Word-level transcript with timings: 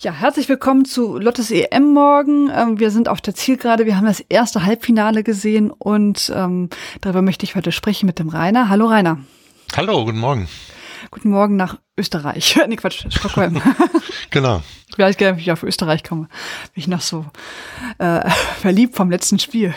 Ja, 0.00 0.12
herzlich 0.12 0.48
willkommen 0.48 0.84
zu 0.84 1.18
Lottes 1.18 1.50
EM 1.50 1.92
morgen. 1.92 2.52
Ähm, 2.54 2.78
wir 2.78 2.92
sind 2.92 3.08
auf 3.08 3.20
der 3.20 3.34
Zielgerade. 3.34 3.84
Wir 3.84 3.96
haben 3.96 4.06
das 4.06 4.20
erste 4.20 4.64
Halbfinale 4.64 5.24
gesehen 5.24 5.72
und 5.72 6.32
ähm, 6.32 6.70
darüber 7.00 7.20
möchte 7.20 7.42
ich 7.42 7.56
heute 7.56 7.72
sprechen 7.72 8.06
mit 8.06 8.20
dem 8.20 8.28
Rainer. 8.28 8.68
Hallo 8.68 8.86
Rainer. 8.86 9.18
Hallo, 9.76 10.04
guten 10.04 10.20
Morgen. 10.20 10.48
Guten 11.10 11.30
Morgen 11.30 11.56
nach 11.56 11.80
Österreich. 11.96 12.56
nee, 12.68 12.76
Quatsch, 12.76 13.06
Stockholm. 13.08 13.60
genau. 14.30 14.62
Ich 14.88 14.96
weiß 14.96 15.16
gar 15.16 15.32
nicht, 15.32 15.38
wie 15.38 15.42
ich 15.42 15.50
auf 15.50 15.64
Österreich 15.64 16.04
komme. 16.04 16.28
Bin 16.74 16.80
ich 16.80 16.86
noch 16.86 17.00
so 17.00 17.26
äh, 17.98 18.30
verliebt 18.60 18.94
vom 18.94 19.10
letzten 19.10 19.40
Spiel. 19.40 19.74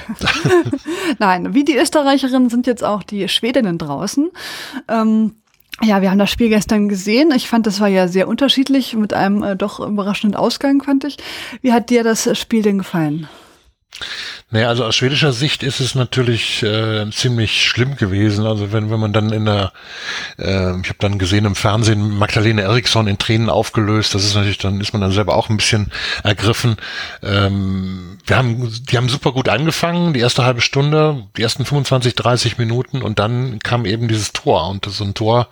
Nein, 1.17 1.55
wie 1.55 1.63
die 1.63 1.77
Österreicherinnen 1.77 2.51
sind 2.51 2.67
jetzt 2.67 2.83
auch 2.83 3.01
die 3.01 3.27
Schwedinnen 3.27 3.79
draußen. 3.79 4.29
Ähm, 4.87 5.40
ja, 5.83 6.01
wir 6.01 6.11
haben 6.11 6.19
das 6.19 6.29
Spiel 6.29 6.49
gestern 6.49 6.89
gesehen. 6.89 7.31
Ich 7.35 7.47
fand, 7.47 7.67
das 7.67 7.79
war 7.79 7.87
ja 7.87 8.07
sehr 8.07 8.27
unterschiedlich 8.27 8.95
mit 8.95 9.13
einem 9.13 9.43
äh, 9.43 9.55
doch 9.55 9.79
überraschenden 9.79 10.37
Ausgang, 10.37 10.81
fand 10.83 11.03
ich. 11.03 11.17
Wie 11.61 11.73
hat 11.73 11.89
dir 11.89 12.03
das 12.03 12.37
Spiel 12.37 12.61
denn 12.61 12.77
gefallen? 12.77 13.27
Naja, 14.53 14.67
also 14.67 14.83
aus 14.83 14.95
schwedischer 14.95 15.31
Sicht 15.31 15.63
ist 15.63 15.79
es 15.79 15.95
natürlich 15.95 16.61
äh, 16.61 17.09
ziemlich 17.11 17.65
schlimm 17.65 17.95
gewesen. 17.95 18.45
Also 18.45 18.73
wenn, 18.73 18.91
wenn 18.91 18.99
man 18.99 19.13
dann 19.13 19.31
in 19.31 19.45
der, 19.45 19.71
äh, 20.37 20.77
ich 20.81 20.89
habe 20.89 20.97
dann 20.99 21.17
gesehen 21.19 21.45
im 21.45 21.55
Fernsehen 21.55 22.17
Magdalene 22.17 22.61
Eriksson 22.61 23.07
in 23.07 23.17
Tränen 23.17 23.49
aufgelöst, 23.49 24.13
das 24.13 24.25
ist 24.25 24.35
natürlich, 24.35 24.57
dann 24.57 24.81
ist 24.81 24.91
man 24.91 25.01
dann 25.01 25.13
selber 25.13 25.35
auch 25.35 25.49
ein 25.49 25.55
bisschen 25.55 25.91
ergriffen. 26.23 26.75
Ähm, 27.23 28.17
wir 28.25 28.35
haben, 28.35 28.69
die 28.89 28.97
haben 28.97 29.07
super 29.07 29.31
gut 29.31 29.47
angefangen, 29.47 30.13
die 30.13 30.19
erste 30.19 30.43
halbe 30.43 30.61
Stunde, 30.61 31.27
die 31.37 31.43
ersten 31.43 31.63
25, 31.63 32.15
30 32.15 32.57
Minuten 32.57 33.01
und 33.01 33.19
dann 33.19 33.59
kam 33.59 33.85
eben 33.85 34.09
dieses 34.09 34.33
Tor 34.33 34.69
und 34.69 34.85
so 34.85 35.03
ein 35.05 35.13
Tor 35.13 35.47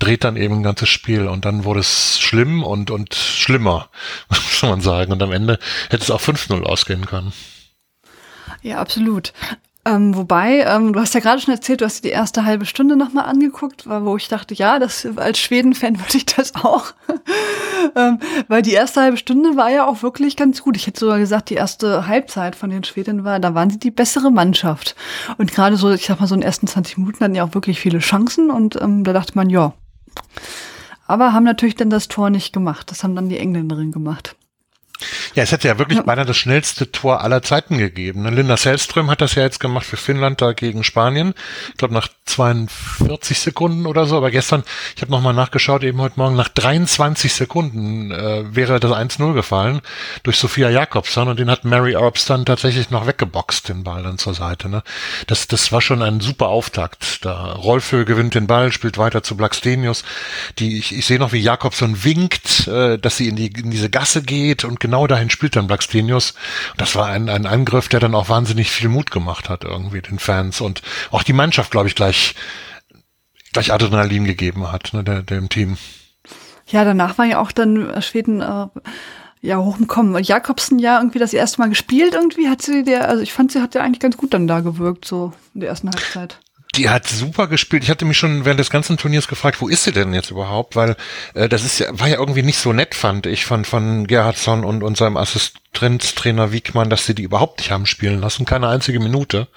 dreht 0.00 0.24
dann 0.24 0.36
eben 0.36 0.56
ein 0.56 0.62
ganzes 0.64 0.88
Spiel 0.88 1.28
und 1.28 1.44
dann 1.44 1.64
wurde 1.64 1.80
es 1.80 2.18
schlimm 2.18 2.64
und, 2.64 2.90
und 2.90 3.14
schlimmer, 3.14 3.90
muss 4.28 4.62
man 4.62 4.80
sagen. 4.80 5.12
Und 5.12 5.22
am 5.22 5.32
Ende 5.32 5.60
hätte 5.88 6.02
es 6.02 6.10
auch 6.10 6.20
5-0 6.20 6.62
ausgehen 6.62 7.06
können. 7.06 7.32
Ja, 8.62 8.78
absolut. 8.78 9.32
Ähm, 9.86 10.14
wobei, 10.14 10.60
ähm, 10.66 10.92
du 10.92 11.00
hast 11.00 11.14
ja 11.14 11.20
gerade 11.20 11.40
schon 11.40 11.54
erzählt, 11.54 11.80
du 11.80 11.86
hast 11.86 12.04
dir 12.04 12.08
die 12.08 12.14
erste 12.14 12.44
halbe 12.44 12.66
Stunde 12.66 12.96
nochmal 12.96 13.24
angeguckt, 13.24 13.86
wo 13.86 14.14
ich 14.18 14.28
dachte, 14.28 14.52
ja, 14.54 14.78
das 14.78 15.08
als 15.16 15.38
Schweden-Fan 15.38 15.98
würde 15.98 16.18
ich 16.18 16.26
das 16.26 16.54
auch. 16.54 16.92
ähm, 17.96 18.18
weil 18.48 18.60
die 18.60 18.72
erste 18.72 19.00
halbe 19.00 19.16
Stunde 19.16 19.56
war 19.56 19.70
ja 19.70 19.86
auch 19.86 20.02
wirklich 20.02 20.36
ganz 20.36 20.62
gut. 20.62 20.76
Ich 20.76 20.86
hätte 20.86 21.00
sogar 21.00 21.18
gesagt, 21.18 21.48
die 21.48 21.54
erste 21.54 22.06
Halbzeit 22.06 22.56
von 22.56 22.68
den 22.68 22.84
Schweden 22.84 23.24
war, 23.24 23.40
da 23.40 23.54
waren 23.54 23.70
sie 23.70 23.78
die 23.78 23.90
bessere 23.90 24.30
Mannschaft. 24.30 24.96
Und 25.38 25.50
gerade 25.50 25.76
so, 25.76 25.90
ich 25.90 26.04
sag 26.04 26.20
mal, 26.20 26.26
so 26.26 26.34
in 26.34 26.42
den 26.42 26.46
ersten 26.46 26.66
20 26.66 26.98
Minuten 26.98 27.24
hatten 27.24 27.34
ja 27.34 27.44
auch 27.44 27.54
wirklich 27.54 27.80
viele 27.80 28.00
Chancen 28.00 28.50
und 28.50 28.76
ähm, 28.80 29.02
da 29.02 29.14
dachte 29.14 29.32
man, 29.34 29.48
ja. 29.48 29.72
Aber 31.06 31.32
haben 31.32 31.44
natürlich 31.44 31.76
dann 31.76 31.90
das 31.90 32.08
Tor 32.08 32.28
nicht 32.28 32.52
gemacht. 32.52 32.90
Das 32.90 33.02
haben 33.02 33.16
dann 33.16 33.30
die 33.30 33.38
Engländerinnen 33.38 33.92
gemacht. 33.92 34.36
Ja, 35.34 35.44
es 35.44 35.52
hätte 35.52 35.68
ja 35.68 35.78
wirklich 35.78 35.98
ja. 35.98 36.04
beinahe 36.04 36.26
das 36.26 36.36
schnellste 36.36 36.90
Tor 36.90 37.20
aller 37.20 37.42
Zeiten 37.42 37.78
gegeben. 37.78 38.22
Ne? 38.22 38.30
Linda 38.30 38.56
Sellström 38.56 39.10
hat 39.10 39.20
das 39.20 39.34
ja 39.34 39.42
jetzt 39.42 39.60
gemacht 39.60 39.86
für 39.86 39.96
Finnland 39.96 40.40
da 40.42 40.52
gegen 40.52 40.82
Spanien. 40.82 41.34
Ich 41.70 41.76
glaube 41.76 41.94
nach 41.94 42.08
42 42.24 43.38
Sekunden 43.38 43.86
oder 43.86 44.06
so. 44.06 44.16
Aber 44.16 44.30
gestern, 44.30 44.64
ich 44.96 45.02
habe 45.02 45.12
nochmal 45.12 45.34
nachgeschaut, 45.34 45.84
eben 45.84 46.00
heute 46.00 46.18
Morgen, 46.18 46.36
nach 46.36 46.48
23 46.48 47.32
Sekunden 47.32 48.10
äh, 48.10 48.54
wäre 48.54 48.80
das 48.80 48.90
1-0 48.90 49.32
gefallen 49.34 49.80
durch 50.22 50.36
Sophia 50.36 50.68
Jakobsson 50.68 51.28
und 51.28 51.38
den 51.38 51.50
hat 51.50 51.64
Mary 51.64 51.92
Earps 51.92 52.26
dann 52.26 52.44
tatsächlich 52.44 52.90
noch 52.90 53.06
weggeboxt, 53.06 53.68
den 53.68 53.84
Ball 53.84 54.02
dann 54.02 54.18
zur 54.18 54.34
Seite. 54.34 54.68
Ne? 54.68 54.82
Das, 55.26 55.46
das 55.46 55.70
war 55.70 55.80
schon 55.80 56.02
ein 56.02 56.20
super 56.20 56.48
Auftakt. 56.48 57.24
Da 57.24 57.52
Rolfö 57.52 58.04
gewinnt 58.04 58.34
den 58.34 58.46
Ball, 58.46 58.72
spielt 58.72 58.98
weiter 58.98 59.22
zu 59.22 59.36
Blackstenius. 59.36 60.04
Die, 60.58 60.78
ich, 60.78 60.96
ich 60.96 61.06
sehe 61.06 61.18
noch, 61.18 61.32
wie 61.32 61.40
Jakobsson 61.40 62.04
winkt, 62.04 62.66
äh, 62.66 62.98
dass 62.98 63.16
sie 63.16 63.28
in, 63.28 63.36
die, 63.36 63.46
in 63.46 63.70
diese 63.70 63.90
Gasse 63.90 64.22
geht 64.22 64.64
und 64.64 64.80
genau 64.80 65.06
dahin 65.20 65.30
spielt 65.30 65.54
dann 65.56 65.66
Blackstenius. 65.66 66.34
Das 66.78 66.96
war 66.96 67.06
ein, 67.06 67.28
ein 67.28 67.46
Angriff, 67.46 67.88
der 67.88 68.00
dann 68.00 68.14
auch 68.14 68.28
wahnsinnig 68.28 68.70
viel 68.70 68.88
Mut 68.88 69.10
gemacht 69.10 69.48
hat 69.48 69.64
irgendwie 69.64 70.00
den 70.00 70.18
Fans 70.18 70.60
und 70.60 70.82
auch 71.10 71.22
die 71.22 71.34
Mannschaft, 71.34 71.70
glaube 71.70 71.88
ich, 71.88 71.94
gleich, 71.94 72.34
gleich 73.52 73.72
Adrenalin 73.72 74.24
gegeben 74.24 74.72
hat, 74.72 74.92
ne, 74.94 75.04
der, 75.04 75.22
dem 75.22 75.50
Team. 75.50 75.76
Ja, 76.66 76.84
danach 76.84 77.18
war 77.18 77.26
ja 77.26 77.40
auch 77.40 77.52
dann 77.52 78.00
Schweden 78.00 78.40
äh, 78.40 78.66
ja 79.42 79.58
hochgekommen. 79.58 80.22
Jakobsen 80.22 80.78
ja 80.78 80.98
irgendwie 80.98 81.18
das 81.18 81.34
erste 81.34 81.60
Mal 81.60 81.68
gespielt 81.68 82.14
irgendwie 82.14 82.48
hat 82.48 82.62
sie 82.62 82.82
der, 82.82 83.08
also 83.08 83.22
ich 83.22 83.32
fand 83.32 83.52
sie 83.52 83.60
hat 83.60 83.74
ja 83.74 83.82
eigentlich 83.82 84.00
ganz 84.00 84.16
gut 84.16 84.32
dann 84.32 84.46
da 84.46 84.60
gewirkt 84.60 85.04
so 85.04 85.32
in 85.54 85.60
der 85.60 85.68
ersten 85.68 85.88
Halbzeit. 85.88 86.38
Die 86.76 86.88
hat 86.88 87.08
super 87.08 87.48
gespielt. 87.48 87.82
Ich 87.82 87.90
hatte 87.90 88.04
mich 88.04 88.16
schon 88.16 88.44
während 88.44 88.60
des 88.60 88.70
ganzen 88.70 88.96
Turniers 88.96 89.26
gefragt, 89.26 89.60
wo 89.60 89.68
ist 89.68 89.84
sie 89.84 89.92
denn 89.92 90.14
jetzt 90.14 90.30
überhaupt? 90.30 90.76
Weil 90.76 90.96
äh, 91.34 91.48
das 91.48 91.64
ist 91.64 91.80
ja, 91.80 91.86
war 91.90 92.06
ja 92.06 92.18
irgendwie 92.18 92.42
nicht 92.42 92.58
so 92.58 92.72
nett, 92.72 92.94
fand 92.94 93.26
ich, 93.26 93.44
von, 93.44 93.64
von 93.64 94.06
Gerhardsson 94.06 94.64
und, 94.64 94.84
und 94.84 94.96
seinem 94.96 95.16
Assistenztrainer 95.16 96.52
Wiegmann, 96.52 96.88
dass 96.88 97.06
sie 97.06 97.14
die 97.14 97.24
überhaupt 97.24 97.58
nicht 97.58 97.72
haben 97.72 97.86
spielen 97.86 98.20
lassen. 98.20 98.44
Keine 98.44 98.68
einzige 98.68 99.00
Minute. 99.00 99.48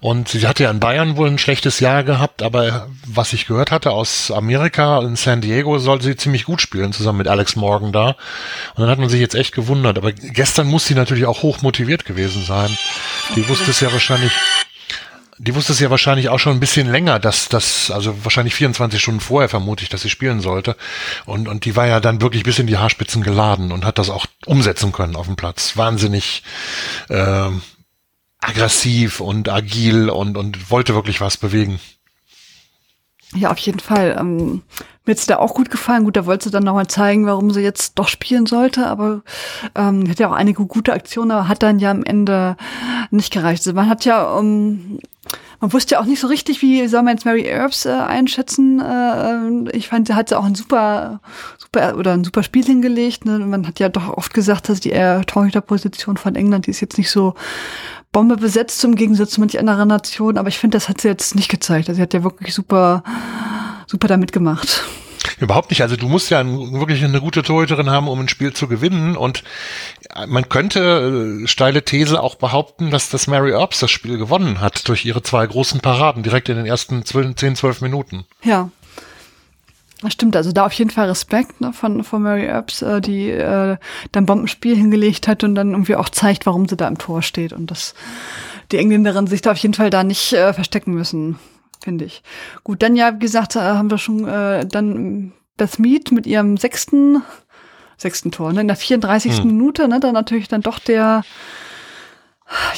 Und 0.00 0.28
sie 0.30 0.48
hatte 0.48 0.64
ja 0.64 0.70
in 0.70 0.80
Bayern 0.80 1.16
wohl 1.16 1.28
ein 1.28 1.38
schlechtes 1.38 1.78
Jahr 1.78 2.02
gehabt, 2.02 2.42
aber 2.42 2.88
was 3.06 3.32
ich 3.32 3.46
gehört 3.46 3.70
hatte 3.70 3.92
aus 3.92 4.32
Amerika, 4.32 5.00
in 5.00 5.14
San 5.14 5.42
Diego, 5.42 5.78
soll 5.78 6.02
sie 6.02 6.16
ziemlich 6.16 6.44
gut 6.44 6.60
spielen, 6.60 6.92
zusammen 6.92 7.18
mit 7.18 7.28
Alex 7.28 7.54
Morgan 7.54 7.92
da. 7.92 8.16
Und 8.74 8.80
dann 8.80 8.88
hat 8.88 8.98
man 8.98 9.08
sich 9.08 9.20
jetzt 9.20 9.36
echt 9.36 9.54
gewundert. 9.54 9.98
Aber 9.98 10.10
gestern 10.10 10.66
muss 10.66 10.86
sie 10.86 10.96
natürlich 10.96 11.26
auch 11.26 11.42
hoch 11.42 11.62
motiviert 11.62 12.04
gewesen 12.04 12.42
sein. 12.42 12.76
Die 13.36 13.48
wusste 13.48 13.70
es 13.70 13.78
ja 13.78 13.92
wahrscheinlich 13.92 14.32
die 15.42 15.56
wusste 15.56 15.72
es 15.72 15.80
ja 15.80 15.90
wahrscheinlich 15.90 16.28
auch 16.28 16.38
schon 16.38 16.52
ein 16.52 16.60
bisschen 16.60 16.88
länger, 16.88 17.18
dass 17.18 17.48
das, 17.48 17.90
also 17.90 18.14
wahrscheinlich 18.24 18.54
24 18.54 19.02
Stunden 19.02 19.20
vorher 19.20 19.48
vermute 19.48 19.82
ich, 19.82 19.88
dass 19.88 20.02
sie 20.02 20.10
spielen 20.10 20.40
sollte. 20.40 20.76
Und, 21.26 21.48
und 21.48 21.64
die 21.64 21.74
war 21.74 21.88
ja 21.88 21.98
dann 21.98 22.20
wirklich 22.20 22.44
bis 22.44 22.60
in 22.60 22.68
die 22.68 22.78
Haarspitzen 22.78 23.24
geladen 23.24 23.72
und 23.72 23.84
hat 23.84 23.98
das 23.98 24.08
auch 24.08 24.26
umsetzen 24.46 24.92
können 24.92 25.16
auf 25.16 25.26
dem 25.26 25.34
Platz. 25.34 25.76
Wahnsinnig 25.76 26.44
äh, 27.08 27.48
aggressiv 28.38 29.18
und 29.18 29.48
agil 29.48 30.10
und, 30.10 30.36
und 30.36 30.70
wollte 30.70 30.94
wirklich 30.94 31.20
was 31.20 31.36
bewegen. 31.36 31.80
Ja, 33.34 33.50
auf 33.50 33.58
jeden 33.58 33.80
Fall. 33.80 34.16
Ähm, 34.20 34.62
mir 35.04 35.12
hat's 35.12 35.26
da 35.26 35.38
auch 35.38 35.54
gut 35.54 35.70
gefallen. 35.70 36.04
Gut, 36.04 36.16
da 36.16 36.24
wollte 36.26 36.44
sie 36.44 36.50
dann 36.52 36.62
nochmal 36.62 36.86
zeigen, 36.86 37.26
warum 37.26 37.50
sie 37.50 37.62
jetzt 37.62 37.98
doch 37.98 38.06
spielen 38.06 38.46
sollte, 38.46 38.86
aber 38.86 39.22
ähm, 39.74 40.08
hat 40.08 40.20
ja 40.20 40.28
auch 40.28 40.34
einige 40.36 40.66
gute 40.66 40.92
Aktionen, 40.92 41.32
aber 41.32 41.48
hat 41.48 41.64
dann 41.64 41.80
ja 41.80 41.90
am 41.90 42.04
Ende 42.04 42.56
nicht 43.10 43.32
gereicht. 43.32 43.62
Also 43.62 43.72
man 43.72 43.88
hat 43.88 44.04
ja, 44.04 44.22
um, 44.22 45.00
man 45.62 45.72
wusste 45.72 45.94
ja 45.94 46.00
auch 46.00 46.06
nicht 46.06 46.18
so 46.18 46.26
richtig, 46.26 46.60
wie 46.60 46.88
soll 46.88 47.04
man 47.04 47.14
jetzt 47.14 47.24
Mary 47.24 47.46
Earps 47.46 47.86
äh, 47.86 47.90
einschätzen. 47.90 48.80
Äh, 48.80 49.70
ich 49.76 49.86
fand, 49.86 50.08
sie 50.08 50.14
hat 50.14 50.32
ja 50.32 50.38
auch 50.40 50.44
ein 50.44 50.56
super, 50.56 51.20
super 51.56 51.96
oder 51.96 52.14
ein 52.14 52.24
super 52.24 52.42
Spiel 52.42 52.64
hingelegt. 52.64 53.24
Ne? 53.24 53.38
Man 53.38 53.64
hat 53.68 53.78
ja 53.78 53.88
doch 53.88 54.08
oft 54.08 54.34
gesagt, 54.34 54.68
dass 54.68 54.80
die 54.80 54.90
äh, 54.90 55.20
Torhüterposition 55.22 56.16
von 56.16 56.34
England, 56.34 56.66
die 56.66 56.72
ist 56.72 56.80
jetzt 56.80 56.98
nicht 56.98 57.12
so 57.12 57.34
Bombe 58.10 58.36
besetzt 58.36 58.80
zum 58.80 58.96
Gegensatz 58.96 59.30
zu 59.30 59.40
manch 59.40 59.56
anderen 59.56 59.88
Nationen, 59.88 60.36
aber 60.36 60.48
ich 60.48 60.58
finde, 60.58 60.74
das 60.76 60.88
hat 60.88 61.00
sie 61.00 61.06
jetzt 61.06 61.36
nicht 61.36 61.48
gezeigt. 61.48 61.88
Also 61.88 61.98
sie 61.98 62.02
hat 62.02 62.12
ja 62.12 62.24
wirklich 62.24 62.52
super, 62.54 63.04
super 63.86 64.08
damit 64.08 64.32
gemacht. 64.32 64.82
Überhaupt 65.42 65.70
nicht. 65.70 65.82
Also 65.82 65.96
du 65.96 66.08
musst 66.08 66.30
ja 66.30 66.44
wirklich 66.46 67.02
eine 67.02 67.20
gute 67.20 67.42
Torhüterin 67.42 67.90
haben, 67.90 68.06
um 68.06 68.20
ein 68.20 68.28
Spiel 68.28 68.52
zu 68.52 68.68
gewinnen. 68.68 69.16
Und 69.16 69.42
man 70.28 70.48
könnte, 70.48 71.42
äh, 71.42 71.46
steile 71.48 71.84
These, 71.84 72.22
auch 72.22 72.36
behaupten, 72.36 72.92
dass 72.92 73.10
das 73.10 73.26
Mary 73.26 73.50
Earps 73.50 73.80
das 73.80 73.90
Spiel 73.90 74.18
gewonnen 74.18 74.60
hat 74.60 74.88
durch 74.88 75.04
ihre 75.04 75.22
zwei 75.24 75.44
großen 75.44 75.80
Paraden 75.80 76.22
direkt 76.22 76.48
in 76.48 76.56
den 76.56 76.66
ersten 76.66 77.04
10, 77.04 77.56
12 77.56 77.80
Minuten. 77.80 78.24
Ja, 78.44 78.70
das 80.00 80.12
stimmt, 80.12 80.36
also 80.36 80.52
da 80.52 80.66
auf 80.66 80.72
jeden 80.74 80.90
Fall 80.90 81.08
Respekt 81.08 81.60
ne, 81.60 81.72
von, 81.72 82.04
von 82.04 82.22
Mary 82.22 82.46
Earps, 82.46 82.82
äh, 82.82 83.00
die 83.00 83.30
äh, 83.30 83.76
dann 84.12 84.26
Bombenspiel 84.26 84.76
hingelegt 84.76 85.26
hat 85.26 85.42
und 85.42 85.56
dann 85.56 85.72
irgendwie 85.72 85.96
auch 85.96 86.08
zeigt, 86.08 86.46
warum 86.46 86.68
sie 86.68 86.76
da 86.76 86.86
im 86.86 86.98
Tor 86.98 87.22
steht 87.22 87.52
und 87.52 87.70
dass 87.70 87.94
die 88.70 88.78
Engländerin 88.78 89.26
sich 89.26 89.42
da 89.42 89.50
auf 89.52 89.58
jeden 89.58 89.74
Fall 89.74 89.90
da 89.90 90.04
nicht 90.04 90.32
äh, 90.32 90.52
verstecken 90.52 90.92
müssen, 90.92 91.38
finde 91.82 92.04
ich. 92.04 92.22
Gut, 92.64 92.82
dann 92.82 92.96
ja, 92.96 93.14
wie 93.14 93.20
gesagt, 93.20 93.56
äh, 93.56 93.60
haben 93.60 93.90
wir 93.90 93.98
schon 93.98 94.26
äh, 94.26 94.66
dann 94.66 95.32
das 95.56 95.78
Meet 95.78 96.12
mit 96.12 96.26
ihrem 96.26 96.56
sechsten, 96.56 97.22
sechsten 97.96 98.30
Tor, 98.30 98.52
ne, 98.52 98.62
in 98.62 98.68
der 98.68 98.76
34. 98.76 99.38
Hm. 99.38 99.46
Minute, 99.46 99.88
ne, 99.88 100.00
dann 100.00 100.14
natürlich 100.14 100.48
dann 100.48 100.62
doch 100.62 100.78
der, 100.78 101.22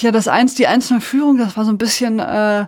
ja, 0.00 0.10
das 0.10 0.28
eins, 0.28 0.54
die 0.54 0.66
einzelne 0.66 1.00
Führung, 1.00 1.38
das 1.38 1.56
war 1.56 1.64
so 1.64 1.70
ein 1.70 1.78
bisschen 1.78 2.18
äh, 2.18 2.66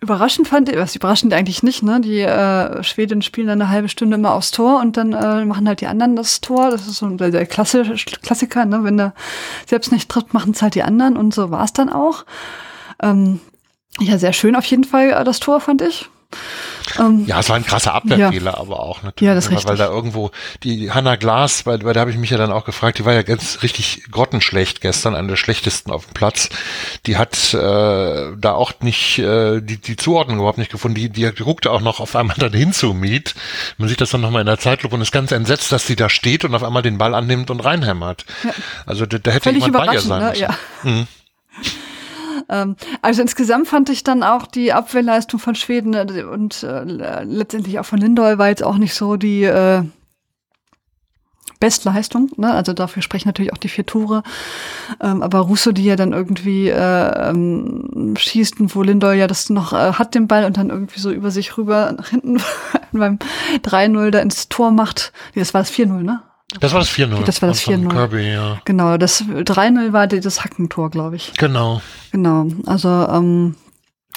Überraschend 0.00 0.48
fand 0.48 0.68
ich, 0.68 0.76
was 0.76 0.96
überraschend 0.96 1.34
eigentlich 1.34 1.62
nicht, 1.62 1.82
ne? 1.82 2.00
Die 2.00 2.20
äh, 2.20 2.82
Schweden 2.82 3.22
spielen 3.22 3.48
dann 3.48 3.60
eine 3.60 3.70
halbe 3.70 3.88
Stunde 3.88 4.16
immer 4.16 4.32
aufs 4.32 4.50
Tor 4.50 4.80
und 4.80 4.96
dann 4.96 5.12
äh, 5.12 5.44
machen 5.44 5.68
halt 5.68 5.80
die 5.80 5.86
anderen 5.86 6.16
das 6.16 6.40
Tor. 6.40 6.70
Das 6.70 6.86
ist 6.86 6.96
so 6.96 7.08
der, 7.10 7.30
der 7.30 7.46
Klassiker, 7.46 8.64
ne? 8.64 8.82
Wenn 8.82 8.96
der 8.96 9.14
selbst 9.66 9.92
nicht 9.92 10.08
trifft, 10.08 10.32
machen 10.32 10.52
es 10.52 10.62
halt 10.62 10.74
die 10.74 10.82
anderen 10.82 11.16
und 11.16 11.34
so 11.34 11.50
war 11.50 11.64
es 11.64 11.72
dann 11.72 11.90
auch. 11.90 12.24
Ähm, 13.02 13.40
ja, 14.00 14.18
sehr 14.18 14.32
schön 14.32 14.56
auf 14.56 14.64
jeden 14.66 14.84
Fall 14.84 15.10
äh, 15.10 15.24
das 15.24 15.40
Tor, 15.40 15.60
fand 15.60 15.82
ich. 15.82 16.08
Ähm, 16.98 17.24
ja, 17.26 17.40
es 17.40 17.48
war 17.48 17.56
ein 17.56 17.64
krasser 17.64 17.94
Abwehrfehler, 17.94 18.52
ja. 18.52 18.58
aber 18.58 18.80
auch 18.80 19.02
natürlich. 19.02 19.26
Ja, 19.26 19.34
das 19.34 19.50
weil, 19.50 19.64
weil 19.64 19.76
da 19.76 19.86
irgendwo 19.86 20.30
die 20.62 20.90
Hanna 20.92 21.16
Glas, 21.16 21.62
bei, 21.62 21.78
bei 21.78 21.92
der 21.92 22.00
habe 22.00 22.10
ich 22.10 22.18
mich 22.18 22.30
ja 22.30 22.36
dann 22.36 22.52
auch 22.52 22.64
gefragt, 22.64 22.98
die 22.98 23.04
war 23.04 23.14
ja 23.14 23.22
ganz 23.22 23.62
richtig 23.62 24.10
grottenschlecht 24.10 24.80
gestern, 24.80 25.14
eine 25.14 25.28
der 25.28 25.36
schlechtesten 25.36 25.90
auf 25.90 26.06
dem 26.06 26.14
Platz. 26.14 26.50
Die 27.06 27.16
hat 27.16 27.54
äh, 27.54 28.36
da 28.36 28.52
auch 28.52 28.72
nicht 28.80 29.18
äh, 29.18 29.60
die, 29.60 29.78
die 29.78 29.96
Zuordnung 29.96 30.38
überhaupt 30.38 30.58
nicht 30.58 30.70
gefunden. 30.70 30.96
Die, 30.96 31.08
die 31.08 31.30
guckte 31.42 31.70
auch 31.70 31.80
noch 31.80 32.00
auf 32.00 32.14
einmal 32.16 32.36
dann 32.38 32.52
hin 32.52 32.72
zu 32.72 32.92
Miet. 32.92 33.34
Man 33.78 33.88
sieht 33.88 34.00
das 34.00 34.10
dann 34.10 34.20
nochmal 34.20 34.40
in 34.40 34.46
der 34.46 34.58
Zeitlupe 34.58 34.94
und 34.94 35.00
ist 35.00 35.12
ganz 35.12 35.32
entsetzt, 35.32 35.72
dass 35.72 35.86
sie 35.86 35.96
da 35.96 36.08
steht 36.08 36.44
und 36.44 36.54
auf 36.54 36.62
einmal 36.62 36.82
den 36.82 36.98
Ball 36.98 37.14
annimmt 37.14 37.50
und 37.50 37.60
reinhämmert. 37.60 38.24
Ja. 38.44 38.50
Also 38.86 39.06
da, 39.06 39.18
da 39.18 39.30
hätte 39.30 39.44
Völlig 39.44 39.64
jemand 39.64 39.86
bei 39.86 39.94
ihr 39.94 40.00
sein 40.00 40.22
ne? 40.22 40.30
müssen. 40.30 40.42
Ja. 40.42 40.58
Mhm. 40.82 41.06
Ähm, 42.48 42.76
also 43.02 43.22
insgesamt 43.22 43.68
fand 43.68 43.88
ich 43.90 44.04
dann 44.04 44.22
auch 44.22 44.46
die 44.46 44.72
Abwehrleistung 44.72 45.40
von 45.40 45.54
Schweden 45.54 45.94
äh, 45.94 46.24
und 46.24 46.62
äh, 46.62 47.24
letztendlich 47.24 47.78
auch 47.78 47.86
von 47.86 47.98
Lindoy 47.98 48.38
war 48.38 48.48
jetzt 48.48 48.62
auch 48.62 48.76
nicht 48.76 48.94
so 48.94 49.16
die 49.16 49.44
äh, 49.44 49.82
Bestleistung. 51.60 52.30
Ne? 52.36 52.52
Also 52.52 52.72
dafür 52.74 53.02
sprechen 53.02 53.28
natürlich 53.28 53.52
auch 53.52 53.58
die 53.58 53.68
vier 53.68 53.86
Tore. 53.86 54.22
Ähm, 55.00 55.22
aber 55.22 55.40
Russo, 55.40 55.72
die 55.72 55.84
ja 55.84 55.96
dann 55.96 56.12
irgendwie 56.12 56.68
äh, 56.68 57.30
ähm, 57.30 58.14
schießt, 58.18 58.56
wo 58.74 58.82
Lindoy 58.82 59.18
ja 59.18 59.26
das 59.26 59.48
noch 59.50 59.72
äh, 59.72 59.92
hat, 59.94 60.14
den 60.14 60.28
Ball 60.28 60.44
und 60.44 60.56
dann 60.56 60.70
irgendwie 60.70 61.00
so 61.00 61.10
über 61.10 61.30
sich 61.30 61.56
rüber 61.56 61.92
nach 61.96 62.08
hinten 62.08 62.42
beim 62.92 63.18
3-0 63.62 64.10
da 64.10 64.18
ins 64.18 64.48
Tor 64.48 64.72
macht. 64.72 65.12
Nee, 65.34 65.40
das 65.40 65.54
war 65.54 65.62
das 65.62 65.72
4-0, 65.72 66.02
ne? 66.02 66.22
Das 66.60 66.72
war 66.72 66.80
das 66.80 66.90
4-0. 66.90 67.24
Das 67.24 67.42
war 67.42 67.48
das 67.48 67.62
4-0. 67.62 67.88
Kirby, 67.88 68.32
ja. 68.32 68.60
Genau, 68.64 68.96
das 68.96 69.22
3-0 69.22 69.92
war 69.92 70.06
das 70.06 70.44
Hackentor, 70.44 70.90
glaube 70.90 71.16
ich. 71.16 71.32
Genau. 71.34 71.82
Genau, 72.12 72.46
also 72.66 72.88
ähm, 72.88 73.56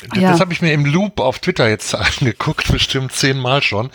das, 0.10 0.22
ja. 0.22 0.32
das 0.32 0.42
habe 0.42 0.54
ich 0.54 0.62
mir 0.62 0.74
im 0.74 0.86
Loop 0.86 1.20
auf 1.20 1.40
Twitter 1.40 1.68
jetzt 1.68 1.96
angeguckt, 2.20 2.72
bestimmt 2.72 3.12
zehnmal 3.14 3.64
schon. 3.64 3.90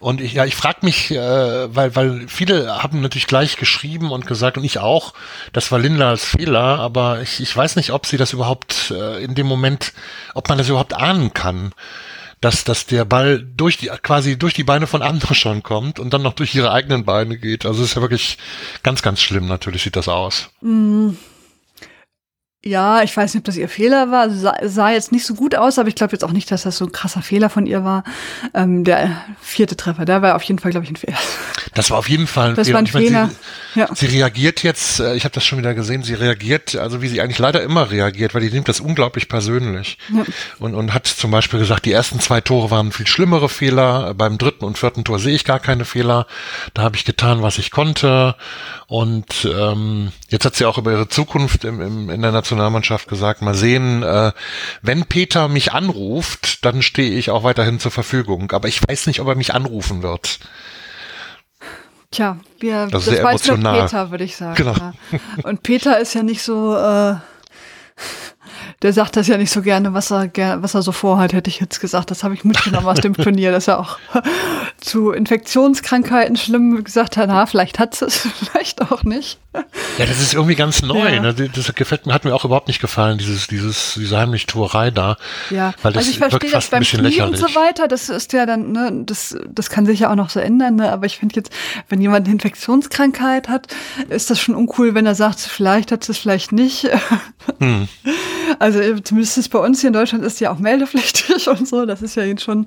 Und 0.00 0.20
ich, 0.20 0.34
ja, 0.34 0.44
ich 0.44 0.56
frage 0.56 0.78
mich, 0.82 1.12
äh, 1.12 1.74
weil, 1.74 1.94
weil 1.94 2.24
viele 2.26 2.82
haben 2.82 3.00
natürlich 3.00 3.28
gleich 3.28 3.56
geschrieben 3.56 4.10
und 4.10 4.26
gesagt, 4.26 4.58
und 4.58 4.64
ich 4.64 4.78
auch, 4.78 5.14
das 5.52 5.70
war 5.70 5.78
Linda 5.78 6.10
als 6.10 6.24
Fehler, 6.24 6.80
aber 6.80 7.22
ich, 7.22 7.40
ich 7.40 7.56
weiß 7.56 7.76
nicht, 7.76 7.92
ob 7.92 8.06
sie 8.06 8.16
das 8.16 8.32
überhaupt 8.32 8.90
äh, 8.90 9.22
in 9.22 9.36
dem 9.36 9.46
Moment, 9.46 9.92
ob 10.34 10.48
man 10.48 10.58
das 10.58 10.68
überhaupt 10.68 10.94
ahnen 10.94 11.32
kann 11.32 11.72
dass, 12.44 12.64
dass 12.64 12.84
der 12.84 13.06
Ball 13.06 13.42
durch 13.56 13.78
die, 13.78 13.86
quasi 13.86 14.38
durch 14.38 14.52
die 14.52 14.64
Beine 14.64 14.86
von 14.86 15.00
anderen 15.00 15.34
schon 15.34 15.62
kommt 15.62 15.98
und 15.98 16.12
dann 16.12 16.20
noch 16.20 16.34
durch 16.34 16.54
ihre 16.54 16.72
eigenen 16.72 17.06
Beine 17.06 17.38
geht. 17.38 17.64
Also 17.64 17.82
es 17.82 17.90
ist 17.90 17.96
ja 17.96 18.02
wirklich 18.02 18.36
ganz, 18.82 19.00
ganz 19.00 19.22
schlimm, 19.22 19.46
natürlich 19.46 19.82
sieht 19.82 19.96
das 19.96 20.08
aus. 20.08 20.50
Mm. 20.60 21.10
Ja, 22.66 23.02
ich 23.02 23.14
weiß 23.14 23.34
nicht, 23.34 23.42
ob 23.42 23.44
das 23.44 23.56
ihr 23.56 23.68
Fehler 23.68 24.10
war. 24.10 24.22
Also 24.22 24.50
sah, 24.62 24.90
jetzt 24.90 25.12
nicht 25.12 25.26
so 25.26 25.34
gut 25.34 25.54
aus, 25.54 25.78
aber 25.78 25.88
ich 25.88 25.94
glaube 25.94 26.12
jetzt 26.12 26.24
auch 26.24 26.32
nicht, 26.32 26.50
dass 26.50 26.62
das 26.62 26.78
so 26.78 26.86
ein 26.86 26.92
krasser 26.92 27.20
Fehler 27.20 27.50
von 27.50 27.66
ihr 27.66 27.84
war. 27.84 28.04
Ähm, 28.54 28.84
der 28.84 29.22
vierte 29.42 29.76
Treffer, 29.76 30.06
der 30.06 30.22
war 30.22 30.34
auf 30.34 30.42
jeden 30.44 30.58
Fall, 30.58 30.70
glaube 30.70 30.84
ich, 30.84 30.90
ein 30.90 30.96
Fehler. 30.96 31.18
Das 31.74 31.90
war 31.90 31.98
auf 31.98 32.08
jeden 32.08 32.26
Fall 32.26 32.50
ein 32.50 32.54
das 32.54 32.68
Fehler. 32.68 32.74
War 32.76 32.82
ein 32.82 32.86
Fehler. 32.86 33.20
Meine, 33.22 33.34
sie, 33.74 33.80
ja. 33.80 33.88
sie 33.94 34.06
reagiert 34.06 34.62
jetzt, 34.62 35.00
äh, 35.00 35.14
ich 35.14 35.24
habe 35.24 35.34
das 35.34 35.44
schon 35.44 35.58
wieder 35.58 35.74
gesehen, 35.74 36.02
sie 36.02 36.14
reagiert, 36.14 36.74
also 36.76 37.02
wie 37.02 37.08
sie 37.08 37.20
eigentlich 37.20 37.38
leider 37.38 37.62
immer 37.62 37.90
reagiert, 37.90 38.34
weil 38.34 38.40
die 38.40 38.50
nimmt 38.50 38.68
das 38.68 38.80
unglaublich 38.80 39.28
persönlich. 39.28 39.98
Ja. 40.14 40.24
Und, 40.58 40.74
und 40.74 40.94
hat 40.94 41.06
zum 41.06 41.30
Beispiel 41.30 41.58
gesagt, 41.58 41.84
die 41.84 41.92
ersten 41.92 42.18
zwei 42.20 42.40
Tore 42.40 42.70
waren 42.70 42.92
viel 42.92 43.06
schlimmere 43.06 43.50
Fehler. 43.50 44.14
Beim 44.14 44.38
dritten 44.38 44.64
und 44.64 44.78
vierten 44.78 45.04
Tor 45.04 45.18
sehe 45.18 45.34
ich 45.34 45.44
gar 45.44 45.60
keine 45.60 45.84
Fehler. 45.84 46.26
Da 46.72 46.82
habe 46.82 46.96
ich 46.96 47.04
getan, 47.04 47.42
was 47.42 47.58
ich 47.58 47.70
konnte. 47.70 48.36
Und 48.86 49.46
ähm, 49.52 50.12
jetzt 50.28 50.44
hat 50.44 50.54
sie 50.54 50.64
auch 50.64 50.78
über 50.78 50.92
ihre 50.92 51.08
Zukunft 51.08 51.64
im, 51.64 51.80
im, 51.80 52.10
in 52.10 52.22
der 52.22 52.32
Nationalmannschaft 52.32 52.53
gesagt, 53.06 53.42
mal 53.42 53.54
sehen, 53.54 54.02
äh, 54.02 54.32
wenn 54.82 55.04
Peter 55.04 55.48
mich 55.48 55.72
anruft, 55.72 56.64
dann 56.64 56.82
stehe 56.82 57.16
ich 57.18 57.30
auch 57.30 57.44
weiterhin 57.44 57.80
zur 57.80 57.90
Verfügung. 57.90 58.52
Aber 58.52 58.68
ich 58.68 58.80
weiß 58.86 59.06
nicht, 59.06 59.20
ob 59.20 59.28
er 59.28 59.34
mich 59.34 59.54
anrufen 59.54 60.02
wird. 60.02 60.38
Tja, 62.10 62.38
wir, 62.60 62.86
das, 62.86 63.06
das 63.06 63.22
weiß 63.22 63.46
nur 63.48 63.56
Peter, 63.56 64.10
würde 64.10 64.24
ich 64.24 64.36
sagen. 64.36 64.54
Genau. 64.54 64.74
Ja. 64.74 64.92
Und 65.42 65.62
Peter 65.62 65.98
ist 65.98 66.14
ja 66.14 66.22
nicht 66.22 66.42
so, 66.42 66.76
äh, 66.76 67.16
der 68.82 68.92
sagt 68.92 69.16
das 69.16 69.28
ja 69.28 69.36
nicht 69.36 69.50
so 69.50 69.62
gerne, 69.62 69.94
was 69.94 70.10
er, 70.10 70.30
was 70.62 70.74
er 70.74 70.82
so 70.82 70.92
vorhat, 70.92 71.32
hätte 71.32 71.48
ich 71.48 71.60
jetzt 71.60 71.80
gesagt. 71.80 72.10
Das 72.10 72.24
habe 72.24 72.34
ich 72.34 72.44
mitgenommen 72.44 72.86
aus 72.86 73.00
dem 73.00 73.14
Turnier, 73.16 73.52
dass 73.52 73.68
er 73.68 73.80
auch 73.80 73.98
zu 74.80 75.12
Infektionskrankheiten 75.12 76.36
schlimm 76.36 76.84
gesagt 76.84 77.16
hat, 77.16 77.28
na, 77.28 77.46
vielleicht 77.46 77.78
hat 77.78 78.00
es, 78.00 78.28
vielleicht 78.38 78.82
auch 78.82 79.02
nicht. 79.04 79.38
Ja, 79.98 80.06
das 80.06 80.20
ist 80.20 80.34
irgendwie 80.34 80.56
ganz 80.56 80.82
neu. 80.82 81.14
Ja. 81.14 81.20
Ne? 81.20 81.34
Das 81.34 81.72
gefällt 81.74 82.06
mir, 82.06 82.12
hat 82.12 82.24
mir 82.24 82.34
auch 82.34 82.44
überhaupt 82.44 82.66
nicht 82.66 82.80
gefallen, 82.80 83.18
dieses, 83.18 83.46
dieses, 83.46 83.94
diese 83.94 84.18
heimlich 84.18 84.46
Tuerei 84.46 84.90
da. 84.90 85.16
Ja, 85.50 85.72
weil 85.82 85.92
das 85.92 86.06
also 86.06 86.10
ich 86.10 86.18
verstehe 86.18 86.50
das 86.50 86.68
beim 86.68 86.82
Knie 86.82 87.00
lächerlich. 87.02 87.40
und 87.40 87.48
so 87.48 87.54
weiter, 87.54 87.86
das 87.86 88.08
ist 88.08 88.32
ja 88.32 88.46
dann, 88.46 88.72
ne, 88.72 88.90
das, 89.06 89.36
das 89.48 89.70
kann 89.70 89.86
sich 89.86 90.00
ja 90.00 90.10
auch 90.10 90.16
noch 90.16 90.30
so 90.30 90.40
ändern, 90.40 90.76
ne? 90.76 90.90
aber 90.90 91.06
ich 91.06 91.18
finde 91.18 91.36
jetzt, 91.36 91.52
wenn 91.88 92.00
jemand 92.00 92.26
eine 92.26 92.34
Infektionskrankheit 92.34 93.48
hat, 93.48 93.68
ist 94.08 94.30
das 94.30 94.40
schon 94.40 94.54
uncool, 94.54 94.94
wenn 94.94 95.06
er 95.06 95.14
sagt, 95.14 95.40
vielleicht 95.40 95.92
hat 95.92 96.08
es 96.08 96.18
vielleicht 96.18 96.52
nicht. 96.52 96.88
Hm. 97.58 97.88
Also 98.64 98.98
zumindest 99.00 99.50
bei 99.50 99.58
uns 99.58 99.82
hier 99.82 99.88
in 99.88 99.92
Deutschland 99.92 100.24
ist 100.24 100.40
ja 100.40 100.50
auch 100.50 100.58
meldepflichtig 100.58 101.46
und 101.48 101.68
so. 101.68 101.84
Das 101.84 102.00
ist 102.00 102.14
ja 102.14 102.22
jetzt 102.22 102.42
schon, 102.42 102.64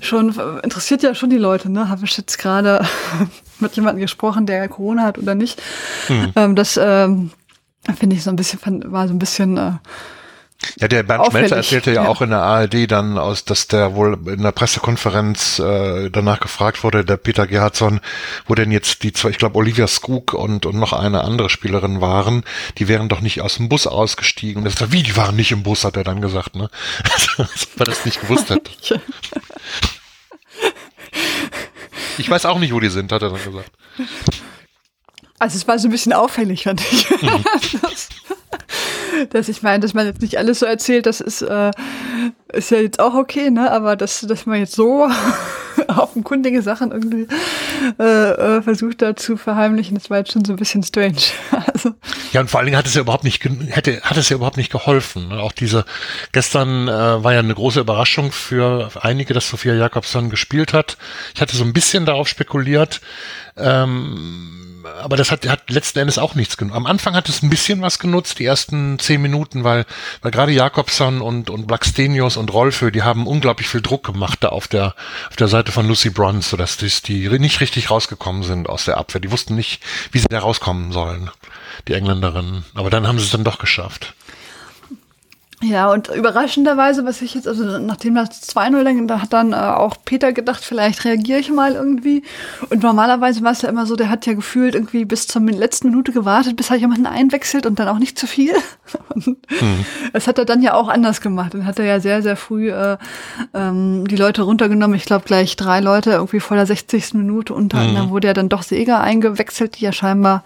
schon 0.00 0.32
interessiert 0.62 1.02
ja 1.02 1.16
schon 1.16 1.30
die 1.30 1.36
Leute. 1.36 1.68
Ne, 1.68 1.88
habe 1.88 2.04
ich 2.04 2.16
jetzt 2.16 2.38
gerade 2.38 2.86
mit 3.58 3.74
jemandem 3.74 4.02
gesprochen, 4.02 4.46
der 4.46 4.68
Corona 4.68 5.02
hat 5.02 5.18
oder 5.18 5.34
nicht. 5.34 5.60
Hm. 6.06 6.32
Ähm, 6.36 6.54
das 6.54 6.78
ähm, 6.80 7.32
finde 7.98 8.14
ich 8.14 8.22
so 8.22 8.30
ein 8.30 8.36
bisschen, 8.36 8.60
war 8.92 9.08
so 9.08 9.14
ein 9.14 9.18
bisschen 9.18 9.56
äh, 9.56 9.72
ja, 10.78 10.88
der 10.88 11.02
Bernd 11.02 11.20
Auffällig. 11.20 11.48
Schmelzer 11.48 11.56
erzählte 11.56 11.92
ja, 11.92 12.04
ja, 12.04 12.08
auch 12.08 12.22
in 12.22 12.30
der 12.30 12.42
ARD 12.42 12.90
dann 12.90 13.18
aus, 13.18 13.44
dass 13.44 13.66
der 13.66 13.94
wohl 13.94 14.18
in 14.26 14.42
der 14.42 14.52
Pressekonferenz 14.52 15.58
äh, 15.58 16.10
danach 16.10 16.40
gefragt 16.40 16.82
wurde, 16.82 17.04
der 17.04 17.16
Peter 17.16 17.46
Gerhardsson, 17.46 18.00
wo 18.46 18.54
denn 18.54 18.70
jetzt 18.70 19.02
die 19.02 19.12
zwei, 19.12 19.30
ich 19.30 19.38
glaube 19.38 19.56
Olivia 19.56 19.86
Skook 19.86 20.32
und, 20.34 20.66
und 20.66 20.76
noch 20.76 20.92
eine 20.92 21.24
andere 21.24 21.50
Spielerin 21.50 22.00
waren, 22.00 22.44
die 22.78 22.88
wären 22.88 23.08
doch 23.08 23.20
nicht 23.20 23.40
aus 23.42 23.56
dem 23.56 23.68
Bus 23.68 23.86
ausgestiegen. 23.86 24.62
Und 24.62 24.66
er 24.66 24.72
sagt, 24.72 24.92
wie, 24.92 25.02
die 25.02 25.16
waren 25.16 25.36
nicht 25.36 25.52
im 25.52 25.62
Bus, 25.62 25.84
hat 25.84 25.96
er 25.96 26.04
dann 26.04 26.20
gesagt, 26.20 26.56
ne? 26.56 26.70
Weil 27.36 27.46
er 27.78 27.84
das 27.84 28.04
nicht 28.04 28.20
gewusst 28.20 28.50
hat. 28.50 28.70
ich 32.18 32.30
weiß 32.30 32.46
auch 32.46 32.58
nicht, 32.58 32.72
wo 32.72 32.80
die 32.80 32.90
sind, 32.90 33.12
hat 33.12 33.22
er 33.22 33.30
dann 33.30 33.44
gesagt. 33.44 33.70
Also 35.38 35.56
es 35.58 35.68
war 35.68 35.78
so 35.78 35.88
ein 35.88 35.90
bisschen 35.90 36.12
auffällig, 36.12 36.64
fand 36.64 36.80
ich. 36.80 37.06
Mhm. 37.22 37.44
Dass 39.30 39.48
ich 39.48 39.62
meine, 39.62 39.80
dass 39.80 39.94
man 39.94 40.06
jetzt 40.06 40.22
nicht 40.22 40.38
alles 40.38 40.60
so 40.60 40.66
erzählt, 40.66 41.06
das 41.06 41.20
ist, 41.20 41.42
äh, 41.42 41.70
ist 42.52 42.70
ja 42.70 42.78
jetzt 42.78 43.00
auch 43.00 43.14
okay, 43.14 43.50
ne? 43.50 43.70
Aber 43.70 43.96
dass, 43.96 44.20
dass 44.20 44.46
man 44.46 44.58
jetzt 44.58 44.74
so 44.74 45.08
offenkundige 45.88 46.62
Sachen 46.62 46.92
irgendwie 46.92 47.26
äh, 47.98 48.02
äh, 48.56 48.62
versucht 48.62 49.02
da 49.02 49.16
zu 49.16 49.36
verheimlichen, 49.36 49.96
das 49.96 50.10
war 50.10 50.18
jetzt 50.18 50.32
schon 50.32 50.44
so 50.44 50.52
ein 50.52 50.56
bisschen 50.56 50.82
strange. 50.82 51.16
also. 51.72 51.92
Ja, 52.32 52.40
und 52.40 52.50
vor 52.50 52.60
allen 52.60 52.66
Dingen 52.66 52.78
hat 52.78 52.86
es 52.86 52.94
ja 52.94 53.02
überhaupt 53.02 53.24
nicht 53.24 53.44
hätte, 53.44 54.00
hat 54.02 54.16
es 54.16 54.28
ja 54.28 54.36
überhaupt 54.36 54.56
nicht 54.56 54.72
geholfen. 54.72 55.28
Ne? 55.28 55.40
Auch 55.40 55.52
diese 55.52 55.84
gestern 56.32 56.88
äh, 56.88 57.24
war 57.24 57.32
ja 57.32 57.40
eine 57.40 57.54
große 57.54 57.80
Überraschung 57.80 58.32
für 58.32 58.90
einige, 59.00 59.34
dass 59.34 59.48
Sophia 59.48 59.74
Jakobsson 59.74 60.30
gespielt 60.30 60.72
hat. 60.72 60.96
Ich 61.34 61.40
hatte 61.40 61.56
so 61.56 61.64
ein 61.64 61.72
bisschen 61.72 62.06
darauf 62.06 62.28
spekuliert. 62.28 63.00
Ähm, 63.56 64.65
aber 65.00 65.16
das 65.16 65.30
hat, 65.30 65.46
hat 65.48 65.70
letzten 65.70 66.00
Endes 66.00 66.18
auch 66.18 66.34
nichts 66.34 66.56
genutzt. 66.56 66.76
Am 66.76 66.86
Anfang 66.86 67.14
hat 67.14 67.28
es 67.28 67.42
ein 67.42 67.50
bisschen 67.50 67.82
was 67.82 67.98
genutzt, 67.98 68.38
die 68.38 68.44
ersten 68.44 68.98
zehn 68.98 69.20
Minuten, 69.22 69.64
weil, 69.64 69.84
weil 70.22 70.30
gerade 70.30 70.52
Jakobson 70.52 71.20
und, 71.20 71.50
und 71.50 71.66
Blackstenius 71.66 72.36
und 72.36 72.52
Rolfö, 72.52 72.90
die 72.90 73.02
haben 73.02 73.26
unglaublich 73.26 73.68
viel 73.68 73.82
Druck 73.82 74.04
gemacht 74.04 74.38
da 74.42 74.48
auf 74.48 74.68
der, 74.68 74.94
auf 75.30 75.36
der 75.36 75.48
Seite 75.48 75.72
von 75.72 75.86
Lucy 75.88 76.10
Bronze, 76.10 76.50
sodass 76.50 76.76
die, 76.76 76.88
die 77.02 77.38
nicht 77.38 77.60
richtig 77.60 77.90
rausgekommen 77.90 78.42
sind 78.42 78.68
aus 78.68 78.84
der 78.84 78.96
Abwehr. 78.96 79.20
Die 79.20 79.30
wussten 79.30 79.54
nicht, 79.54 79.82
wie 80.12 80.18
sie 80.18 80.28
da 80.28 80.40
rauskommen 80.40 80.92
sollen, 80.92 81.30
die 81.88 81.94
Engländerinnen. 81.94 82.64
Aber 82.74 82.90
dann 82.90 83.06
haben 83.06 83.18
sie 83.18 83.24
es 83.24 83.30
dann 83.30 83.44
doch 83.44 83.58
geschafft. 83.58 84.14
Ja, 85.62 85.90
und 85.90 86.08
überraschenderweise, 86.08 87.06
was 87.06 87.22
ich 87.22 87.34
jetzt, 87.34 87.48
also 87.48 87.78
nachdem 87.78 88.14
das 88.14 88.42
2-0 88.42 88.84
dann, 88.84 89.08
da 89.08 89.22
hat 89.22 89.32
dann 89.32 89.54
äh, 89.54 89.56
auch 89.56 89.96
Peter 90.04 90.34
gedacht, 90.34 90.62
vielleicht 90.62 91.06
reagiere 91.06 91.38
ich 91.38 91.50
mal 91.50 91.72
irgendwie. 91.72 92.22
Und 92.68 92.82
normalerweise 92.82 93.42
war 93.42 93.52
es 93.52 93.62
ja 93.62 93.70
immer 93.70 93.86
so, 93.86 93.96
der 93.96 94.10
hat 94.10 94.26
ja 94.26 94.34
gefühlt 94.34 94.74
irgendwie 94.74 95.06
bis 95.06 95.26
zur 95.26 95.40
letzten 95.40 95.88
Minute 95.88 96.12
gewartet, 96.12 96.56
bis 96.56 96.68
er 96.68 96.76
jemanden 96.76 97.06
einwechselt 97.06 97.64
und 97.64 97.78
dann 97.78 97.88
auch 97.88 97.98
nicht 97.98 98.18
zu 98.18 98.26
viel. 98.26 98.52
mhm. 99.14 99.36
Das 100.12 100.26
hat 100.26 100.36
er 100.36 100.44
dann 100.44 100.60
ja 100.60 100.74
auch 100.74 100.88
anders 100.88 101.22
gemacht. 101.22 101.54
Dann 101.54 101.64
hat 101.64 101.78
er 101.78 101.86
ja 101.86 102.00
sehr, 102.00 102.20
sehr 102.20 102.36
früh 102.36 102.70
äh, 102.70 102.98
ähm, 103.54 104.06
die 104.06 104.16
Leute 104.16 104.42
runtergenommen. 104.42 104.96
Ich 104.96 105.06
glaube 105.06 105.24
gleich 105.24 105.56
drei 105.56 105.80
Leute 105.80 106.10
irgendwie 106.10 106.40
vor 106.40 106.58
der 106.58 106.66
60. 106.66 107.14
Minute. 107.14 107.54
Unter 107.54 107.78
mhm. 107.78 107.88
anderem 107.88 108.10
wurde 108.10 108.26
ja 108.26 108.34
dann 108.34 108.50
doch 108.50 108.62
Seger 108.62 109.00
eingewechselt, 109.00 109.78
die 109.78 109.84
ja 109.84 109.92
scheinbar 109.92 110.44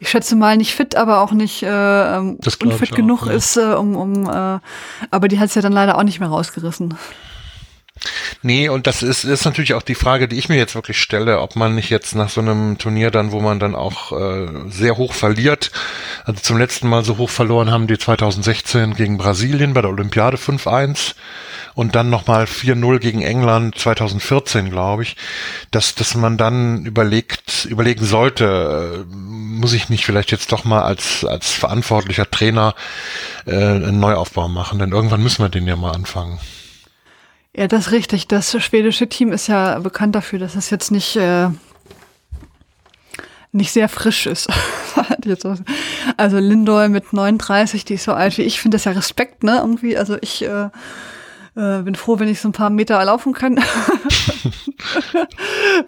ich 0.00 0.08
schätze 0.08 0.34
mal 0.34 0.56
nicht 0.56 0.74
fit, 0.74 0.96
aber 0.96 1.20
auch 1.20 1.32
nicht 1.32 1.62
äh, 1.62 2.16
ähm, 2.16 2.38
unfit 2.62 2.92
genug 2.92 3.26
ja. 3.26 3.32
ist, 3.32 3.58
äh, 3.58 3.74
um, 3.74 3.94
um 3.96 4.28
äh, 4.28 4.58
aber 5.10 5.28
die 5.28 5.38
hat 5.38 5.50
es 5.50 5.54
ja 5.54 5.62
dann 5.62 5.72
leider 5.72 5.98
auch 5.98 6.02
nicht 6.02 6.20
mehr 6.20 6.30
rausgerissen. 6.30 6.94
Nee, 8.40 8.70
und 8.70 8.86
das 8.86 9.02
ist, 9.02 9.24
ist 9.24 9.44
natürlich 9.44 9.74
auch 9.74 9.82
die 9.82 9.94
Frage, 9.94 10.26
die 10.26 10.38
ich 10.38 10.48
mir 10.48 10.56
jetzt 10.56 10.74
wirklich 10.74 10.98
stelle, 10.98 11.40
ob 11.40 11.54
man 11.54 11.74
nicht 11.74 11.90
jetzt 11.90 12.14
nach 12.14 12.30
so 12.30 12.40
einem 12.40 12.78
Turnier 12.78 13.10
dann, 13.10 13.30
wo 13.30 13.40
man 13.40 13.60
dann 13.60 13.74
auch 13.74 14.12
äh, 14.12 14.48
sehr 14.70 14.96
hoch 14.96 15.12
verliert, 15.12 15.70
also 16.24 16.40
zum 16.40 16.56
letzten 16.56 16.88
Mal 16.88 17.04
so 17.04 17.18
hoch 17.18 17.28
verloren 17.28 17.70
haben 17.70 17.86
die 17.86 17.98
2016 17.98 18.94
gegen 18.94 19.18
Brasilien 19.18 19.74
bei 19.74 19.82
der 19.82 19.90
Olympiade 19.90 20.38
5-1 20.38 21.14
und 21.74 21.94
dann 21.94 22.10
nochmal 22.10 22.44
4-0 22.44 22.98
gegen 22.98 23.22
England 23.22 23.78
2014, 23.78 24.70
glaube 24.70 25.02
ich, 25.02 25.16
dass, 25.70 25.94
dass 25.94 26.14
man 26.14 26.36
dann 26.36 26.84
überlegt, 26.84 27.66
überlegen 27.66 28.04
sollte, 28.04 29.04
äh, 29.10 29.14
muss 29.14 29.72
ich 29.72 29.88
nicht 29.88 30.04
vielleicht 30.04 30.30
jetzt 30.30 30.52
doch 30.52 30.64
mal 30.64 30.82
als, 30.82 31.24
als 31.24 31.52
verantwortlicher 31.52 32.30
Trainer 32.30 32.74
äh, 33.46 33.54
einen 33.54 34.00
Neuaufbau 34.00 34.48
machen, 34.48 34.78
denn 34.78 34.92
irgendwann 34.92 35.22
müssen 35.22 35.42
wir 35.44 35.48
den 35.48 35.66
ja 35.66 35.76
mal 35.76 35.92
anfangen. 35.92 36.38
Ja, 37.54 37.66
das 37.66 37.86
ist 37.86 37.92
richtig. 37.92 38.28
Das 38.28 38.56
schwedische 38.62 39.08
Team 39.08 39.32
ist 39.32 39.48
ja 39.48 39.78
bekannt 39.80 40.14
dafür, 40.14 40.38
dass 40.38 40.54
es 40.54 40.70
jetzt 40.70 40.90
nicht, 40.90 41.16
äh, 41.16 41.48
nicht 43.52 43.72
sehr 43.72 43.88
frisch 43.88 44.26
ist. 44.26 44.48
also 46.16 46.38
Lindor 46.38 46.88
mit 46.88 47.12
39, 47.12 47.84
die 47.84 47.94
ist 47.94 48.04
so 48.04 48.12
alt 48.12 48.38
wie 48.38 48.42
ich, 48.42 48.60
finde 48.60 48.76
das 48.76 48.84
ja 48.84 48.92
Respekt, 48.92 49.42
ne? 49.42 49.58
Irgendwie, 49.58 49.98
also 49.98 50.16
ich 50.20 50.42
äh, 50.42 50.68
äh, 51.60 51.82
bin 51.82 51.94
froh, 51.94 52.18
wenn 52.18 52.28
ich 52.28 52.40
so 52.40 52.48
ein 52.48 52.52
paar 52.52 52.70
Meter 52.70 53.04
laufen 53.04 53.34
kann. 53.34 53.56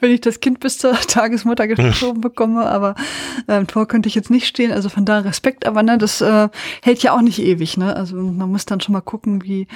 wenn 0.01 0.11
ich 0.11 0.21
das 0.21 0.41
Kind 0.41 0.61
bis 0.61 0.79
zur 0.79 0.93
Tagesmutter 0.93 1.67
geschoben 1.67 2.21
bekomme, 2.21 2.67
aber 2.67 2.95
äh, 3.49 3.57
im 3.57 3.67
Tor 3.67 3.89
könnte 3.89 4.09
ich 4.09 4.15
jetzt 4.15 4.31
nicht 4.31 4.47
stehen. 4.47 4.73
Also 4.73 4.89
von 4.89 5.05
da 5.05 5.21
Respekt, 5.21 5.67
aber 5.67 5.83
ne, 5.83 5.99
das 5.99 6.21
äh, 6.21 6.49
hält 6.83 7.03
ja 7.03 7.17
auch 7.17 7.23
nicht 7.23 7.41
ewig, 7.41 7.77
ne? 7.77 7.97
Also 7.97 8.17
man 8.17 8.51
muss 8.51 8.67
dann 8.67 8.81
schon 8.81 8.93
mal 8.93 9.01
gucken, 9.01 9.43
wie, 9.45 9.67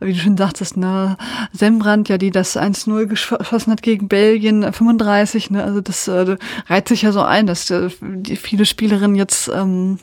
wie 0.00 0.12
du 0.12 0.18
schon 0.18 0.36
sagtest, 0.36 0.76
ne, 0.76 1.16
Sembrand, 1.52 2.08
ja, 2.08 2.18
die 2.18 2.30
das 2.30 2.56
1-0 2.56 3.06
geschossen 3.06 3.70
hat 3.70 3.82
gegen 3.82 4.08
Belgien, 4.08 4.72
35, 4.72 5.50
ne? 5.50 5.62
Also 5.62 5.80
das 5.80 6.08
äh, 6.08 6.36
reiht 6.66 6.88
sich 6.88 7.02
ja 7.02 7.12
so 7.12 7.20
ein, 7.20 7.46
dass 7.46 7.70
äh, 7.70 7.90
viele 7.90 8.64
Spielerinnen 8.64 9.16
jetzt 9.16 9.50
ähm, 9.54 9.98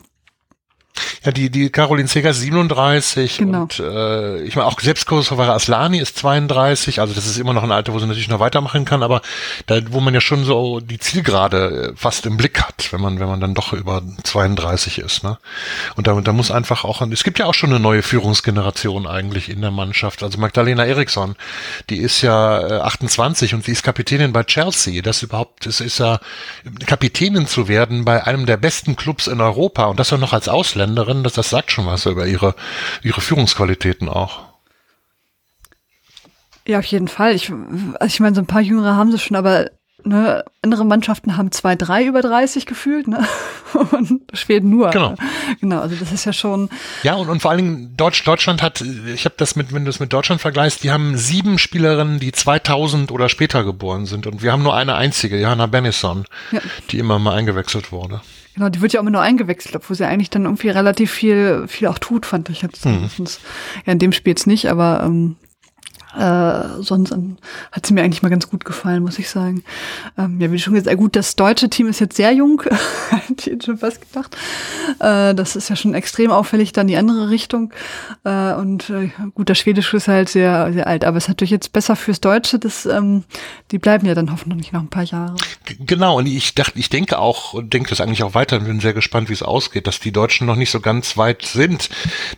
ja, 1.24 1.32
die, 1.32 1.50
die 1.50 1.70
Caroline 1.70 2.08
Seger 2.08 2.32
37 2.32 3.38
genau. 3.38 3.62
und 3.62 3.78
äh, 3.80 4.42
ich 4.42 4.56
meine 4.56 4.66
auch 4.66 4.80
selbst 4.80 5.06
Kosovare 5.06 5.52
Aslani 5.52 5.98
ist 5.98 6.18
32, 6.18 7.00
also 7.00 7.14
das 7.14 7.26
ist 7.26 7.38
immer 7.38 7.52
noch 7.52 7.62
ein 7.62 7.72
Alter, 7.72 7.92
wo 7.92 7.98
sie 7.98 8.06
natürlich 8.06 8.28
noch 8.28 8.40
weitermachen 8.40 8.84
kann, 8.84 9.02
aber 9.02 9.22
da, 9.66 9.80
wo 9.90 10.00
man 10.00 10.14
ja 10.14 10.20
schon 10.20 10.44
so 10.44 10.80
die 10.80 10.98
Zielgerade 10.98 11.92
äh, 11.92 11.96
fast 11.96 12.26
im 12.26 12.36
Blick 12.36 12.60
hat, 12.62 12.92
wenn 12.92 13.00
man, 13.00 13.20
wenn 13.20 13.28
man 13.28 13.40
dann 13.40 13.54
doch 13.54 13.72
über 13.72 14.02
32 14.22 14.98
ist, 14.98 15.24
ne? 15.24 15.38
Und 15.96 16.06
da, 16.06 16.20
da 16.20 16.32
muss 16.32 16.50
einfach 16.50 16.84
auch, 16.84 17.00
es 17.02 17.24
gibt 17.24 17.38
ja 17.38 17.46
auch 17.46 17.54
schon 17.54 17.70
eine 17.70 17.80
neue 17.80 18.02
Führungsgeneration 18.02 19.06
eigentlich 19.06 19.48
in 19.48 19.60
der 19.60 19.70
Mannschaft. 19.70 20.22
Also 20.22 20.38
Magdalena 20.38 20.84
Eriksson, 20.84 21.36
die 21.90 21.98
ist 21.98 22.22
ja 22.22 22.60
äh, 22.60 22.80
28 22.80 23.54
und 23.54 23.64
sie 23.64 23.72
ist 23.72 23.82
Kapitänin 23.82 24.32
bei 24.32 24.44
Chelsea. 24.44 25.02
Das 25.02 25.22
überhaupt, 25.22 25.66
es 25.66 25.80
ist 25.80 25.98
ja 25.98 26.20
Kapitänin 26.86 27.46
zu 27.46 27.68
werden 27.68 28.04
bei 28.04 28.24
einem 28.24 28.46
der 28.46 28.56
besten 28.56 28.96
Clubs 28.96 29.26
in 29.26 29.40
Europa 29.40 29.84
und 29.86 29.98
das 29.98 30.10
ja 30.10 30.18
noch 30.18 30.32
als 30.32 30.48
Ausländer 30.48 30.91
Ausländerin, 30.92 31.24
das, 31.24 31.34
das 31.34 31.50
sagt 31.50 31.72
schon 31.72 31.86
was 31.86 32.06
über 32.06 32.26
ihre, 32.26 32.54
ihre 33.02 33.20
Führungsqualitäten 33.20 34.08
auch. 34.08 34.40
Ja, 36.66 36.78
auf 36.78 36.84
jeden 36.84 37.08
Fall. 37.08 37.34
Ich, 37.34 37.50
also 37.50 38.06
ich 38.06 38.20
meine, 38.20 38.34
so 38.34 38.42
ein 38.42 38.46
paar 38.46 38.60
Jüngere 38.60 38.96
haben 38.96 39.10
sie 39.10 39.18
schon, 39.18 39.36
aber 39.36 39.70
ne, 40.04 40.44
andere 40.62 40.84
Mannschaften 40.84 41.36
haben 41.36 41.50
zwei, 41.50 41.74
drei 41.74 42.04
über 42.04 42.20
30 42.20 42.66
gefühlt, 42.66 43.08
ne? 43.08 43.26
Und 43.90 44.20
Schweden 44.32 44.70
nur. 44.70 44.90
Genau. 44.90 45.16
Genau, 45.60 45.80
also 45.80 45.96
das 45.96 46.12
ist 46.12 46.24
ja 46.24 46.32
schon. 46.32 46.68
Ja, 47.02 47.14
und, 47.14 47.28
und 47.28 47.40
vor 47.40 47.50
allen 47.50 47.64
Dingen 47.64 47.96
Deutsch, 47.96 48.22
Deutschland 48.22 48.62
hat, 48.62 48.82
ich 48.82 49.24
habe 49.24 49.34
das 49.38 49.56
mit, 49.56 49.72
wenn 49.72 49.84
du 49.84 49.90
es 49.90 49.98
mit 49.98 50.12
Deutschland 50.12 50.40
vergleichst, 50.40 50.84
die 50.84 50.90
haben 50.90 51.16
sieben 51.16 51.58
Spielerinnen, 51.58 52.20
die 52.20 52.32
2000 52.32 53.10
oder 53.10 53.30
später 53.30 53.64
geboren 53.64 54.04
sind. 54.04 54.26
Und 54.26 54.42
wir 54.42 54.52
haben 54.52 54.62
nur 54.62 54.76
eine 54.76 54.94
einzige, 54.94 55.40
Johanna 55.40 55.66
Bennison, 55.66 56.26
ja. 56.50 56.60
die 56.90 56.98
immer 56.98 57.18
mal 57.18 57.34
eingewechselt 57.34 57.92
wurde. 57.92 58.20
Genau, 58.54 58.68
die 58.68 58.80
wird 58.82 58.92
ja 58.92 59.00
auch 59.00 59.02
immer 59.02 59.10
nur 59.10 59.22
eingewechselt, 59.22 59.74
obwohl 59.76 59.96
sie 59.96 60.06
eigentlich 60.06 60.30
dann 60.30 60.44
irgendwie 60.44 60.68
relativ 60.68 61.10
viel, 61.10 61.66
viel 61.68 61.88
auch 61.88 61.98
tut, 61.98 62.26
fand 62.26 62.50
ich 62.50 62.62
jetzt. 62.62 62.84
Mhm. 62.84 63.08
Ja, 63.86 63.92
in 63.92 63.98
dem 63.98 64.12
Spiel 64.12 64.32
jetzt 64.32 64.46
nicht, 64.46 64.68
aber 64.68 65.02
ähm, 65.04 65.36
äh, 66.18 66.82
sonst 66.82 67.14
hat 67.72 67.86
sie 67.86 67.94
mir 67.94 68.02
eigentlich 68.02 68.22
mal 68.22 68.28
ganz 68.28 68.48
gut 68.48 68.64
gefallen, 68.64 69.02
muss 69.02 69.18
ich 69.18 69.28
sagen. 69.28 69.64
Ähm, 70.16 70.40
ja, 70.40 70.52
wie 70.52 70.58
schon 70.58 70.74
gesagt, 70.74 70.96
gut, 70.96 71.16
das 71.16 71.36
deutsche 71.36 71.70
Team 71.70 71.88
ist 71.88 72.00
jetzt 72.00 72.16
sehr 72.16 72.32
jung, 72.32 72.62
hätte 73.10 73.50
ich 73.50 73.62
schon 73.64 73.78
fast 73.78 74.00
gedacht. 74.00 74.36
Äh, 75.00 75.34
das 75.34 75.56
ist 75.56 75.68
ja 75.68 75.76
schon 75.76 75.94
extrem 75.94 76.30
auffällig 76.30 76.72
dann 76.72 76.86
die 76.86 76.96
andere 76.96 77.30
Richtung. 77.30 77.72
Äh, 78.24 78.54
und 78.54 78.90
äh, 78.90 79.10
gut, 79.34 79.50
das 79.50 79.58
Schwedische 79.58 79.96
ist 79.96 80.08
halt 80.08 80.28
sehr, 80.28 80.72
sehr 80.72 80.86
alt, 80.86 81.04
aber 81.04 81.16
es 81.16 81.24
ist 81.24 81.28
natürlich 81.28 81.50
jetzt 81.50 81.72
besser 81.72 81.96
fürs 81.96 82.20
Deutsche, 82.20 82.58
das, 82.58 82.86
ähm, 82.86 83.24
die 83.70 83.78
bleiben 83.78 84.06
ja 84.06 84.14
dann 84.14 84.30
hoffentlich 84.30 84.72
noch 84.72 84.80
ein 84.80 84.88
paar 84.88 85.04
Jahre. 85.04 85.36
Genau, 85.80 86.18
und 86.18 86.26
ich 86.26 86.54
dachte, 86.54 86.78
ich 86.78 86.88
denke 86.88 87.18
auch 87.18 87.54
denke 87.72 87.90
das 87.90 88.00
eigentlich 88.00 88.22
auch 88.22 88.34
weiter 88.34 88.58
und 88.58 88.64
bin 88.64 88.80
sehr 88.80 88.92
gespannt, 88.92 89.28
wie 89.28 89.34
es 89.34 89.42
ausgeht, 89.42 89.86
dass 89.86 90.00
die 90.00 90.12
Deutschen 90.12 90.46
noch 90.46 90.56
nicht 90.56 90.70
so 90.70 90.80
ganz 90.80 91.16
weit 91.16 91.44
sind, 91.44 91.88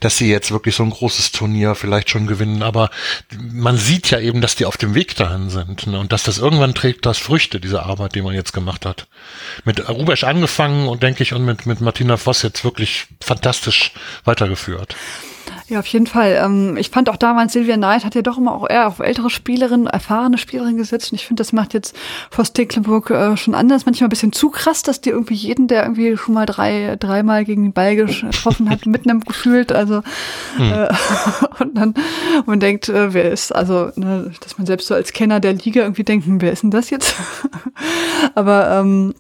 dass 0.00 0.16
sie 0.16 0.30
jetzt 0.30 0.50
wirklich 0.50 0.74
so 0.74 0.82
ein 0.82 0.90
großes 0.90 1.32
Turnier 1.32 1.74
vielleicht 1.74 2.10
schon 2.10 2.26
gewinnen, 2.26 2.62
aber 2.62 2.90
man 3.64 3.78
sieht 3.78 4.10
ja 4.10 4.20
eben, 4.20 4.42
dass 4.42 4.56
die 4.56 4.66
auf 4.66 4.76
dem 4.76 4.94
Weg 4.94 5.16
dahin 5.16 5.48
sind 5.48 5.86
ne? 5.86 5.98
und 5.98 6.12
dass 6.12 6.22
das 6.22 6.36
irgendwann 6.36 6.74
trägt 6.74 7.06
das 7.06 7.16
Früchte, 7.16 7.60
diese 7.60 7.82
Arbeit, 7.82 8.14
die 8.14 8.20
man 8.20 8.34
jetzt 8.34 8.52
gemacht 8.52 8.84
hat. 8.84 9.06
Mit 9.64 9.88
Rubesch 9.88 10.22
angefangen 10.22 10.86
und 10.86 11.02
denke 11.02 11.22
ich 11.22 11.32
und 11.32 11.46
mit, 11.46 11.64
mit 11.64 11.80
Martina 11.80 12.18
Voss 12.18 12.42
jetzt 12.42 12.62
wirklich 12.62 13.06
fantastisch 13.22 13.92
weitergeführt. 14.24 14.94
Ja, 15.68 15.78
auf 15.78 15.86
jeden 15.86 16.06
Fall. 16.06 16.40
Ähm, 16.42 16.76
ich 16.76 16.90
fand 16.90 17.08
auch 17.08 17.16
damals, 17.16 17.52
Silvia 17.52 17.76
Knight 17.76 18.04
hat 18.04 18.14
ja 18.14 18.22
doch 18.22 18.38
immer 18.38 18.54
auch 18.54 18.68
eher 18.68 18.86
auf 18.86 18.98
ältere 18.98 19.30
Spielerinnen, 19.30 19.86
erfahrene 19.86 20.38
Spielerinnen 20.38 20.76
gesetzt. 20.76 21.12
Und 21.12 21.16
ich 21.16 21.26
finde, 21.26 21.40
das 21.40 21.52
macht 21.52 21.74
jetzt 21.74 21.96
Voss 22.30 22.52
Tecklenburg 22.52 23.10
äh, 23.10 23.36
schon 23.36 23.54
anders. 23.54 23.86
Manchmal 23.86 24.08
ein 24.08 24.10
bisschen 24.10 24.32
zu 24.32 24.50
krass, 24.50 24.82
dass 24.82 25.00
die 25.00 25.10
irgendwie 25.10 25.34
jeden, 25.34 25.66
der 25.66 25.82
irgendwie 25.82 26.16
schon 26.16 26.34
mal 26.34 26.46
drei, 26.46 26.96
dreimal 26.98 27.44
gegen 27.44 27.64
den 27.64 27.72
Ball 27.72 27.96
getroffen 27.96 28.68
hat, 28.68 28.86
mitnimmt 28.86 29.26
gefühlt. 29.26 29.72
Also, 29.72 30.02
hm. 30.56 30.72
äh, 30.72 30.88
und 31.60 31.76
dann 31.76 31.94
man 32.46 32.60
denkt, 32.60 32.88
äh, 32.88 33.14
wer 33.14 33.30
ist, 33.30 33.54
also, 33.54 33.90
ne, 33.96 34.32
dass 34.40 34.58
man 34.58 34.66
selbst 34.66 34.86
so 34.86 34.94
als 34.94 35.12
Kenner 35.12 35.40
der 35.40 35.54
Liga 35.54 35.82
irgendwie 35.82 36.04
denkt, 36.04 36.26
wer 36.28 36.52
ist 36.52 36.62
denn 36.62 36.70
das 36.70 36.90
jetzt? 36.90 37.14
Aber 38.34 38.70
ähm, 38.70 39.14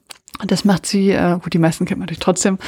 das 0.46 0.64
macht 0.64 0.86
sie, 0.86 1.10
äh, 1.10 1.38
gut, 1.42 1.52
die 1.52 1.58
meisten 1.58 1.84
kennt 1.84 1.98
man 1.98 2.06
natürlich 2.06 2.20
trotzdem, 2.20 2.58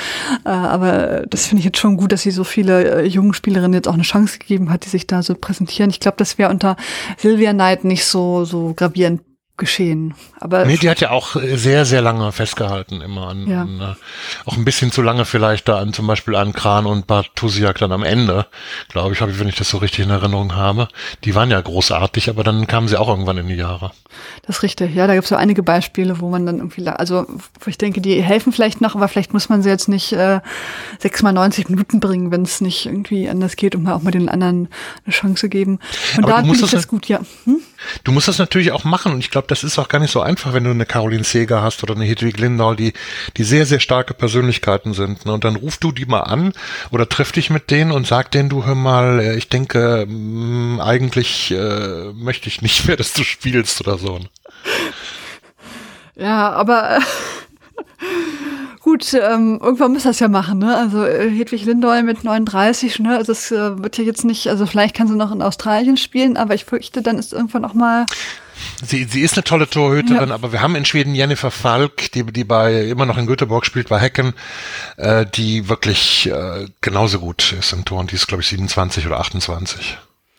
äh, 0.45 0.49
aber 0.49 1.25
das 1.29 1.47
finde 1.47 1.61
ich 1.61 1.65
jetzt 1.67 1.79
schon 1.79 1.97
gut, 1.97 2.13
dass 2.13 2.23
sie 2.23 2.31
so 2.31 2.45
viele 2.45 3.03
äh, 3.03 3.07
jungen 3.07 3.35
Spielerinnen 3.35 3.75
jetzt 3.75 3.89
auch 3.89 3.95
eine 3.95 4.03
Chance 4.03 4.39
gegeben 4.39 4.71
hat, 4.71 4.85
die 4.85 4.89
sich 4.89 5.07
da 5.07 5.23
so 5.23 5.35
präsentieren. 5.35 5.91
Ich 5.91 6.01
glaube, 6.01 6.17
das 6.19 6.39
wäre 6.39 6.51
unter 6.51 6.77
Sylvia 7.19 7.53
Knight 7.53 7.85
nicht 7.85 8.05
so, 8.05 8.45
so 8.45 8.73
gravierend 8.75 9.21
geschehen. 9.57 10.15
Aber 10.39 10.67
nee, 10.67 10.77
die 10.77 10.91
hat 10.91 11.01
ja 11.01 11.11
auch 11.11 11.37
äh, 11.37 11.57
sehr, 11.57 11.85
sehr 11.85 12.03
lange 12.03 12.31
festgehalten 12.33 13.01
immer 13.01 13.29
an, 13.29 13.47
ja. 13.47 13.63
an 13.63 13.81
äh, 13.81 13.95
auch 14.45 14.57
ein 14.57 14.65
bisschen 14.65 14.93
zu 14.93 15.03
lange 15.03 15.25
vielleicht 15.25 15.69
da 15.69 15.79
an 15.79 15.93
zum 15.93 16.07
Beispiel 16.07 16.35
an 16.37 16.53
Kran 16.53 16.87
und 16.87 17.07
Bartusiak 17.07 17.79
dann 17.79 17.93
am 17.93 18.03
Ende, 18.03 18.47
glaube 18.89 19.15
ich, 19.15 19.21
habe 19.21 19.31
ich, 19.31 19.39
wenn 19.39 19.49
ich 19.49 19.57
das 19.57 19.71
so 19.71 19.79
richtig 19.79 20.05
in 20.05 20.11
Erinnerung 20.11 20.55
habe. 20.55 20.89
Die 21.25 21.35
waren 21.35 21.51
ja 21.51 21.61
großartig, 21.61 22.29
aber 22.29 22.45
dann 22.45 22.67
kamen 22.67 22.89
sie 22.89 22.99
auch 22.99 23.09
irgendwann 23.09 23.39
in 23.39 23.49
die 23.49 23.55
Jahre. 23.55 23.93
Das 24.47 24.57
ist 24.57 24.63
richtig. 24.63 24.95
Ja, 24.95 25.07
da 25.07 25.15
gibt 25.15 25.25
es 25.25 25.31
so 25.31 25.37
einige 25.37 25.63
Beispiele, 25.63 26.21
wo 26.21 26.29
man 26.29 26.45
dann 26.45 26.59
irgendwie, 26.59 26.87
also 26.87 27.27
wo 27.27 27.69
ich 27.69 27.79
denke, 27.79 28.01
die 28.01 28.23
helfen 28.23 28.53
vielleicht 28.53 28.81
noch, 28.81 28.95
aber 28.95 29.09
vielleicht 29.09 29.33
muss 29.33 29.49
man 29.49 29.63
sie 29.63 29.71
jetzt 29.71 29.89
nicht 29.89 30.13
äh, 30.13 30.41
sechs 30.99 31.23
mal 31.23 31.33
90 31.33 31.69
Minuten 31.71 32.01
bringen, 32.01 32.31
wenn 32.31 32.43
es 32.43 32.61
nicht 32.61 32.87
irgendwie 32.87 33.29
anders 33.29 33.57
geht 33.57 33.75
und 33.75 33.85
mal 33.85 33.95
auch 33.95 34.03
mal 34.03 34.11
den 34.11 34.29
anderen 34.29 34.69
eine 35.05 35.13
Chance 35.13 35.49
geben. 35.49 35.79
Und 36.17 36.25
aber 36.25 36.33
da 36.33 36.39
finde 36.43 36.65
ich 36.65 36.71
das 36.71 36.89
gut, 36.89 37.09
ja. 37.09 37.21
Hm? 37.45 37.61
Du 38.05 38.13
musst 38.13 38.29
das 38.29 38.39
natürlich 38.39 38.73
auch 38.73 38.85
machen 38.85 39.13
und 39.13 39.19
ich 39.21 39.31
glaube, 39.31 39.47
das 39.49 39.65
ist 39.65 39.79
auch 39.79 39.89
gar 39.89 39.99
nicht 39.99 40.11
so 40.11 40.21
einfach, 40.21 40.53
wenn 40.53 40.65
du 40.65 40.71
eine 40.71 40.87
Caroline 40.87 41.25
Seger 41.25 41.63
hast 41.63 41.83
oder 41.83 41.95
eine 41.95 42.05
Hedwig 42.05 42.39
Lindahl, 42.39 42.77
die, 42.77 42.93
die 43.37 43.45
sehr, 43.45 43.67
sehr 43.67 43.81
starke 43.81 44.15
Persönlichkeiten 44.15 44.95
sind. 44.95 45.27
Ne? 45.27 45.33
Und 45.33 45.45
dann 45.45 45.57
ruf 45.57 45.79
du 45.79 45.93
die 45.93 46.07
mal 46.07 46.21
an 46.21 46.53
oder 46.91 47.09
triff 47.09 47.33
dich 47.33 47.51
mit 47.51 47.71
denen 47.71 47.93
und 47.93 48.07
sag 48.07 48.31
denen, 48.31 48.49
du 48.49 48.65
hör 48.65 48.75
mal, 48.75 49.21
äh, 49.21 49.37
ich 49.37 49.49
denke, 49.49 50.07
mh, 50.09 50.77
mm, 50.77 50.81
eigentlich 50.81 51.51
äh, 51.51 52.13
möchte 52.13 52.49
ich 52.49 52.63
nicht 52.63 52.87
mehr, 52.87 52.97
dass 52.97 53.13
du 53.13 53.25
spielst 53.25 53.81
oder 53.81 53.99
so. 53.99 54.19
Ne? 54.19 54.29
Ja, 56.17 56.51
aber 56.53 56.99
gut, 58.87 59.15
ähm, 59.15 59.59
irgendwann 59.61 59.93
muss 59.93 60.05
das 60.05 60.21
ja 60.21 60.29
machen, 60.29 60.61
ne? 60.61 60.77
Also 60.77 61.05
äh, 61.05 61.29
Hedwig 61.29 61.65
Lindoll 61.65 62.05
mit 62.05 62.23
39, 62.23 63.01
ne? 63.01 63.17
Also 63.17 63.33
das 63.33 63.51
äh, 63.51 63.83
wird 63.83 63.99
ja 63.99 64.05
jetzt 64.05 64.25
nicht, 64.25 64.47
also 64.47 64.65
vielleicht 64.65 64.95
kann 64.95 65.09
sie 65.09 65.17
noch 65.17 65.33
in 65.33 65.43
Australien 65.43 65.97
spielen, 65.97 66.37
aber 66.37 66.55
ich 66.55 66.65
fürchte, 66.65 67.03
dann 67.03 67.19
ist 67.19 67.33
irgendwann 67.33 67.65
auch 67.65 67.75
mal. 67.75 68.07
Sie, 68.85 69.03
sie 69.03 69.23
ist 69.23 69.35
eine 69.35 69.43
tolle 69.43 69.69
Torhüterin, 69.69 70.29
ja. 70.29 70.35
aber 70.37 70.53
wir 70.53 70.63
haben 70.63 70.77
in 70.77 70.85
Schweden 70.85 71.17
Jennifer 71.17 71.51
Falk, 71.51 72.13
die, 72.13 72.23
die 72.23 72.45
bei 72.45 72.85
immer 72.85 73.07
noch 73.07 73.19
in 73.19 73.27
Göteborg 73.27 73.67
spielt, 73.67 73.89
bei 73.89 73.99
Hecken, 73.99 74.35
äh, 74.99 75.27
die 75.27 75.69
wirklich 75.69 76.31
äh, 76.31 76.67
genauso 76.81 77.19
gut 77.19 77.57
ist 77.59 77.73
im 77.73 77.85
Tor 77.85 77.99
und 77.99 78.13
die 78.13 78.15
ist, 78.15 78.29
glaube 78.29 78.45
ich, 78.45 78.49
27 78.49 79.05
oder 79.05 79.19
28. 79.19 79.99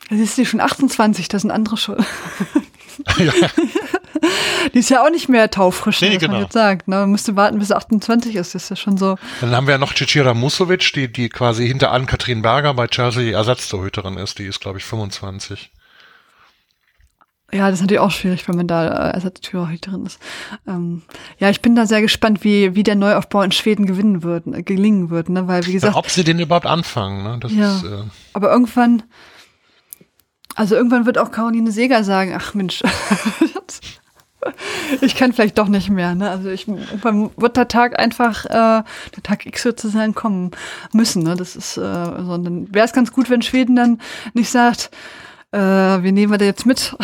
Das 0.10 0.20
ist 0.20 0.38
sie 0.38 0.46
schon 0.46 0.62
28, 0.62 1.28
das 1.28 1.42
sind 1.42 1.52
andere 1.52 1.76
schon. 1.76 1.98
ja. 3.18 3.34
Die 4.74 4.80
ist 4.80 4.90
ja 4.90 5.04
auch 5.04 5.10
nicht 5.10 5.30
mehr 5.30 5.50
taufrisch, 5.50 6.02
nee, 6.02 6.14
was 6.14 6.20
genau. 6.20 6.34
man 6.34 6.42
jetzt 6.44 6.54
sagt. 6.54 6.88
Ne? 6.88 6.96
Man 6.98 7.12
müsste 7.12 7.36
warten, 7.36 7.60
bis 7.60 7.72
28 7.72 8.36
ist. 8.36 8.56
Das 8.56 8.64
ist 8.64 8.70
ja 8.70 8.76
schon 8.76 8.98
so. 8.98 9.18
Dann 9.42 9.52
haben 9.52 9.68
wir 9.68 9.74
ja 9.74 9.78
noch 9.78 9.94
Cicira 9.94 10.34
Musovic, 10.34 10.92
die, 10.94 11.12
die 11.12 11.30
quasi 11.30 11.68
hinter 11.68 11.92
Ann-Kathrin 11.92 12.42
Berger 12.42 12.74
bei 12.74 12.88
Chelsea 12.88 13.36
Ersatztorhüterin 13.36 14.18
ist. 14.18 14.40
Die 14.40 14.46
ist, 14.46 14.60
glaube 14.60 14.80
ich, 14.80 14.86
25. 14.86 15.72
Ja, 17.54 17.70
das 17.70 17.76
ist 17.76 17.82
natürlich 17.82 18.02
auch 18.02 18.12
schwierig, 18.12 18.46
wenn 18.50 18.58
man 18.58 18.68
da 18.68 18.88
äh, 18.88 19.14
Ersatztorhüterin 19.14 20.06
ist. 20.06 20.20
Ähm, 20.68 21.04
ja, 21.40 21.50
ich 21.50 21.62
bin 21.62 21.76
da 21.76 21.86
sehr 21.86 22.02
gespannt, 22.02 22.44
wie, 22.44 22.76
wie 22.76 22.84
der 22.84 22.96
Neuaufbau 22.96 23.42
in 23.42 23.54
Schweden 23.54 23.86
gewinnen 23.86 24.22
wird, 24.22 24.48
äh, 24.48 24.64
gelingen 24.64 25.10
wird, 25.10 25.30
ne? 25.30 25.48
Weil, 25.48 25.66
wie 25.66 25.72
gesagt. 25.72 25.94
Ja, 25.94 26.00
ob 26.00 26.10
sie 26.10 26.26
den 26.26 26.40
überhaupt 26.40 26.66
anfangen, 26.66 27.24
ne? 27.24 27.38
Das 27.40 27.54
ja, 27.54 27.78
ist, 27.78 27.84
äh 27.86 28.04
aber 28.34 28.52
irgendwann, 28.52 29.04
Also 30.56 30.76
irgendwann 30.76 31.06
wird 31.06 31.18
auch 31.20 31.32
Caroline 31.32 31.72
Seger 31.72 32.04
sagen, 32.04 32.34
ach 32.36 32.54
Mensch, 32.54 32.82
ich 35.02 35.16
kann 35.16 35.34
vielleicht 35.34 35.58
doch 35.58 35.68
nicht 35.68 35.90
mehr. 35.90 36.16
Ne? 36.16 36.30
Also 36.30 36.50
ich, 36.50 36.68
irgendwann 36.68 37.32
wird 37.38 37.58
der 37.58 37.68
Tag 37.68 38.00
einfach, 38.00 38.46
äh, 38.46 38.84
der 38.84 39.24
Tag 39.24 39.46
X 39.46 39.64
sozusagen 39.64 40.14
kommen 40.14 40.52
müssen. 40.94 41.24
Ne? 41.24 41.36
Das 41.36 41.56
ist, 41.56 41.78
äh, 41.78 41.82
so, 41.82 42.38
dann 42.38 42.74
wäre 42.74 42.86
es 42.86 42.94
ganz 42.94 43.12
gut, 43.12 43.30
wenn 43.30 43.42
Schweden 43.42 43.76
dann 43.76 44.00
nicht 44.34 44.50
sagt, 44.50 44.92
äh, 45.52 45.60
wir 45.60 46.12
nehmen 46.12 46.32
wir 46.32 46.38
da 46.38 46.46
jetzt 46.46 46.66
mit. 46.66 46.96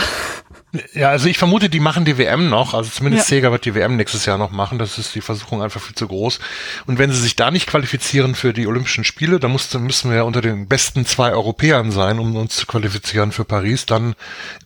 Ja, 0.94 1.10
also 1.10 1.28
ich 1.28 1.38
vermute, 1.38 1.70
die 1.70 1.80
machen 1.80 2.04
die 2.04 2.18
WM 2.18 2.50
noch. 2.50 2.74
Also 2.74 2.90
zumindest 2.90 3.30
ja. 3.30 3.36
Sega 3.36 3.52
wird 3.52 3.66
die 3.66 3.76
WM 3.76 3.96
nächstes 3.96 4.26
Jahr 4.26 4.40
noch 4.40 4.50
machen. 4.50 4.80
Das 4.80 4.98
ist 4.98 5.14
die 5.14 5.22
Versuchung 5.22 5.62
einfach 5.62 5.80
viel 5.80 5.96
zu 5.96 6.08
groß. 6.08 6.40
Und 6.88 6.98
wenn 6.98 7.12
sie 7.12 7.22
sich 7.22 7.36
da 7.36 7.52
nicht 7.52 7.68
qualifizieren 7.68 8.34
für 8.34 8.54
die 8.54 8.66
Olympischen 8.66 9.04
Spiele, 9.04 9.40
dann 9.40 9.52
muss, 9.52 9.72
müssen 9.76 10.10
wir 10.10 10.18
ja 10.18 10.24
unter 10.24 10.42
den 10.42 10.68
besten 10.68 11.06
zwei 11.06 11.32
Europäern 11.32 11.92
sein, 11.92 12.18
um 12.18 12.36
uns 12.36 12.56
zu 12.56 12.66
qualifizieren 12.66 13.32
für 13.32 13.46
Paris. 13.46 13.86
Dann 13.86 14.16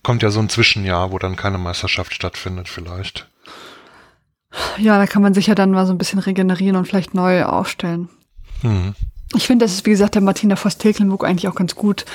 kommt 0.02 0.22
ja 0.22 0.30
so 0.30 0.40
ein 0.40 0.48
Zwischenjahr, 0.48 1.12
wo 1.12 1.18
dann 1.18 1.36
keine 1.36 1.58
Meisterschaft 1.58 2.14
stattfindet 2.14 2.68
vielleicht. 2.68 3.28
Ja, 4.78 4.96
da 4.96 5.06
kann 5.06 5.20
man 5.20 5.34
sich 5.34 5.48
ja 5.48 5.54
dann 5.54 5.72
mal 5.72 5.86
so 5.86 5.92
ein 5.92 5.98
bisschen 5.98 6.20
regenerieren 6.20 6.76
und 6.76 6.86
vielleicht 6.86 7.12
neu 7.12 7.44
aufstellen. 7.44 8.08
Mhm. 8.62 8.94
Ich 9.34 9.46
finde, 9.46 9.66
das 9.66 9.74
ist, 9.74 9.84
wie 9.84 9.90
gesagt, 9.90 10.14
der 10.14 10.22
Martina 10.22 10.56
Voss-Tecklenburg 10.56 11.24
eigentlich 11.24 11.48
auch 11.48 11.54
ganz 11.54 11.74
gut, 11.74 12.06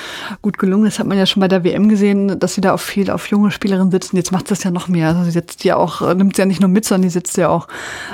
gut 0.42 0.58
gelungen. 0.58 0.86
Das 0.86 0.98
hat 0.98 1.06
man 1.06 1.16
ja 1.16 1.26
schon 1.26 1.40
bei 1.40 1.48
der 1.48 1.62
WM 1.62 1.88
gesehen, 1.88 2.40
dass 2.40 2.54
sie 2.54 2.60
da 2.60 2.74
auch 2.74 2.80
viel 2.80 3.08
auf 3.10 3.28
junge 3.28 3.52
Spielerinnen 3.52 3.92
sitzen. 3.92 4.16
Jetzt 4.16 4.32
macht 4.32 4.50
das 4.50 4.64
ja 4.64 4.72
noch 4.72 4.88
mehr. 4.88 5.08
Also 5.08 5.24
sie 5.24 5.30
setzt 5.30 5.62
ja 5.62 5.76
auch, 5.76 6.00
nimmt 6.14 6.34
sie 6.34 6.42
ja 6.42 6.46
nicht 6.46 6.60
nur 6.60 6.70
mit, 6.70 6.84
sondern 6.84 7.02
die 7.02 7.12
setzt 7.12 7.36
ja 7.36 7.50
auch 7.50 7.68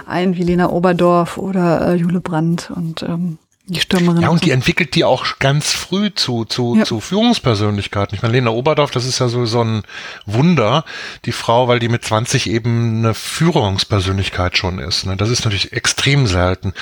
ein, 0.07 0.37
wie 0.37 0.43
Lena 0.43 0.69
Oberdorf 0.69 1.39
oder 1.39 1.89
äh, 1.89 1.95
Jule 1.95 2.21
Brandt 2.21 2.71
und 2.75 3.03
ähm, 3.03 3.39
die 3.67 3.81
Stürmerin. 3.81 4.23
Ja, 4.23 4.29
und 4.31 4.45
die 4.45 4.51
entwickelt 4.51 4.95
die 4.95 5.05
auch 5.05 5.39
ganz 5.39 5.73
früh 5.73 6.11
zu, 6.13 6.45
zu, 6.45 6.77
ja. 6.77 6.85
zu 6.85 7.01
Führungspersönlichkeiten. 7.01 8.17
Ich 8.17 8.23
meine, 8.23 8.35
Lena 8.35 8.51
Oberdorf, 8.51 8.91
das 8.91 9.05
ist 9.05 9.21
ja 9.21 9.29
so, 9.29 9.47
so 9.47 9.63
ein 9.63 9.83
Wunder, 10.27 10.85
die 11.25 11.33
Frau, 11.33 11.69
weil 11.69 11.79
die 11.79 11.89
mit 11.89 12.05
20 12.05 12.51
eben 12.51 12.99
eine 12.99 13.15
Führungspersönlichkeit 13.15 14.59
schon 14.59 14.79
ist. 14.81 15.07
Ne? 15.07 15.17
Das 15.17 15.31
ist 15.31 15.45
natürlich 15.45 15.73
extrem 15.73 16.27
selten. 16.27 16.73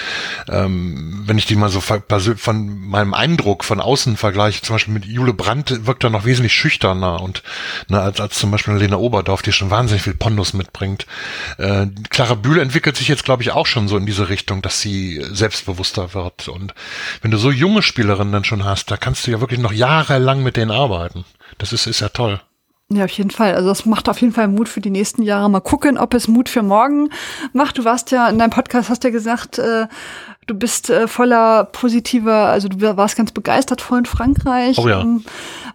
Ähm, 0.48 1.24
wenn 1.26 1.36
ich 1.36 1.46
die 1.46 1.56
mal 1.56 1.68
so 1.68 1.80
von 1.80 2.78
meinem 2.80 3.12
Eindruck 3.12 3.64
von 3.64 3.80
außen 3.80 4.16
vergleiche, 4.16 4.62
zum 4.62 4.76
Beispiel 4.76 4.94
mit 4.94 5.04
Jule 5.04 5.34
Brandt, 5.34 5.86
wirkt 5.86 6.04
er 6.04 6.10
noch 6.10 6.24
wesentlich 6.24 6.54
schüchterner 6.54 7.20
und 7.20 7.42
ne, 7.88 8.00
als, 8.00 8.20
als 8.20 8.38
zum 8.38 8.50
Beispiel 8.50 8.74
Lena 8.74 8.96
Oberdorf, 8.96 9.42
die 9.42 9.52
schon 9.52 9.70
wahnsinnig 9.70 10.02
viel 10.02 10.14
Pondus 10.14 10.54
mitbringt. 10.54 11.06
Äh, 11.58 11.86
Clara 12.08 12.34
Bühl 12.34 12.58
entwickelt 12.60 12.96
sich 12.96 13.08
jetzt, 13.08 13.24
glaube 13.24 13.42
ich, 13.42 13.50
auch 13.50 13.66
schon 13.66 13.88
so 13.88 13.96
in 13.96 14.06
diese 14.06 14.30
Richtung, 14.30 14.62
dass 14.62 14.80
sie 14.80 15.22
selbstbewusster 15.30 16.14
wird 16.14 16.48
und 16.48 16.74
wenn 17.22 17.30
du 17.30 17.38
so 17.38 17.50
junge 17.50 17.82
Spielerinnen 17.82 18.32
dann 18.32 18.44
schon 18.44 18.64
hast, 18.64 18.90
da 18.90 18.96
kannst 18.96 19.26
du 19.26 19.30
ja 19.30 19.40
wirklich 19.40 19.60
noch 19.60 19.72
jahrelang 19.72 20.42
mit 20.42 20.56
denen 20.56 20.70
arbeiten. 20.70 21.24
Das 21.58 21.72
ist, 21.72 21.86
ist 21.86 22.00
ja 22.00 22.08
toll. 22.08 22.40
Ja, 22.90 23.04
auf 23.04 23.10
jeden 23.10 23.30
Fall. 23.30 23.54
Also 23.54 23.68
das 23.68 23.84
macht 23.84 24.08
auf 24.08 24.18
jeden 24.22 24.32
Fall 24.32 24.48
Mut 24.48 24.66
für 24.66 24.80
die 24.80 24.88
nächsten 24.88 25.22
Jahre. 25.22 25.50
Mal 25.50 25.60
gucken, 25.60 25.98
ob 25.98 26.14
es 26.14 26.26
Mut 26.26 26.48
für 26.48 26.62
morgen 26.62 27.10
macht. 27.52 27.76
Du 27.76 27.84
warst 27.84 28.10
ja 28.12 28.28
in 28.28 28.38
deinem 28.38 28.50
Podcast, 28.50 28.88
hast 28.88 29.04
ja 29.04 29.10
gesagt, 29.10 29.58
äh, 29.58 29.86
du 30.48 30.54
bist 30.54 30.90
äh, 30.90 31.06
voller 31.06 31.64
positiver, 31.64 32.48
also 32.48 32.68
du 32.68 32.80
warst 32.96 33.16
ganz 33.16 33.30
begeistert 33.30 33.80
vor 33.80 33.98
in 33.98 34.06
Frankreich. 34.06 34.78
Oh 34.78 34.88
ja. 34.88 35.00
Ähm, 35.00 35.24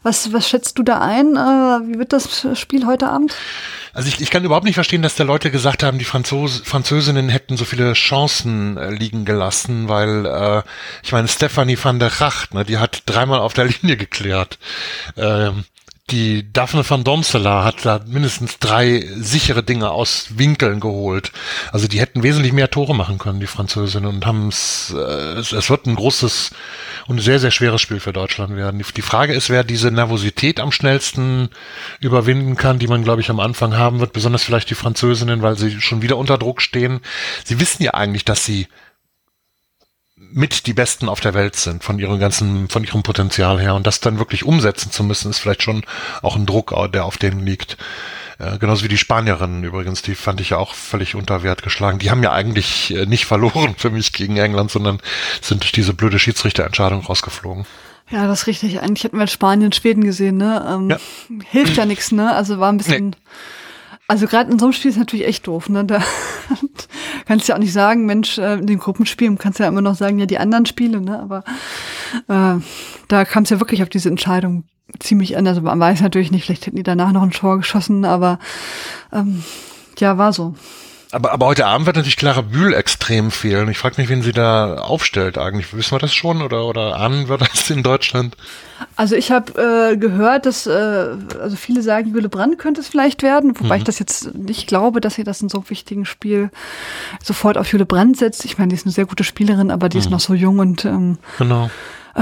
was, 0.01 0.33
was 0.33 0.49
schätzt 0.49 0.77
du 0.77 0.83
da 0.83 0.99
ein? 0.99 1.35
Äh, 1.35 1.87
wie 1.87 1.99
wird 1.99 2.11
das 2.11 2.45
Spiel 2.55 2.85
heute 2.85 3.07
Abend? 3.07 3.33
Also 3.93 4.09
ich, 4.09 4.19
ich 4.19 4.31
kann 4.31 4.43
überhaupt 4.43 4.65
nicht 4.65 4.73
verstehen, 4.73 5.03
dass 5.03 5.15
da 5.15 5.23
Leute 5.23 5.51
gesagt 5.51 5.83
haben, 5.83 5.99
die 5.99 6.05
Franzos, 6.05 6.61
Französinnen 6.65 7.29
hätten 7.29 7.55
so 7.55 7.63
viele 7.63 7.93
Chancen 7.93 8.75
äh, 8.75 8.89
liegen 8.89 9.23
gelassen, 9.23 9.87
weil 9.87 10.25
äh, 10.25 10.63
ich 11.03 11.11
meine, 11.11 11.27
Stephanie 11.27 11.77
van 11.81 11.99
der 11.99 12.19
Racht, 12.19 12.53
ne, 12.53 12.65
die 12.65 12.79
hat 12.79 13.03
dreimal 13.05 13.39
auf 13.39 13.53
der 13.53 13.65
Linie 13.81 13.95
geklärt. 13.95 14.57
Ähm, 15.15 15.63
die 16.09 16.51
Daphne 16.51 16.87
van 16.87 17.05
Domsela 17.05 17.63
hat 17.63 17.85
da 17.85 18.01
mindestens 18.05 18.59
drei 18.59 19.07
sichere 19.15 19.63
Dinge 19.63 19.91
aus 19.91 20.37
Winkeln 20.37 20.81
geholt. 20.81 21.31
Also 21.71 21.87
die 21.87 21.99
hätten 21.99 22.23
wesentlich 22.23 22.51
mehr 22.51 22.69
Tore 22.69 22.93
machen 22.93 23.17
können, 23.17 23.39
die 23.39 23.47
Französinnen, 23.47 24.09
und 24.09 24.25
haben 24.25 24.49
es, 24.49 24.93
äh, 24.95 25.39
es 25.39 25.69
wird 25.69 25.85
ein 25.85 25.95
großes 25.95 26.51
und 27.07 27.19
sehr, 27.19 27.39
sehr 27.39 27.51
schweres 27.51 27.81
Spiel 27.81 28.01
für 28.01 28.11
Deutschland 28.11 28.55
werden. 28.55 28.83
Die 28.95 29.01
Frage 29.01 29.33
ist, 29.33 29.49
wer 29.49 29.63
diese 29.63 29.91
Nervosität 29.91 30.59
am 30.59 30.73
schnellsten 30.73 31.49
überwinden 32.01 32.57
kann, 32.57 32.79
die 32.79 32.87
man, 32.87 33.03
glaube 33.03 33.21
ich, 33.21 33.29
am 33.29 33.39
Anfang 33.39 33.77
haben 33.77 34.01
wird, 34.01 34.11
besonders 34.11 34.43
vielleicht 34.43 34.69
die 34.69 34.75
Französinnen, 34.75 35.41
weil 35.41 35.57
sie 35.57 35.79
schon 35.79 36.01
wieder 36.01 36.17
unter 36.17 36.37
Druck 36.37 36.61
stehen. 36.61 36.99
Sie 37.45 37.61
wissen 37.61 37.81
ja 37.81 37.93
eigentlich, 37.93 38.25
dass 38.25 38.45
sie 38.45 38.67
mit 40.33 40.67
die 40.67 40.73
Besten 40.73 41.09
auf 41.09 41.19
der 41.19 41.33
Welt 41.33 41.55
sind, 41.55 41.83
von 41.83 41.99
ihrem 41.99 42.19
ganzen, 42.19 42.69
von 42.69 42.83
ihrem 42.83 43.03
Potenzial 43.03 43.61
her. 43.61 43.75
Und 43.75 43.87
das 43.87 43.99
dann 43.99 44.19
wirklich 44.19 44.43
umsetzen 44.43 44.91
zu 44.91 45.03
müssen, 45.03 45.29
ist 45.29 45.39
vielleicht 45.39 45.63
schon 45.63 45.83
auch 46.21 46.35
ein 46.35 46.45
Druck, 46.45 46.73
der 46.91 47.05
auf 47.05 47.17
denen 47.17 47.45
liegt. 47.45 47.77
Äh, 48.39 48.57
genauso 48.57 48.83
wie 48.83 48.89
die 48.89 48.97
Spanierinnen 48.97 49.63
übrigens, 49.63 50.01
die 50.01 50.15
fand 50.15 50.41
ich 50.41 50.51
ja 50.51 50.57
auch 50.57 50.73
völlig 50.73 51.15
unter 51.15 51.43
Wert 51.43 51.63
geschlagen. 51.63 51.99
Die 51.99 52.09
haben 52.09 52.23
ja 52.23 52.31
eigentlich 52.31 52.93
äh, 52.93 53.05
nicht 53.05 53.25
verloren 53.25 53.75
für 53.77 53.89
mich 53.89 54.13
gegen 54.13 54.37
England, 54.37 54.71
sondern 54.71 54.99
sind 55.41 55.63
durch 55.63 55.71
diese 55.71 55.93
blöde 55.93 56.19
Schiedsrichterentscheidung 56.19 57.01
rausgeflogen. 57.01 57.65
Ja, 58.09 58.27
das 58.27 58.41
ist 58.41 58.47
richtig. 58.47 58.79
Eigentlich 58.81 59.03
hätten 59.05 59.17
wir 59.17 59.27
Spanien, 59.27 59.71
Schweden 59.71 60.03
gesehen, 60.03 60.37
ne? 60.37 60.65
Ähm, 60.69 60.89
ja. 60.89 60.97
Hilft 61.49 61.77
ja 61.77 61.85
nichts, 61.85 62.11
ne? 62.11 62.35
Also 62.35 62.59
war 62.59 62.71
ein 62.71 62.77
bisschen. 62.77 63.09
Nee. 63.09 63.15
Also 64.07 64.27
gerade 64.27 64.51
in 64.51 64.59
so 64.59 64.65
einem 64.65 64.73
Spiel 64.73 64.91
ist 64.91 64.97
natürlich 64.97 65.25
echt 65.25 65.47
doof, 65.47 65.69
ne? 65.69 65.85
Da 65.85 66.03
kannst 67.25 67.47
du 67.47 67.51
ja 67.51 67.55
auch 67.55 67.59
nicht 67.59 67.73
sagen, 67.73 68.05
Mensch, 68.05 68.37
äh, 68.37 68.55
in 68.55 68.67
den 68.67 68.79
Gruppenspielen 68.79 69.37
kannst 69.37 69.59
du 69.59 69.63
ja 69.63 69.69
immer 69.69 69.81
noch 69.81 69.95
sagen, 69.95 70.19
ja, 70.19 70.25
die 70.25 70.37
anderen 70.37 70.65
Spiele, 70.65 70.99
ne? 71.01 71.19
Aber 71.19 71.43
äh, 72.27 72.61
da 73.07 73.25
kam 73.25 73.43
es 73.43 73.49
ja 73.49 73.59
wirklich 73.59 73.81
auf 73.81 73.89
diese 73.89 74.09
Entscheidung 74.09 74.65
ziemlich 74.99 75.37
an. 75.37 75.47
Also 75.47 75.61
man 75.61 75.79
weiß 75.79 76.01
natürlich 76.01 76.31
nicht, 76.31 76.45
vielleicht 76.45 76.65
hätten 76.65 76.75
die 76.75 76.83
danach 76.83 77.11
noch 77.11 77.23
ein 77.23 77.31
Tor 77.31 77.57
geschossen, 77.57 78.05
aber 78.05 78.39
ähm, 79.11 79.43
ja, 79.97 80.17
war 80.17 80.33
so. 80.33 80.55
Aber, 81.13 81.31
aber 81.31 81.45
heute 81.45 81.67
Abend 81.67 81.85
wird 81.85 81.95
natürlich 81.95 82.17
Clara 82.17 82.41
Bühl 82.41 82.73
extrem 82.73 83.29
fehlen. 83.29 83.69
Ich 83.69 83.77
frage 83.77 84.01
mich, 84.01 84.09
wen 84.09 84.23
sie 84.23 84.31
da 84.31 84.77
aufstellt 84.77 85.37
eigentlich. 85.37 85.71
Wissen 85.71 85.91
wir 85.91 85.99
das 85.99 86.11
schon 86.11 86.41
oder, 86.41 86.65
oder 86.65 86.95
ahnen 86.95 87.29
wir 87.29 87.37
das 87.37 87.69
in 87.69 87.83
Deutschland? 87.83 88.35
Also 88.95 89.15
ich 89.15 89.31
habe 89.31 89.91
äh, 89.91 89.95
gehört, 89.95 90.47
dass 90.47 90.65
äh, 90.65 91.15
also 91.39 91.55
viele 91.55 91.83
sagen, 91.83 92.11
Jule 92.11 92.29
Brandt 92.29 92.57
könnte 92.57 92.81
es 92.81 92.87
vielleicht 92.87 93.21
werden, 93.21 93.53
wobei 93.59 93.75
mhm. 93.75 93.81
ich 93.81 93.83
das 93.83 93.99
jetzt 93.99 94.33
nicht 94.33 94.65
glaube, 94.65 95.01
dass 95.01 95.13
sie 95.13 95.23
das 95.23 95.39
in 95.39 95.49
so 95.49 95.59
einem 95.59 95.69
wichtigen 95.69 96.05
Spiel 96.05 96.49
sofort 97.23 97.59
auf 97.59 97.71
Jule 97.71 97.85
Brandt 97.85 98.17
setzt. 98.17 98.43
Ich 98.43 98.57
meine, 98.57 98.69
die 98.69 98.75
ist 98.75 98.87
eine 98.87 98.93
sehr 98.93 99.05
gute 99.05 99.23
Spielerin, 99.23 99.69
aber 99.69 99.89
die 99.89 99.97
mhm. 99.97 100.03
ist 100.03 100.09
noch 100.09 100.19
so 100.19 100.33
jung 100.33 100.57
und 100.57 100.83
ähm, 100.83 101.19
genau. 101.37 101.69
Äh, 102.15 102.21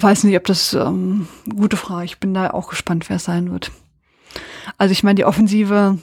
weiß 0.00 0.22
nicht, 0.22 0.36
ob 0.36 0.44
das 0.44 0.74
ähm, 0.74 1.26
gute 1.48 1.76
Frage. 1.76 2.04
Ich 2.04 2.18
bin 2.18 2.34
da 2.34 2.50
auch 2.50 2.68
gespannt, 2.68 3.08
wer 3.08 3.16
es 3.16 3.24
sein 3.24 3.50
wird. 3.50 3.72
Also 4.76 4.92
ich 4.92 5.02
meine, 5.02 5.16
die 5.16 5.24
Offensive 5.24 5.98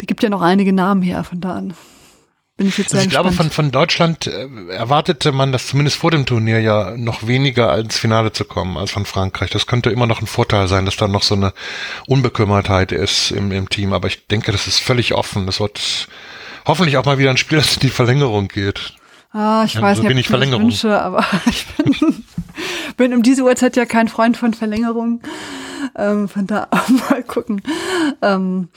die 0.00 0.06
gibt 0.06 0.22
ja 0.22 0.30
noch 0.30 0.42
einige 0.42 0.72
Namen 0.72 1.02
her, 1.02 1.24
von 1.24 1.40
da 1.40 1.54
an. 1.54 1.74
Bin 2.58 2.66
ich 2.66 2.76
jetzt 2.76 2.90
sehr 2.90 2.98
also 2.98 3.06
ich 3.06 3.10
glaube, 3.10 3.30
von, 3.30 3.50
von 3.50 3.70
Deutschland 3.70 4.26
äh, 4.26 4.48
erwartete 4.70 5.30
man 5.30 5.52
das 5.52 5.68
zumindest 5.68 5.96
vor 5.96 6.10
dem 6.10 6.26
Turnier 6.26 6.60
ja 6.60 6.96
noch 6.96 7.24
weniger 7.24 7.78
ins 7.78 7.96
Finale 7.96 8.32
zu 8.32 8.44
kommen 8.44 8.76
als 8.76 8.90
von 8.90 9.06
Frankreich. 9.06 9.50
Das 9.50 9.68
könnte 9.68 9.90
immer 9.90 10.08
noch 10.08 10.20
ein 10.20 10.26
Vorteil 10.26 10.66
sein, 10.66 10.84
dass 10.84 10.96
da 10.96 11.06
noch 11.06 11.22
so 11.22 11.36
eine 11.36 11.52
Unbekümmertheit 12.08 12.90
ist 12.90 13.30
im, 13.30 13.52
im 13.52 13.68
Team. 13.68 13.92
Aber 13.92 14.08
ich 14.08 14.26
denke, 14.26 14.50
das 14.50 14.66
ist 14.66 14.80
völlig 14.80 15.14
offen. 15.14 15.46
Das 15.46 15.60
wird 15.60 16.08
hoffentlich 16.66 16.96
auch 16.96 17.04
mal 17.04 17.18
wieder 17.18 17.30
ein 17.30 17.36
Spiel, 17.36 17.58
das 17.58 17.74
in 17.74 17.80
die 17.80 17.90
Verlängerung 17.90 18.48
geht. 18.48 18.94
Ah, 19.30 19.62
ich 19.64 19.74
ja, 19.74 19.82
weiß 19.82 19.98
so 19.98 20.02
nicht, 20.02 20.08
bin 20.08 20.18
ich 20.18 20.26
Verlängerung. 20.26 20.64
Wünsche, 20.64 21.00
aber 21.00 21.24
ich 21.46 21.64
bin, 21.76 22.24
bin 22.96 23.14
um 23.14 23.22
diese 23.22 23.44
Uhrzeit 23.44 23.76
ja 23.76 23.86
kein 23.86 24.08
Freund 24.08 24.36
von 24.36 24.52
Verlängerung. 24.52 25.20
Ähm, 25.94 26.28
von 26.28 26.48
da 26.48 26.66
mal 27.08 27.22
gucken. 27.22 27.62
Ähm, 28.20 28.68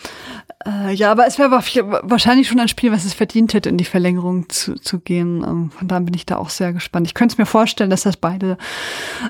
äh, 0.65 0.93
ja, 0.93 1.11
aber 1.11 1.27
es 1.27 1.39
wäre 1.39 1.51
wahrscheinlich 1.51 2.47
schon 2.47 2.59
ein 2.59 2.67
Spiel, 2.67 2.91
was 2.91 3.05
es 3.05 3.13
verdient 3.13 3.53
hätte, 3.53 3.69
in 3.69 3.77
die 3.77 3.85
Verlängerung 3.85 4.49
zu, 4.49 4.75
zu 4.75 4.99
gehen. 4.99 5.43
Ähm, 5.43 5.71
von 5.71 5.87
daher 5.87 6.01
bin 6.01 6.13
ich 6.13 6.25
da 6.25 6.37
auch 6.37 6.49
sehr 6.49 6.73
gespannt. 6.73 7.07
Ich 7.07 7.13
könnte 7.13 7.33
es 7.33 7.37
mir 7.37 7.45
vorstellen, 7.45 7.89
dass 7.89 8.03
das 8.03 8.17
beide 8.17 8.57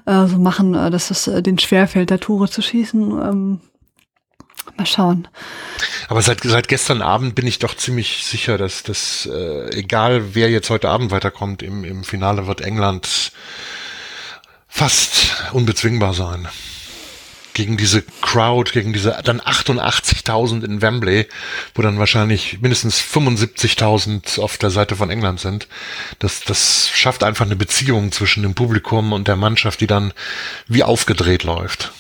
äh, 0.05 0.25
so 0.27 0.37
machen, 0.37 0.73
äh, 0.75 0.89
dass 0.89 1.11
es 1.11 1.27
äh, 1.27 1.41
den 1.41 1.59
schwerfällt, 1.59 2.11
da 2.11 2.17
Tore 2.17 2.49
zu 2.49 2.61
schießen. 2.61 3.11
Ähm, 3.11 3.59
mal 4.77 4.85
schauen. 4.85 5.27
Aber 6.07 6.21
seit, 6.21 6.41
seit 6.43 6.67
gestern 6.67 7.01
Abend 7.01 7.35
bin 7.35 7.47
ich 7.47 7.59
doch 7.59 7.75
ziemlich 7.75 8.25
sicher, 8.25 8.57
dass 8.57 8.83
das, 8.83 9.27
äh, 9.31 9.69
egal 9.77 10.35
wer 10.35 10.49
jetzt 10.49 10.69
heute 10.69 10.89
Abend 10.89 11.11
weiterkommt, 11.11 11.63
im, 11.63 11.83
im 11.83 12.03
Finale 12.03 12.47
wird 12.47 12.61
England 12.61 13.31
fast 14.67 15.43
unbezwingbar 15.51 16.13
sein 16.13 16.47
gegen 17.53 17.77
diese 17.77 18.03
Crowd, 18.21 18.71
gegen 18.71 18.93
diese 18.93 19.19
dann 19.23 19.41
88.000 19.41 20.63
in 20.63 20.81
Wembley, 20.81 21.27
wo 21.75 21.81
dann 21.81 21.99
wahrscheinlich 21.99 22.59
mindestens 22.61 23.01
75.000 23.01 24.39
auf 24.39 24.57
der 24.57 24.69
Seite 24.69 24.95
von 24.95 25.09
England 25.09 25.39
sind. 25.39 25.67
Das, 26.19 26.41
das 26.41 26.89
schafft 26.93 27.23
einfach 27.23 27.45
eine 27.45 27.55
Beziehung 27.55 28.11
zwischen 28.11 28.43
dem 28.43 28.55
Publikum 28.55 29.13
und 29.13 29.27
der 29.27 29.35
Mannschaft, 29.35 29.81
die 29.81 29.87
dann 29.87 30.13
wie 30.67 30.83
aufgedreht 30.83 31.43
läuft. 31.43 31.91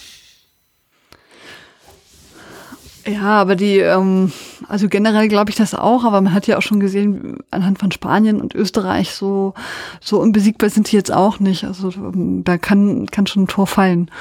Ja, 3.05 3.41
aber 3.41 3.55
die, 3.55 3.79
ähm, 3.79 4.31
also 4.67 4.87
generell 4.87 5.27
glaube 5.27 5.49
ich 5.49 5.55
das 5.55 5.73
auch, 5.73 6.03
aber 6.03 6.21
man 6.21 6.33
hat 6.33 6.47
ja 6.47 6.57
auch 6.57 6.61
schon 6.61 6.79
gesehen, 6.79 7.37
anhand 7.49 7.79
von 7.79 7.91
Spanien 7.91 8.39
und 8.41 8.53
Österreich, 8.53 9.11
so, 9.11 9.53
so 9.99 10.19
unbesiegbar 10.19 10.69
sind 10.69 10.91
die 10.91 10.95
jetzt 10.95 11.11
auch 11.11 11.39
nicht. 11.39 11.63
Also 11.63 11.89
ähm, 11.89 12.43
da 12.43 12.57
kann, 12.57 13.07
kann 13.07 13.27
schon 13.27 13.43
ein 13.43 13.47
Tor 13.47 13.67
fallen. 13.67 14.11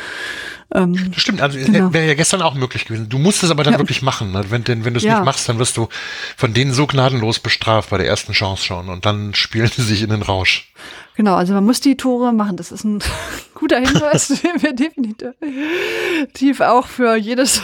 Ähm, 0.73 1.13
stimmt, 1.17 1.43
also 1.43 1.59
genau. 1.59 1.93
wäre 1.93 2.07
ja 2.07 2.15
gestern 2.15 2.43
auch 2.43 2.55
möglich 2.55 2.85
gewesen. 2.85 3.09
Du 3.09 3.19
musst 3.19 3.43
es 3.43 3.51
aber 3.51 3.65
dann 3.65 3.75
ja. 3.75 3.79
wirklich 3.81 4.03
machen. 4.03 4.33
Ne? 4.33 4.45
Wenn, 4.51 4.65
denn, 4.65 4.85
wenn 4.85 4.95
du 4.95 4.99
es 4.99 5.05
ja. 5.05 5.17
nicht 5.17 5.25
machst, 5.25 5.49
dann 5.49 5.59
wirst 5.59 5.77
du 5.77 5.89
von 6.37 6.55
denen 6.55 6.73
so 6.73 6.87
gnadenlos 6.87 7.41
bestraft 7.41 7.91
bei 7.91 7.99
der 7.99 8.07
ersten 8.07 8.33
Chance 8.33 8.65
schon 8.65 8.89
und 8.89 9.05
dann 9.05 9.35
spielen 9.35 9.71
sie 9.75 9.83
sich 9.83 10.03
in 10.03 10.11
den 10.11 10.23
Rausch. 10.23 10.71
Genau, 11.21 11.35
also 11.35 11.53
man 11.53 11.67
muss 11.67 11.83
die 11.83 11.99
Tore 11.99 12.33
machen. 12.33 12.57
Das 12.57 12.73
ist 12.73 12.83
ein 12.83 13.03
guter 13.55 13.79
Hinweis, 13.79 14.29
den 14.43 14.63
wir 14.63 14.73
definitiv 14.73 16.63
auch 16.63 16.87
für 16.87 17.15
jedes. 17.15 17.61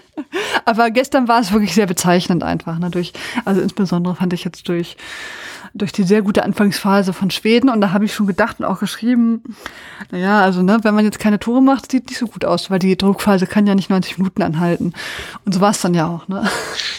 Aber 0.66 0.90
gestern 0.90 1.26
war 1.26 1.40
es 1.40 1.50
wirklich 1.50 1.72
sehr 1.72 1.86
bezeichnend 1.86 2.42
einfach. 2.42 2.78
Ne? 2.78 2.90
Durch, 2.90 3.14
also 3.46 3.62
insbesondere 3.62 4.16
fand 4.16 4.34
ich 4.34 4.44
jetzt 4.44 4.68
durch 4.68 4.98
durch 5.74 5.90
die 5.90 6.04
sehr 6.04 6.22
gute 6.22 6.44
Anfangsphase 6.44 7.12
von 7.12 7.30
Schweden 7.30 7.68
und 7.68 7.80
da 7.80 7.90
habe 7.90 8.04
ich 8.04 8.14
schon 8.14 8.28
gedacht 8.28 8.60
und 8.60 8.64
auch 8.64 8.78
geschrieben, 8.78 9.42
naja, 10.10 10.40
also 10.40 10.62
ne, 10.62 10.78
wenn 10.82 10.94
man 10.94 11.04
jetzt 11.04 11.18
keine 11.18 11.40
Tore 11.40 11.60
macht, 11.60 11.90
sieht 11.90 12.08
nicht 12.08 12.18
so 12.18 12.26
gut 12.26 12.44
aus, 12.44 12.70
weil 12.70 12.78
die 12.78 12.96
Druckphase 12.96 13.46
kann 13.48 13.66
ja 13.66 13.74
nicht 13.74 13.90
90 13.90 14.18
Minuten 14.18 14.42
anhalten. 14.42 14.92
Und 15.44 15.52
so 15.52 15.60
war 15.60 15.72
es 15.72 15.80
dann 15.80 15.92
ja 15.92 16.06
auch, 16.06 16.28
ne? 16.28 16.48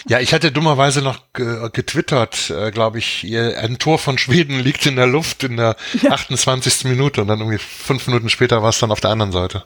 Ja, 0.08 0.20
ich 0.20 0.34
hatte 0.34 0.52
dummerweise 0.52 1.00
noch 1.00 1.20
getwittert, 1.32 2.50
äh, 2.50 2.70
glaube 2.70 2.98
ich, 2.98 3.26
ein 3.34 3.78
Tor 3.78 3.98
von 3.98 4.18
Schweden 4.18 4.60
liegt 4.60 4.84
in 4.84 4.96
der 4.96 5.06
Luft 5.06 5.42
in 5.42 5.56
der 5.56 5.76
ja. 6.02 6.10
28. 6.10 6.84
Minute 6.84 7.22
und 7.22 7.28
dann 7.28 7.40
irgendwie 7.40 7.58
fünf 7.58 8.06
Minuten 8.06 8.28
später 8.28 8.62
war 8.62 8.68
es 8.68 8.78
dann 8.78 8.90
auf 8.90 9.00
der 9.00 9.10
anderen 9.10 9.32
Seite. 9.32 9.64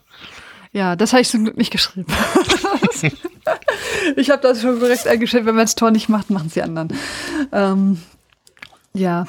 Ja, 0.72 0.94
das 0.94 1.12
habe 1.12 1.22
ich 1.22 1.28
zum 1.28 1.44
Glück 1.44 1.56
nicht 1.56 1.72
geschrieben. 1.72 2.06
ich 4.16 4.30
habe 4.30 4.40
das 4.40 4.62
schon 4.62 4.78
korrekt 4.78 5.06
eingestellt, 5.08 5.46
wenn 5.46 5.56
man 5.56 5.64
das 5.64 5.74
Tor 5.74 5.90
nicht 5.90 6.08
macht, 6.08 6.30
machen 6.30 6.46
es 6.46 6.54
die 6.54 6.62
anderen. 6.62 6.96
Ähm, 7.52 8.00
ja, 8.92 9.26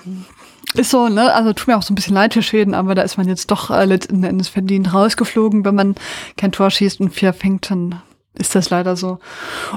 ist 0.73 0.91
so, 0.91 1.09
ne? 1.09 1.33
Also 1.33 1.53
tut 1.53 1.67
mir 1.67 1.77
auch 1.77 1.83
so 1.83 1.91
ein 1.91 1.95
bisschen 1.95 2.15
leid 2.15 2.33
für 2.33 2.41
Schweden, 2.41 2.73
aber 2.73 2.95
da 2.95 3.01
ist 3.01 3.17
man 3.17 3.27
jetzt 3.27 3.51
doch 3.51 3.69
äh, 3.69 3.85
letzten 3.85 4.23
Endes 4.23 4.47
verdient 4.47 4.93
rausgeflogen. 4.93 5.65
Wenn 5.65 5.75
man 5.75 5.95
kein 6.37 6.51
Tor 6.51 6.71
schießt 6.71 7.01
und 7.01 7.13
vier 7.13 7.33
fängt, 7.33 7.69
dann 7.69 8.01
ist 8.33 8.55
das 8.55 8.69
leider 8.69 8.95
so. 8.95 9.19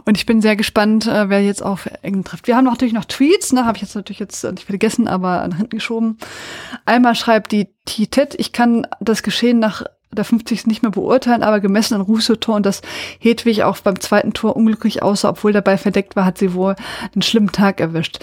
Und 0.04 0.16
ich 0.16 0.26
bin 0.26 0.40
sehr 0.40 0.54
gespannt, 0.54 1.06
äh, 1.06 1.28
wer 1.28 1.42
jetzt 1.42 1.62
auf 1.62 1.86
England 2.02 2.28
trifft. 2.28 2.46
Wir 2.46 2.56
haben 2.56 2.64
natürlich 2.64 2.94
noch 2.94 3.04
Tweets, 3.04 3.52
ne? 3.52 3.66
Habe 3.66 3.76
ich 3.76 3.82
jetzt 3.82 3.96
natürlich 3.96 4.20
jetzt 4.20 4.44
nicht 4.44 4.64
vergessen, 4.64 5.08
aber 5.08 5.46
nach 5.48 5.56
hinten 5.56 5.76
geschoben. 5.76 6.18
Einmal 6.84 7.16
schreibt 7.16 7.50
die 7.50 7.68
Titet, 7.84 8.34
ich 8.38 8.52
kann 8.52 8.86
das 9.00 9.24
Geschehen 9.24 9.58
nach 9.58 9.84
der 10.14 10.24
50. 10.24 10.66
nicht 10.66 10.82
mehr 10.82 10.90
beurteilen, 10.90 11.42
aber 11.42 11.60
gemessen 11.60 11.94
an 11.94 12.00
Russo-Tor 12.00 12.56
und 12.56 12.66
dass 12.66 12.82
Hedwig 13.18 13.62
auch 13.62 13.78
beim 13.78 13.98
zweiten 14.00 14.32
Tor 14.32 14.56
unglücklich 14.56 15.02
aussah, 15.02 15.30
obwohl 15.30 15.52
Ball 15.62 15.78
verdeckt 15.78 16.16
war, 16.16 16.24
hat 16.24 16.38
sie 16.38 16.54
wohl 16.54 16.76
einen 17.14 17.22
schlimmen 17.22 17.52
Tag 17.52 17.80
erwischt. 17.80 18.18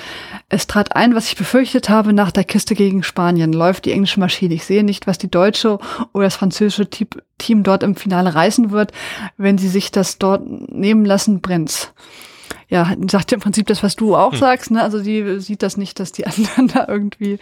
Es 0.49 0.67
trat 0.67 0.95
ein, 0.95 1.15
was 1.15 1.27
ich 1.27 1.35
befürchtet 1.35 1.89
habe 1.89 2.13
nach 2.13 2.31
der 2.31 2.43
Kiste 2.43 2.75
gegen 2.75 3.03
Spanien. 3.03 3.51
Läuft 3.53 3.85
die 3.85 3.91
englische 3.91 4.19
Maschine. 4.19 4.53
Ich 4.53 4.65
sehe 4.65 4.83
nicht, 4.83 5.07
was 5.07 5.17
die 5.17 5.31
deutsche 5.31 5.79
oder 6.13 6.25
das 6.25 6.35
französische 6.35 6.89
Team 6.89 7.63
dort 7.63 7.83
im 7.83 7.95
Finale 7.95 8.33
reißen 8.35 8.71
wird. 8.71 8.91
Wenn 9.37 9.57
sie 9.57 9.69
sich 9.69 9.91
das 9.91 10.17
dort 10.17 10.43
nehmen 10.71 11.05
lassen, 11.05 11.41
brennt's 11.41 11.93
ja, 12.71 12.89
sagt 13.09 13.31
ja 13.31 13.35
im 13.35 13.41
Prinzip 13.41 13.67
das, 13.67 13.83
was 13.83 13.97
du 13.97 14.15
auch 14.15 14.31
hm. 14.31 14.39
sagst, 14.39 14.71
ne? 14.71 14.81
Also 14.81 15.03
die 15.03 15.41
sieht 15.41 15.61
das 15.61 15.75
nicht, 15.75 15.99
dass 15.99 16.13
die 16.13 16.25
anderen 16.57 16.67
da 16.69 16.87
irgendwie 16.87 17.37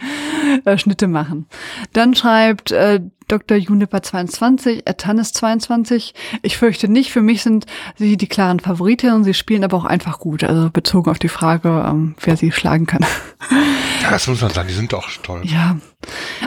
äh, 0.64 0.76
Schnitte 0.76 1.06
machen. 1.06 1.46
Dann 1.92 2.16
schreibt 2.16 2.72
äh, 2.72 3.00
Dr. 3.28 3.56
Juniper 3.56 4.02
22, 4.02 4.88
Atanis 4.88 5.32
22. 5.32 6.14
Ich 6.42 6.58
fürchte 6.58 6.88
nicht, 6.88 7.12
für 7.12 7.22
mich 7.22 7.44
sind 7.44 7.66
sie 7.96 8.16
die 8.16 8.26
klaren 8.26 8.58
Favoritinnen, 8.58 9.22
sie 9.22 9.34
spielen 9.34 9.62
aber 9.62 9.76
auch 9.76 9.84
einfach 9.84 10.18
gut, 10.18 10.42
also 10.42 10.68
bezogen 10.68 11.08
auf 11.08 11.20
die 11.20 11.28
Frage, 11.28 11.84
ähm, 11.88 12.16
wer 12.20 12.36
sie 12.36 12.50
schlagen 12.50 12.86
kann. 12.86 13.06
Ja, 14.00 14.10
das 14.10 14.26
muss 14.26 14.40
man 14.40 14.50
sagen, 14.50 14.68
die 14.68 14.74
sind 14.74 14.92
doch 14.92 15.08
toll. 15.22 15.42
Ja, 15.44 15.76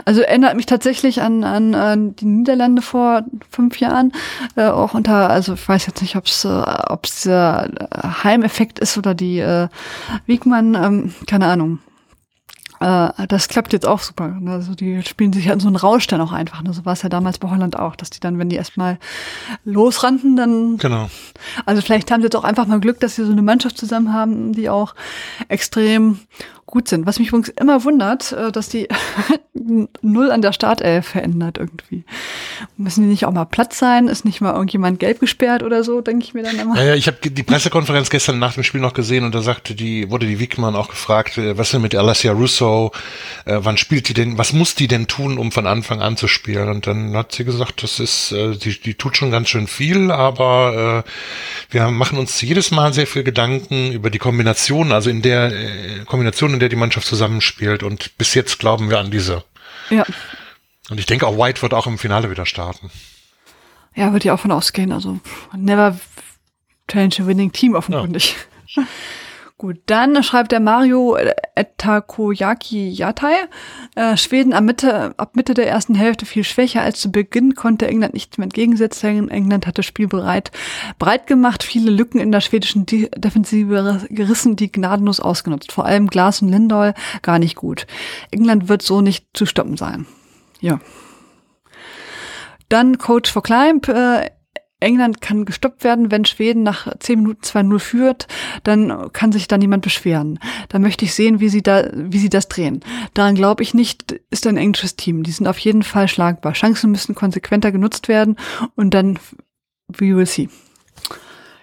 also 0.04 0.22
erinnert 0.22 0.56
mich 0.56 0.66
tatsächlich 0.66 1.22
an, 1.22 1.44
an, 1.44 1.74
an 1.74 2.16
die 2.16 2.24
Niederlande 2.24 2.82
vor 2.82 3.22
fünf 3.50 3.78
Jahren, 3.78 4.12
äh, 4.56 4.66
auch 4.66 4.94
unter, 4.94 5.30
also 5.30 5.54
ich 5.54 5.68
weiß 5.68 5.86
jetzt 5.86 6.02
nicht, 6.02 6.16
ob 6.16 6.26
es 6.26 6.44
äh, 6.44 6.62
ob's 6.88 7.22
dieser 7.22 7.68
Heimeffekt 8.24 8.78
ist 8.78 8.98
oder 8.98 9.14
die 9.14 9.38
äh, 9.38 9.68
Wiegmann, 10.26 10.74
ähm, 10.74 11.14
keine 11.26 11.46
Ahnung. 11.46 11.78
Äh, 12.80 13.26
das 13.28 13.48
klappt 13.48 13.72
jetzt 13.72 13.86
auch 13.86 14.00
super. 14.00 14.36
Also 14.46 14.74
die 14.74 15.02
spielen 15.02 15.32
sich 15.32 15.46
ja 15.46 15.52
in 15.52 15.60
so 15.60 15.68
einen 15.68 15.76
Rausch 15.76 16.06
dann 16.06 16.20
auch 16.20 16.32
einfach. 16.32 16.62
Ne? 16.62 16.72
So 16.72 16.84
war 16.84 16.92
es 16.92 17.02
ja 17.02 17.08
damals 17.08 17.38
bei 17.38 17.48
Holland 17.48 17.78
auch, 17.78 17.96
dass 17.96 18.10
die 18.10 18.20
dann, 18.20 18.38
wenn 18.38 18.50
die 18.50 18.56
erstmal 18.56 18.98
losrannten, 19.64 20.36
dann. 20.36 20.76
Genau. 20.76 21.08
Also 21.64 21.80
vielleicht 21.82 22.10
haben 22.10 22.20
sie 22.20 22.26
jetzt 22.26 22.36
auch 22.36 22.44
einfach 22.44 22.66
mal 22.66 22.80
Glück, 22.80 23.00
dass 23.00 23.14
sie 23.16 23.24
so 23.24 23.32
eine 23.32 23.42
Mannschaft 23.42 23.78
zusammen 23.78 24.12
haben, 24.12 24.52
die 24.52 24.68
auch 24.68 24.94
extrem 25.48 26.20
gut 26.74 26.88
sind. 26.88 27.06
Was 27.06 27.20
mich 27.20 27.28
übrigens 27.28 27.48
immer 27.48 27.84
wundert, 27.84 28.32
äh, 28.32 28.50
dass 28.52 28.68
die 28.68 28.88
null 30.02 30.32
an 30.32 30.42
der 30.42 30.52
Startelf 30.52 31.06
verändert 31.06 31.56
irgendwie. 31.56 32.04
Müssen 32.76 33.04
die 33.04 33.08
nicht 33.08 33.24
auch 33.24 33.32
mal 33.32 33.44
Platz 33.44 33.78
sein? 33.78 34.08
Ist 34.08 34.24
nicht 34.24 34.40
mal 34.40 34.52
irgendjemand 34.52 34.98
gelb 34.98 35.20
gesperrt 35.20 35.62
oder 35.62 35.84
so, 35.84 36.00
denke 36.00 36.24
ich 36.24 36.34
mir 36.34 36.42
dann 36.42 36.58
immer. 36.58 36.82
Ja, 36.82 36.94
ich 36.94 37.06
habe 37.06 37.16
die 37.22 37.42
Pressekonferenz 37.44 38.10
gestern 38.10 38.40
nach 38.40 38.54
dem 38.54 38.64
Spiel 38.64 38.80
noch 38.80 38.92
gesehen 38.92 39.24
und 39.24 39.34
da 39.34 39.40
sagte 39.40 39.74
die, 39.76 40.10
wurde 40.10 40.26
die 40.26 40.40
Wickmann 40.40 40.74
auch 40.74 40.88
gefragt, 40.88 41.38
äh, 41.38 41.56
was 41.56 41.70
denn 41.70 41.80
mit 41.80 41.94
Alessia 41.94 42.32
Russo, 42.32 42.90
äh, 43.44 43.58
wann 43.60 43.76
spielt 43.76 44.08
die 44.08 44.14
denn, 44.14 44.36
was 44.36 44.52
muss 44.52 44.74
die 44.74 44.88
denn 44.88 45.06
tun, 45.06 45.38
um 45.38 45.52
von 45.52 45.68
Anfang 45.68 46.02
an 46.02 46.16
zu 46.16 46.26
spielen? 46.26 46.68
Und 46.68 46.88
dann 46.88 47.16
hat 47.16 47.32
sie 47.32 47.44
gesagt, 47.44 47.84
das 47.84 48.00
ist, 48.00 48.32
die, 48.32 48.80
die 48.80 48.94
tut 48.94 49.16
schon 49.16 49.30
ganz 49.30 49.48
schön 49.48 49.68
viel, 49.68 50.10
aber 50.10 51.04
wir 51.70 51.90
machen 51.90 52.18
uns 52.18 52.40
jedes 52.40 52.72
Mal 52.72 52.92
sehr 52.92 53.06
viel 53.06 53.22
Gedanken 53.22 53.92
über 53.92 54.10
die 54.10 54.18
Kombination, 54.18 54.90
also 54.90 55.10
in 55.10 55.22
der 55.22 55.52
Kombination, 56.06 56.54
in 56.54 56.60
der 56.60 56.63
die 56.68 56.76
Mannschaft 56.76 57.06
zusammenspielt 57.06 57.82
und 57.82 58.16
bis 58.18 58.34
jetzt 58.34 58.58
glauben 58.58 58.90
wir 58.90 58.98
an 58.98 59.10
diese. 59.10 59.44
Ja. 59.90 60.04
Und 60.90 60.98
ich 60.98 61.06
denke 61.06 61.26
auch 61.26 61.38
White 61.38 61.62
wird 61.62 61.74
auch 61.74 61.86
im 61.86 61.98
Finale 61.98 62.30
wieder 62.30 62.46
starten. 62.46 62.90
Ja, 63.94 64.12
würde 64.12 64.26
ich 64.26 64.30
auch 64.30 64.40
von 64.40 64.52
ausgehen. 64.52 64.92
Also 64.92 65.20
never 65.56 65.98
change 66.90 67.22
a 67.22 67.26
winning 67.26 67.52
team 67.52 67.74
offenkundig. 67.74 68.36
Ja. 68.68 68.84
Gut, 69.56 69.78
dann 69.86 70.20
schreibt 70.24 70.50
der 70.50 70.58
Mario 70.58 71.16
Takoyaki 71.78 72.88
Yatai. 72.88 73.48
Äh, 73.94 74.16
Schweden 74.16 74.52
ab 74.52 74.64
Mitte, 74.64 75.14
ab 75.16 75.36
Mitte 75.36 75.54
der 75.54 75.68
ersten 75.68 75.94
Hälfte 75.94 76.26
viel 76.26 76.42
schwächer 76.42 76.82
als 76.82 77.00
zu 77.00 77.12
Beginn, 77.12 77.54
konnte 77.54 77.86
England 77.86 78.14
nicht 78.14 78.36
mehr 78.36 78.46
entgegensetzen. 78.46 79.30
England 79.30 79.66
hatte 79.68 79.76
das 79.76 79.86
Spiel 79.86 80.08
bereit, 80.08 80.50
breit 80.98 81.28
gemacht, 81.28 81.62
viele 81.62 81.92
Lücken 81.92 82.18
in 82.18 82.32
der 82.32 82.40
schwedischen 82.40 82.84
De 82.84 83.08
Defensive 83.16 84.06
gerissen, 84.10 84.56
die 84.56 84.72
gnadenlos 84.72 85.20
ausgenutzt. 85.20 85.70
Vor 85.70 85.86
allem 85.86 86.08
Glas 86.08 86.42
und 86.42 86.48
Lindahl 86.48 86.94
gar 87.22 87.38
nicht 87.38 87.54
gut. 87.54 87.86
England 88.32 88.68
wird 88.68 88.82
so 88.82 89.02
nicht 89.02 89.28
zu 89.34 89.46
stoppen 89.46 89.76
sein. 89.76 90.04
Ja. 90.60 90.80
Dann 92.68 92.98
Coach 92.98 93.30
for 93.30 93.44
Climb. 93.44 93.86
Äh, 93.88 94.30
England 94.84 95.20
kann 95.20 95.44
gestoppt 95.44 95.82
werden, 95.82 96.10
wenn 96.10 96.24
Schweden 96.24 96.62
nach 96.62 96.86
10 96.98 97.20
Minuten 97.20 97.42
2-0 97.42 97.78
führt, 97.78 98.28
dann 98.62 99.10
kann 99.12 99.32
sich 99.32 99.48
da 99.48 99.58
niemand 99.58 99.82
beschweren. 99.82 100.38
Da 100.68 100.78
möchte 100.78 101.04
ich 101.04 101.14
sehen, 101.14 101.40
wie 101.40 101.48
sie 101.48 101.62
da, 101.62 101.90
wie 101.92 102.18
sie 102.18 102.28
das 102.28 102.48
drehen. 102.48 102.80
Daran 103.14 103.34
glaube 103.34 103.62
ich 103.62 103.74
nicht, 103.74 104.20
ist 104.30 104.46
ein 104.46 104.56
englisches 104.56 104.96
Team. 104.96 105.22
Die 105.22 105.32
sind 105.32 105.46
auf 105.46 105.58
jeden 105.58 105.82
Fall 105.82 106.08
schlagbar. 106.08 106.52
Chancen 106.52 106.90
müssen 106.90 107.14
konsequenter 107.14 107.72
genutzt 107.72 108.08
werden 108.08 108.36
und 108.76 108.94
dann, 108.94 109.18
we 109.88 110.14
will 110.14 110.26
see. 110.26 110.48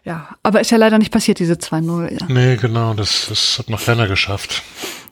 Ja, 0.04 0.30
aber 0.42 0.62
ist 0.62 0.72
ja 0.72 0.78
leider 0.78 0.98
nicht 0.98 1.12
passiert, 1.12 1.40
diese 1.40 1.54
2-0. 1.54 2.20
Ja. 2.20 2.28
Nee, 2.28 2.56
genau, 2.56 2.94
das, 2.94 3.28
das 3.30 3.60
hat 3.60 3.70
noch 3.70 3.86
keiner 3.86 4.08
geschafft. 4.08 4.64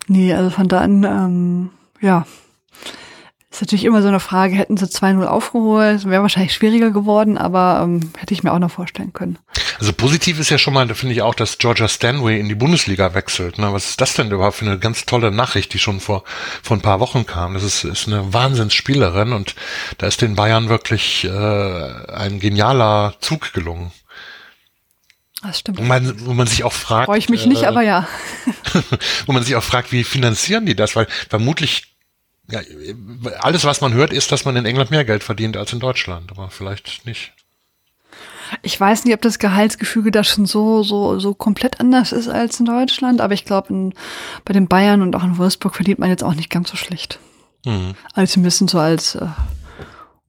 Nee, 0.07 0.33
also 0.33 0.49
von 0.49 0.67
da 0.67 0.81
an, 0.81 1.03
ähm, 1.03 1.69
ja, 2.01 2.25
ist 3.51 3.61
natürlich 3.61 3.85
immer 3.85 4.03
so 4.03 4.07
eine 4.07 4.19
Frage, 4.19 4.55
hätten 4.55 4.77
sie 4.77 4.85
2-0 4.85 5.25
aufgeholt, 5.25 6.05
wäre 6.05 6.21
wahrscheinlich 6.21 6.53
schwieriger 6.53 6.91
geworden, 6.91 7.37
aber 7.37 7.81
ähm, 7.83 8.11
hätte 8.17 8.33
ich 8.33 8.43
mir 8.43 8.53
auch 8.53 8.59
noch 8.59 8.69
vorstellen 8.69 9.11
können. 9.11 9.39
Also 9.79 9.91
positiv 9.91 10.39
ist 10.39 10.51
ja 10.51 10.59
schon 10.59 10.73
mal, 10.73 10.87
da 10.87 10.93
finde 10.93 11.15
ich 11.15 11.23
auch, 11.23 11.33
dass 11.33 11.57
Georgia 11.57 11.87
Stanway 11.87 12.39
in 12.39 12.47
die 12.47 12.55
Bundesliga 12.55 13.15
wechselt. 13.15 13.57
Ne? 13.57 13.73
Was 13.73 13.89
ist 13.89 14.01
das 14.01 14.13
denn 14.13 14.29
überhaupt 14.29 14.57
für 14.57 14.65
eine 14.65 14.77
ganz 14.77 15.05
tolle 15.05 15.31
Nachricht, 15.31 15.73
die 15.73 15.79
schon 15.79 15.99
vor, 15.99 16.23
vor 16.61 16.77
ein 16.77 16.81
paar 16.81 16.99
Wochen 16.99 17.25
kam? 17.25 17.55
Das 17.55 17.63
ist, 17.63 17.85
ist 17.85 18.07
eine 18.07 18.31
Wahnsinnsspielerin 18.33 19.33
und 19.33 19.55
da 19.97 20.05
ist 20.05 20.21
den 20.21 20.35
Bayern 20.35 20.69
wirklich 20.69 21.25
äh, 21.25 21.29
ein 21.29 22.39
genialer 22.39 23.15
Zug 23.19 23.53
gelungen. 23.53 23.91
Das 25.41 25.59
stimmt. 25.59 25.79
Wo 25.79 25.83
man, 25.83 26.25
wo 26.25 26.33
man 26.33 26.47
sich 26.47 26.63
auch 26.65 26.73
fragt. 26.73 27.05
Freue 27.05 27.17
ich 27.17 27.29
mich 27.29 27.45
nicht, 27.45 27.63
äh, 27.63 27.67
aber 27.67 27.81
ja. 27.81 28.07
wo 29.25 29.31
man 29.31 29.43
sich 29.43 29.55
auch 29.55 29.63
fragt, 29.63 29.91
wie 29.91 30.03
finanzieren 30.03 30.65
die 30.65 30.75
das? 30.75 30.95
Weil 30.95 31.07
vermutlich 31.29 31.88
ja, 32.51 32.61
alles, 33.39 33.65
was 33.65 33.81
man 33.81 33.93
hört, 33.93 34.13
ist, 34.13 34.31
dass 34.31 34.45
man 34.45 34.55
in 34.55 34.65
England 34.65 34.91
mehr 34.91 35.05
Geld 35.05 35.23
verdient 35.23 35.57
als 35.57 35.73
in 35.73 35.79
Deutschland, 35.79 36.31
aber 36.31 36.49
vielleicht 36.49 37.05
nicht. 37.05 37.33
Ich 38.63 38.79
weiß 38.79 39.05
nicht, 39.05 39.13
ob 39.13 39.21
das 39.21 39.37
Gehaltsgefüge 39.37 40.11
da 40.11 40.23
schon 40.23 40.45
so, 40.45 40.81
so, 40.81 41.19
so 41.19 41.35
komplett 41.35 41.79
anders 41.79 42.11
ist 42.11 42.27
als 42.27 42.59
in 42.59 42.65
Deutschland, 42.65 43.21
aber 43.21 43.33
ich 43.33 43.45
glaube, 43.45 43.91
bei 44.45 44.53
den 44.53 44.67
Bayern 44.67 45.01
und 45.01 45.15
auch 45.15 45.23
in 45.23 45.37
Wolfsburg 45.37 45.75
verdient 45.75 45.99
man 45.99 46.09
jetzt 46.09 46.23
auch 46.23 46.33
nicht 46.33 46.49
ganz 46.49 46.69
so 46.69 46.77
schlecht. 46.77 47.19
Mhm. 47.65 47.93
Also 48.13 48.39
ein 48.39 48.43
bisschen 48.43 48.67
so 48.67 48.79
als 48.79 49.15
äh, 49.15 49.27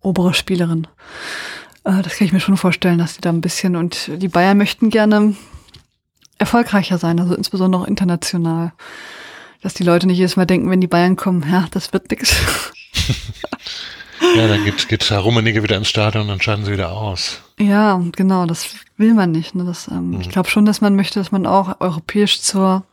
obere 0.03 0.35
Spielerin. 0.35 0.87
Äh, 1.85 2.03
das 2.03 2.17
kann 2.17 2.27
ich 2.27 2.33
mir 2.33 2.41
schon 2.41 2.57
vorstellen, 2.57 2.99
dass 2.99 3.15
die 3.15 3.23
da 3.23 3.31
ein 3.31 3.41
bisschen 3.41 3.77
und 3.77 4.11
die 4.17 4.29
Bayern 4.29 4.59
möchten 4.59 4.91
gerne 4.91 5.35
erfolgreicher 6.39 6.99
sein, 6.99 7.21
also 7.21 7.35
insbesondere 7.35 7.83
auch 7.83 7.87
international. 7.89 8.73
Dass 9.63 9.75
die 9.75 9.85
Leute 9.85 10.07
nicht 10.07 10.19
jedes 10.19 10.37
Mal 10.37 10.47
denken, 10.47 10.71
wenn 10.71 10.81
die 10.81 10.87
Bayern 10.87 11.17
kommen, 11.17 11.45
ja, 11.51 11.67
das 11.71 11.93
wird 11.93 12.11
nix. 12.11 12.35
ja, 14.37 14.49
dann 14.49 14.65
geht, 14.65 14.89
geht 14.89 15.13
Rummenigge 15.13 15.63
wieder 15.63 15.77
ins 15.77 15.89
Stadion 15.89 16.23
und 16.23 16.29
dann 16.29 16.41
scheiden 16.41 16.65
sie 16.65 16.73
wieder 16.73 16.93
aus. 16.93 17.41
Ja, 17.59 18.01
genau, 18.13 18.47
das 18.47 18.75
will 18.97 19.13
man 19.13 19.33
nicht. 19.33 19.55
Ne? 19.55 19.65
Das, 19.65 19.89
ähm, 19.89 20.11
mhm. 20.11 20.21
Ich 20.21 20.31
glaube 20.31 20.49
schon, 20.49 20.65
dass 20.65 20.81
man 20.81 20.97
möchte, 20.97 21.19
dass 21.19 21.31
man 21.31 21.47
auch 21.47 21.81
europäisch 21.81 22.41
zur 22.41 22.85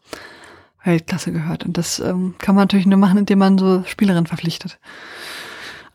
Weltklasse 0.83 1.31
gehört. 1.31 1.65
Und 1.65 1.77
das 1.77 1.99
ähm, 1.99 2.35
kann 2.39 2.55
man 2.55 2.63
natürlich 2.63 2.85
nur 2.85 2.97
machen, 2.97 3.19
indem 3.19 3.39
man 3.39 3.57
so 3.57 3.83
Spielerinnen 3.85 4.25
verpflichtet. 4.25 4.77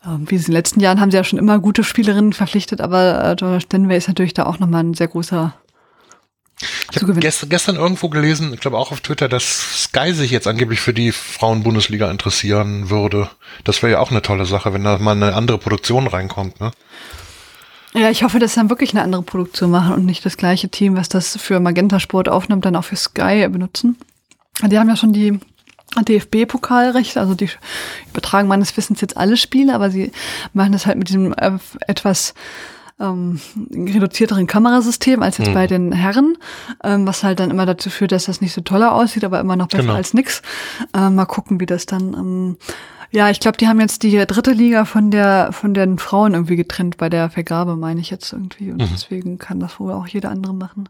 Ähm, 0.05 0.29
wie 0.29 0.35
in 0.35 0.43
den 0.43 0.53
letzten 0.53 0.79
Jahren 0.79 0.99
haben 0.99 1.11
sie 1.11 1.17
ja 1.17 1.23
schon 1.23 1.39
immer 1.39 1.59
gute 1.59 1.83
Spielerinnen 1.83 2.33
verpflichtet, 2.33 2.81
aber 2.81 3.31
äh, 3.31 3.35
George 3.35 3.61
Stenway 3.61 3.97
ist 3.97 4.07
natürlich 4.07 4.33
da 4.33 4.45
auch 4.45 4.59
nochmal 4.59 4.83
ein 4.83 4.93
sehr 4.93 5.07
großer 5.07 5.53
ich 6.91 7.01
habe 7.01 7.13
gestern, 7.13 7.49
gestern 7.49 7.75
irgendwo 7.75 8.09
gelesen, 8.09 8.53
ich 8.53 8.59
glaube 8.59 8.77
auch 8.77 8.91
auf 8.91 9.01
Twitter, 9.01 9.29
dass 9.29 9.83
Sky 9.83 10.13
sich 10.13 10.31
jetzt 10.31 10.47
angeblich 10.47 10.79
für 10.79 10.93
die 10.93 11.11
Frauen-Bundesliga 11.11 12.09
interessieren 12.09 12.89
würde. 12.89 13.29
Das 13.63 13.81
wäre 13.81 13.93
ja 13.93 13.99
auch 13.99 14.11
eine 14.11 14.21
tolle 14.21 14.45
Sache, 14.45 14.73
wenn 14.73 14.83
da 14.83 14.97
mal 14.97 15.11
eine 15.11 15.35
andere 15.35 15.57
Produktion 15.57 16.07
reinkommt, 16.07 16.59
ne? 16.59 16.71
Ja, 17.95 18.09
ich 18.09 18.23
hoffe, 18.23 18.39
dass 18.39 18.53
sie 18.53 18.59
dann 18.59 18.71
wirklich 18.71 18.91
eine 18.93 19.03
andere 19.03 19.21
Produktion 19.21 19.69
machen 19.69 19.93
und 19.93 20.05
nicht 20.05 20.25
das 20.25 20.35
gleiche 20.35 20.67
Team, 20.67 20.95
was 20.95 21.09
das 21.09 21.37
für 21.37 21.59
Magenta 21.59 21.99
Sport 21.99 22.27
aufnimmt, 22.27 22.65
dann 22.65 22.75
auch 22.75 22.85
für 22.85 22.95
Sky 22.95 23.47
benutzen. 23.47 23.97
Die 24.63 24.79
haben 24.79 24.89
ja 24.89 24.95
schon 24.95 25.13
die 25.13 25.39
DFB-Pokalrechte, 26.01 27.19
also 27.19 27.35
die 27.35 27.49
übertragen 28.09 28.47
meines 28.47 28.75
Wissens 28.75 29.01
jetzt 29.01 29.15
alle 29.15 29.37
Spiele, 29.37 29.75
aber 29.75 29.91
sie 29.91 30.11
machen 30.53 30.71
das 30.71 30.87
halt 30.87 30.97
mit 30.97 31.09
diesem 31.09 31.33
äh, 31.33 31.59
etwas 31.87 32.33
ähm, 32.99 33.39
reduzierteren 33.71 34.47
Kamerasystem 34.47 35.21
als 35.21 35.37
jetzt 35.37 35.49
mhm. 35.49 35.53
bei 35.53 35.67
den 35.67 35.91
Herren, 35.91 36.37
ähm, 36.83 37.07
was 37.07 37.23
halt 37.23 37.39
dann 37.39 37.51
immer 37.51 37.65
dazu 37.65 37.89
führt, 37.89 38.11
dass 38.11 38.25
das 38.25 38.41
nicht 38.41 38.53
so 38.53 38.61
toller 38.61 38.93
aussieht, 38.93 39.23
aber 39.23 39.39
immer 39.39 39.55
noch 39.55 39.67
besser 39.67 39.83
genau. 39.83 39.95
als 39.95 40.13
nix. 40.13 40.41
Ähm, 40.93 41.15
mal 41.15 41.25
gucken, 41.25 41.59
wie 41.59 41.65
das 41.65 41.85
dann. 41.85 42.13
Ähm, 42.13 42.57
ja, 43.11 43.29
ich 43.29 43.39
glaube, 43.39 43.57
die 43.57 43.67
haben 43.67 43.79
jetzt 43.79 44.01
die 44.01 44.25
dritte 44.25 44.51
Liga 44.51 44.85
von 44.85 45.11
der 45.11 45.51
von 45.51 45.75
den 45.75 45.99
Frauen 45.99 46.33
irgendwie 46.33 46.55
getrennt 46.55 46.97
bei 46.97 47.09
der 47.09 47.29
Vergabe, 47.29 47.75
meine 47.75 48.01
ich 48.01 48.09
jetzt 48.09 48.33
irgendwie. 48.33 48.71
Und 48.71 48.81
mhm. 48.81 48.89
deswegen 48.91 49.37
kann 49.37 49.59
das 49.59 49.79
wohl 49.79 49.91
auch 49.91 50.07
jeder 50.07 50.31
andere 50.31 50.53
machen. 50.53 50.89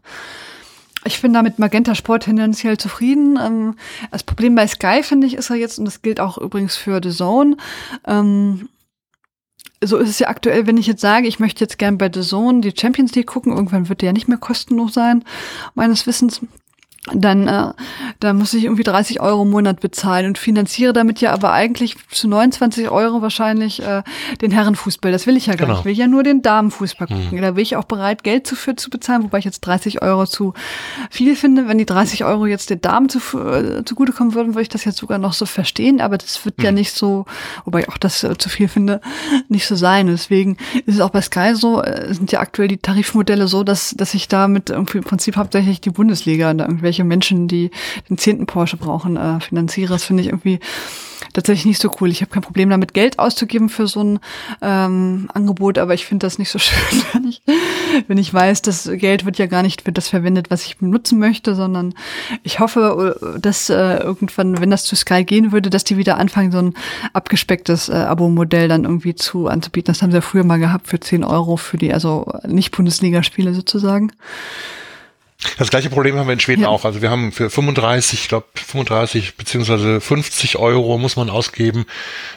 Ich 1.06 1.20
bin 1.20 1.34
da 1.34 1.42
mit 1.42 1.58
Magenta 1.58 1.94
Sport 1.94 2.22
tendenziell 2.22 2.78
zufrieden. 2.78 3.38
Ähm, 3.40 3.74
das 4.10 4.22
Problem 4.22 4.54
bei 4.54 4.66
Sky, 4.66 5.02
finde 5.02 5.26
ich, 5.26 5.34
ist 5.34 5.50
ja 5.50 5.56
jetzt, 5.56 5.78
und 5.78 5.84
das 5.84 6.00
gilt 6.00 6.18
auch 6.18 6.38
übrigens 6.38 6.76
für 6.76 7.00
The 7.02 7.10
Zone, 7.10 7.58
ähm, 8.06 8.70
so 9.86 9.96
ist 9.98 10.10
es 10.10 10.18
ja 10.18 10.28
aktuell, 10.28 10.66
wenn 10.66 10.76
ich 10.76 10.86
jetzt 10.86 11.00
sage, 11.00 11.26
ich 11.26 11.38
möchte 11.38 11.64
jetzt 11.64 11.78
gern 11.78 11.98
bei 11.98 12.10
The 12.12 12.22
Zone 12.22 12.60
die 12.60 12.72
Champions 12.76 13.14
League 13.14 13.26
gucken, 13.26 13.52
irgendwann 13.52 13.88
wird 13.88 14.02
der 14.02 14.08
ja 14.08 14.12
nicht 14.12 14.28
mehr 14.28 14.38
kostenlos 14.38 14.94
sein, 14.94 15.24
meines 15.74 16.06
Wissens 16.06 16.40
dann 17.12 17.46
äh, 17.48 17.72
da 18.20 18.32
muss 18.32 18.54
ich 18.54 18.64
irgendwie 18.64 18.82
30 18.82 19.20
Euro 19.20 19.42
im 19.42 19.50
Monat 19.50 19.80
bezahlen 19.80 20.26
und 20.26 20.38
finanziere 20.38 20.94
damit 20.94 21.20
ja 21.20 21.32
aber 21.32 21.52
eigentlich 21.52 21.96
zu 22.10 22.28
29 22.28 22.88
Euro 22.90 23.20
wahrscheinlich 23.20 23.82
äh, 23.82 24.02
den 24.40 24.50
Herrenfußball. 24.50 25.12
Das 25.12 25.26
will 25.26 25.36
ich 25.36 25.46
ja 25.46 25.54
gar 25.54 25.66
genau. 25.66 25.72
nicht. 25.72 25.80
Ich 25.80 25.84
will 25.84 25.92
ja 25.92 26.06
nur 26.06 26.22
den 26.22 26.40
Damenfußball 26.40 27.08
gucken. 27.08 27.28
Mhm. 27.30 27.42
Da 27.42 27.56
will 27.56 27.62
ich 27.62 27.76
auch 27.76 27.84
bereit, 27.84 28.24
Geld 28.24 28.50
dafür 28.50 28.76
zu 28.78 28.88
bezahlen, 28.88 29.22
wobei 29.22 29.38
ich 29.38 29.44
jetzt 29.44 29.60
30 29.60 30.00
Euro 30.00 30.26
zu 30.26 30.54
viel 31.10 31.36
finde. 31.36 31.68
Wenn 31.68 31.76
die 31.76 31.84
30 31.84 32.24
Euro 32.24 32.46
jetzt 32.46 32.70
den 32.70 32.80
Damen 32.80 33.10
zu, 33.10 33.18
äh, 33.38 33.84
zugutekommen 33.84 34.32
würden, 34.32 34.54
würde 34.54 34.62
ich 34.62 34.70
das 34.70 34.86
jetzt 34.86 34.96
sogar 34.96 35.18
noch 35.18 35.34
so 35.34 35.44
verstehen. 35.44 36.00
Aber 36.00 36.16
das 36.16 36.42
wird 36.46 36.56
mhm. 36.56 36.64
ja 36.64 36.72
nicht 36.72 36.94
so, 36.94 37.26
wobei 37.66 37.80
ich 37.80 37.88
auch 37.90 37.98
das 37.98 38.24
äh, 38.24 38.38
zu 38.38 38.48
viel 38.48 38.68
finde, 38.68 39.02
nicht 39.48 39.66
so 39.66 39.76
sein. 39.76 40.06
Deswegen 40.06 40.56
ist 40.86 40.94
es 40.94 41.00
auch 41.00 41.10
bei 41.10 41.20
Sky 41.20 41.54
so, 41.54 41.82
äh, 41.82 42.14
sind 42.14 42.32
ja 42.32 42.40
aktuell 42.40 42.68
die 42.68 42.78
Tarifmodelle 42.78 43.46
so, 43.46 43.62
dass, 43.62 43.90
dass 43.90 44.14
ich 44.14 44.28
damit 44.28 44.70
irgendwie 44.70 44.98
im 44.98 45.04
Prinzip 45.04 45.36
hauptsächlich 45.36 45.82
die 45.82 45.90
Bundesliga 45.90 46.50
und 46.50 46.60
irgendwelche 46.60 46.93
irgendwelche 46.94 47.04
Menschen, 47.04 47.48
die 47.48 47.70
den 48.08 48.18
zehnten 48.18 48.46
Porsche 48.46 48.76
brauchen, 48.76 49.16
äh, 49.16 49.40
finanziere. 49.40 49.92
Das 49.92 50.04
finde 50.04 50.22
ich 50.22 50.28
irgendwie 50.28 50.60
tatsächlich 51.32 51.66
nicht 51.66 51.80
so 51.80 51.90
cool. 52.00 52.10
Ich 52.10 52.20
habe 52.20 52.30
kein 52.30 52.42
Problem 52.42 52.70
damit, 52.70 52.94
Geld 52.94 53.18
auszugeben 53.18 53.68
für 53.68 53.86
so 53.86 54.02
ein 54.02 54.20
ähm, 54.62 55.28
Angebot, 55.32 55.78
aber 55.78 55.94
ich 55.94 56.06
finde 56.06 56.26
das 56.26 56.38
nicht 56.38 56.50
so 56.50 56.58
schön, 56.60 57.02
wenn 57.12 57.24
ich, 57.26 57.42
wenn 58.06 58.18
ich 58.18 58.32
weiß, 58.32 58.62
das 58.62 58.88
Geld 58.92 59.24
wird 59.24 59.38
ja 59.38 59.46
gar 59.46 59.62
nicht 59.62 59.82
für 59.82 59.92
das 59.92 60.08
verwendet, 60.08 60.50
was 60.50 60.64
ich 60.64 60.78
benutzen 60.78 61.18
möchte, 61.18 61.54
sondern 61.54 61.94
ich 62.42 62.60
hoffe, 62.60 63.18
äh, 63.20 63.40
dass 63.40 63.68
äh, 63.68 63.96
irgendwann, 63.98 64.60
wenn 64.60 64.70
das 64.70 64.84
zu 64.84 64.94
Sky 64.94 65.24
gehen 65.24 65.50
würde, 65.50 65.70
dass 65.70 65.84
die 65.84 65.96
wieder 65.96 66.18
anfangen, 66.18 66.52
so 66.52 66.58
ein 66.58 66.74
abgespecktes 67.12 67.88
äh, 67.88 67.94
Abo-Modell 67.94 68.68
dann 68.68 68.84
irgendwie 68.84 69.14
zu 69.14 69.48
anzubieten. 69.48 69.92
Das 69.92 70.02
haben 70.02 70.10
sie 70.10 70.18
ja 70.18 70.22
früher 70.22 70.44
mal 70.44 70.58
gehabt 70.58 70.86
für 70.86 71.00
10 71.00 71.24
Euro 71.24 71.56
für 71.56 71.78
die, 71.78 71.92
also 71.92 72.32
nicht 72.46 72.70
Bundesligaspiele 72.70 73.54
sozusagen. 73.54 74.12
Das 75.58 75.70
gleiche 75.70 75.90
Problem 75.90 76.16
haben 76.16 76.26
wir 76.26 76.32
in 76.32 76.40
Schweden 76.40 76.62
ja. 76.62 76.68
auch. 76.68 76.84
Also 76.84 77.02
wir 77.02 77.10
haben 77.10 77.32
für 77.32 77.50
35, 77.50 78.20
ich 78.22 78.28
glaube 78.28 78.46
35 78.54 79.36
beziehungsweise 79.36 80.00
50 80.00 80.56
Euro 80.56 80.98
muss 80.98 81.16
man 81.16 81.30
ausgeben. 81.30 81.86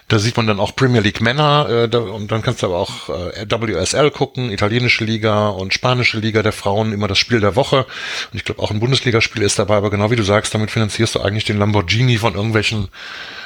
Da 0.08 0.20
sieht 0.20 0.38
man 0.38 0.48
dann 0.48 0.60
auch 0.60 0.76
Premier 0.76 1.02
League 1.02 1.22
Männer 1.22 1.68
äh, 1.70 1.90
da, 1.90 2.00
und 2.00 2.32
dann 2.32 2.42
kannst 2.42 2.62
du 2.62 2.68
aber 2.68 2.78
auch 2.78 3.10
äh, 3.10 3.46
WSL 3.50 4.12
gucken, 4.12 4.52
italienische 4.52 5.04
Liga 5.04 5.50
und 5.50 5.74
spanische 5.74 6.20
Liga 6.20 6.44
der 6.44 6.52
Frauen, 6.52 6.94
immer 6.94 7.08
das 7.08 7.18
Spiel 7.18 7.40
der 7.40 7.56
Woche. 7.56 7.86
Und 8.32 8.38
ich 8.38 8.46
glaube 8.46 8.62
auch 8.62 8.72
ein 8.72 8.80
Bundesligaspiel 8.80 9.42
ist 9.42 9.60
dabei, 9.60 9.78
aber 9.78 9.90
genau 9.90 10.12
wie 10.12 10.16
du 10.16 10.24
sagst, 10.24 10.54
damit 10.54 10.72
finanzierst 10.72 11.16
du 11.16 11.22
eigentlich 11.22 11.46
den 11.46 11.58
Lamborghini 11.58 12.18
von 12.18 12.36
irgendwelchen 12.36 12.90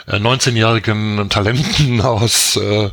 äh, 0.07 0.17
19-jährigen 0.17 1.29
Talenten 1.29 2.01
aus, 2.01 2.57
äh, 2.57 2.89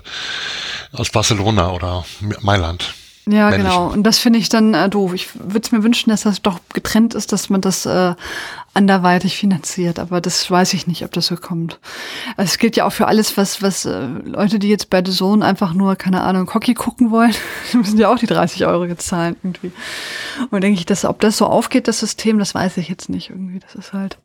aus 0.92 1.11
Barcelona 1.11 1.72
oder 1.72 2.04
Mailand. 2.40 2.94
Ja, 3.31 3.51
genau. 3.51 3.88
Und 3.88 4.05
das 4.05 4.19
finde 4.19 4.38
ich 4.38 4.49
dann 4.49 4.75
äh, 4.75 4.88
doof. 4.88 5.12
Ich 5.12 5.29
würde 5.35 5.61
es 5.62 5.73
mir 5.73 5.83
wünschen, 5.83 6.11
dass 6.11 6.23
das 6.23 6.41
doch 6.41 6.61
getrennt 6.73 7.14
ist, 7.14 7.33
dass 7.33 7.51
man 7.51 7.61
das 7.61 7.85
äh, 7.85 8.14
anderweitig 8.73 9.37
finanziert. 9.37 9.99
Aber 9.99 10.21
das 10.21 10.51
weiß 10.51 10.73
ich 10.73 10.87
nicht, 10.87 11.05
ob 11.05 11.12
das 11.12 11.27
so 11.27 11.37
kommt. 11.37 11.79
Also 12.37 12.51
es 12.51 12.59
gilt 12.59 12.77
ja 12.77 12.87
auch 12.87 12.93
für 12.93 13.07
alles, 13.07 13.37
was, 13.37 13.61
was 13.61 13.85
äh, 13.85 14.07
Leute, 14.25 14.59
die 14.59 14.69
jetzt 14.69 14.88
bei 14.88 15.03
The 15.05 15.12
Zone 15.12 15.45
einfach 15.45 15.75
nur, 15.75 15.97
keine 15.97 16.23
Ahnung, 16.23 16.53
Hockey 16.55 16.75
gucken 16.75 17.11
wollen, 17.11 17.35
müssen 17.75 17.99
ja 17.99 18.09
auch 18.09 18.19
die 18.19 18.27
30 18.27 18.64
Euro 18.67 18.85
jetzt 18.87 19.07
zahlen 19.07 19.37
irgendwie. 19.43 19.73
Und 20.51 20.62
denke 20.62 20.79
ich, 20.79 20.87
dass, 20.87 21.05
ob 21.05 21.21
das 21.21 21.37
so 21.37 21.47
aufgeht, 21.47 21.87
das 21.87 21.99
System, 21.99 22.38
das 22.38 22.55
weiß 22.55 22.79
ich 22.79 22.88
jetzt 22.88 23.11
nicht 23.11 23.31
irgendwie. 23.31 23.59
Das 23.59 23.75
ist 23.75 23.93
halt. 23.93 24.19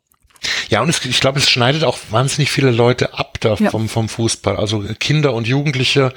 Ja, 0.68 0.82
und 0.82 0.88
es, 0.88 1.04
ich 1.04 1.20
glaube, 1.20 1.38
es 1.38 1.48
schneidet 1.48 1.84
auch 1.84 1.98
wahnsinnig 2.10 2.50
viele 2.50 2.70
Leute 2.70 3.14
ab 3.14 3.38
da 3.40 3.54
ja. 3.54 3.70
vom, 3.70 3.88
vom 3.88 4.08
Fußball. 4.08 4.56
Also 4.56 4.84
Kinder 4.98 5.32
und 5.34 5.46
Jugendliche, 5.46 6.12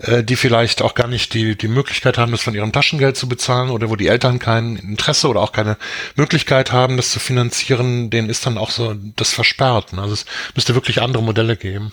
äh, 0.00 0.22
die 0.22 0.36
vielleicht 0.36 0.82
auch 0.82 0.94
gar 0.94 1.08
nicht 1.08 1.34
die, 1.34 1.56
die 1.56 1.68
Möglichkeit 1.68 2.18
haben, 2.18 2.32
das 2.32 2.42
von 2.42 2.54
ihrem 2.54 2.72
Taschengeld 2.72 3.16
zu 3.16 3.28
bezahlen 3.28 3.70
oder 3.70 3.90
wo 3.90 3.96
die 3.96 4.08
Eltern 4.08 4.38
kein 4.38 4.76
Interesse 4.76 5.28
oder 5.28 5.40
auch 5.40 5.52
keine 5.52 5.76
Möglichkeit 6.16 6.72
haben, 6.72 6.96
das 6.96 7.10
zu 7.10 7.20
finanzieren, 7.20 8.10
denen 8.10 8.28
ist 8.28 8.46
dann 8.46 8.58
auch 8.58 8.70
so 8.70 8.94
das 9.16 9.32
versperrt. 9.32 9.94
Also 9.96 10.14
es 10.14 10.26
müsste 10.54 10.74
wirklich 10.74 11.00
andere 11.00 11.22
Modelle 11.22 11.56
geben. 11.56 11.92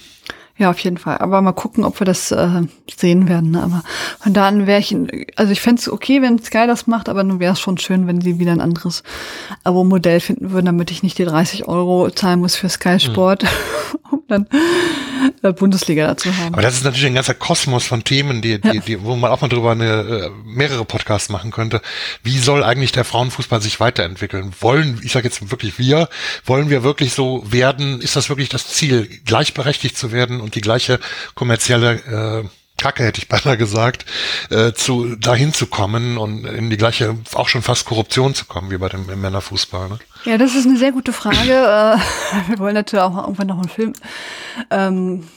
Ja, 0.57 0.69
auf 0.69 0.79
jeden 0.79 0.97
Fall. 0.97 1.17
Aber 1.17 1.41
mal 1.41 1.51
gucken, 1.51 1.83
ob 1.83 1.99
wir 1.99 2.05
das 2.05 2.31
äh, 2.31 2.61
sehen 2.95 3.27
werden. 3.27 3.51
Ne? 3.51 3.61
Aber 3.61 3.83
von 4.21 4.33
da 4.33 4.47
an 4.47 4.67
wäre 4.67 4.79
ich, 4.79 4.95
also 5.35 5.51
ich 5.51 5.59
fände 5.59 5.81
es 5.81 5.89
okay, 5.89 6.21
wenn 6.21 6.41
Sky 6.41 6.65
das 6.65 6.87
macht, 6.87 7.09
aber 7.09 7.25
nun 7.25 7.41
wäre 7.41 7.53
es 7.53 7.59
schon 7.59 7.77
schön, 7.77 8.07
wenn 8.07 8.21
sie 8.21 8.39
wieder 8.39 8.53
ein 8.53 8.61
anderes 8.61 9.03
Abo-Modell 9.65 10.21
finden 10.21 10.51
würden, 10.51 10.67
damit 10.67 10.91
ich 10.91 11.03
nicht 11.03 11.17
die 11.17 11.25
30 11.25 11.67
Euro 11.67 12.09
zahlen 12.09 12.39
muss 12.39 12.55
für 12.55 12.69
Sky 12.69 13.01
Sport, 13.01 13.43
mhm. 13.43 13.99
um 14.11 14.23
dann 14.29 14.47
äh, 15.41 15.51
Bundesliga 15.53 16.07
dazu 16.07 16.35
haben. 16.37 16.53
Aber 16.53 16.61
das 16.61 16.75
ist 16.75 16.83
natürlich 16.83 17.05
ein 17.05 17.15
ganzer 17.15 17.33
Kosmos 17.33 17.85
von 17.85 18.03
Themen, 18.03 18.41
die, 18.41 18.59
die, 18.59 18.67
ja. 18.67 18.81
die, 18.81 19.03
wo 19.03 19.15
man 19.15 19.31
auch 19.31 19.41
mal 19.41 19.47
drüber 19.47 19.71
eine, 19.71 19.85
äh, 19.85 20.29
mehrere 20.45 20.85
Podcasts 20.85 21.29
machen 21.29 21.51
könnte. 21.51 21.81
Wie 22.23 22.37
soll 22.37 22.63
eigentlich 22.63 22.91
der 22.91 23.03
Frauenfußball 23.03 23.61
sich 23.61 23.79
weiterentwickeln? 23.79 24.53
Wollen, 24.59 24.99
ich 25.03 25.11
sage 25.11 25.27
jetzt 25.27 25.51
wirklich 25.51 25.77
wir, 25.79 26.09
wollen 26.45 26.69
wir 26.69 26.83
wirklich 26.83 27.13
so 27.13 27.43
werden? 27.51 28.01
Ist 28.01 28.15
das 28.15 28.29
wirklich 28.29 28.49
das 28.49 28.67
Ziel, 28.67 29.09
gleichberechtigt 29.25 29.97
zu 29.97 30.11
werden? 30.11 30.41
Und 30.45 30.55
die 30.55 30.61
gleiche 30.61 30.99
kommerzielle 31.33 32.43
äh, 32.45 32.47
Kacke 32.77 33.03
hätte 33.03 33.19
ich 33.19 33.27
beinahe 33.29 33.57
gesagt, 33.57 34.05
äh, 34.49 34.73
zu 34.73 35.15
dahin 35.15 35.53
zu 35.53 35.67
kommen 35.67 36.17
und 36.17 36.45
in 36.45 36.69
die 36.69 36.77
gleiche, 36.77 37.17
auch 37.33 37.49
schon 37.49 37.61
fast 37.61 37.85
Korruption 37.85 38.33
zu 38.33 38.45
kommen 38.45 38.71
wie 38.71 38.77
bei 38.77 38.89
dem 38.89 39.05
Männerfußball. 39.05 39.89
Ne? 39.89 39.99
Ja, 40.25 40.37
das 40.37 40.55
ist 40.55 40.65
eine 40.65 40.77
sehr 40.77 40.91
gute 40.91 41.13
Frage. 41.13 41.51
Äh, 41.51 41.97
wir 42.49 42.59
wollen 42.59 42.75
natürlich 42.75 43.03
auch 43.03 43.17
irgendwann 43.17 43.47
noch 43.47 43.59
einen 43.59 43.69
Film 43.69 43.93
ähm, 44.69 45.27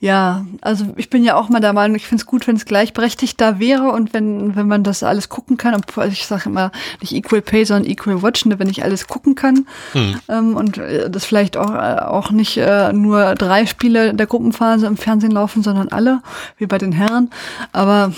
ja, 0.00 0.46
also 0.62 0.86
ich 0.96 1.10
bin 1.10 1.24
ja 1.24 1.36
auch 1.36 1.48
mal 1.48 1.60
der 1.60 1.72
Meinung, 1.72 1.96
ich 1.96 2.06
finde 2.06 2.22
es 2.22 2.26
gut, 2.26 2.46
wenn 2.46 2.56
es 2.56 2.64
gleichberechtigt 2.64 3.40
da 3.40 3.58
wäre 3.58 3.90
und 3.90 4.14
wenn, 4.14 4.56
wenn 4.56 4.66
man 4.66 4.82
das 4.82 5.02
alles 5.02 5.28
gucken 5.28 5.56
kann. 5.56 5.74
Obwohl 5.74 6.06
ich 6.06 6.26
sage 6.26 6.48
immer 6.48 6.72
nicht 7.00 7.12
Equal 7.12 7.42
Pay, 7.42 7.64
sondern 7.64 7.90
Equal 7.90 8.22
Watch, 8.22 8.46
ne, 8.46 8.58
wenn 8.58 8.68
ich 8.68 8.82
alles 8.82 9.06
gucken 9.06 9.34
kann. 9.34 9.66
Hm. 9.92 10.20
Ähm, 10.28 10.56
und 10.56 10.78
äh, 10.78 11.10
das 11.10 11.24
vielleicht 11.24 11.56
auch, 11.56 11.70
äh, 11.70 12.00
auch 12.00 12.30
nicht 12.30 12.56
äh, 12.56 12.92
nur 12.92 13.34
drei 13.34 13.66
Spiele 13.66 14.14
der 14.14 14.26
Gruppenphase 14.26 14.86
im 14.86 14.96
Fernsehen 14.96 15.32
laufen, 15.32 15.62
sondern 15.62 15.88
alle, 15.88 16.22
wie 16.56 16.66
bei 16.66 16.78
den 16.78 16.92
Herren. 16.92 17.30
Aber 17.72 18.12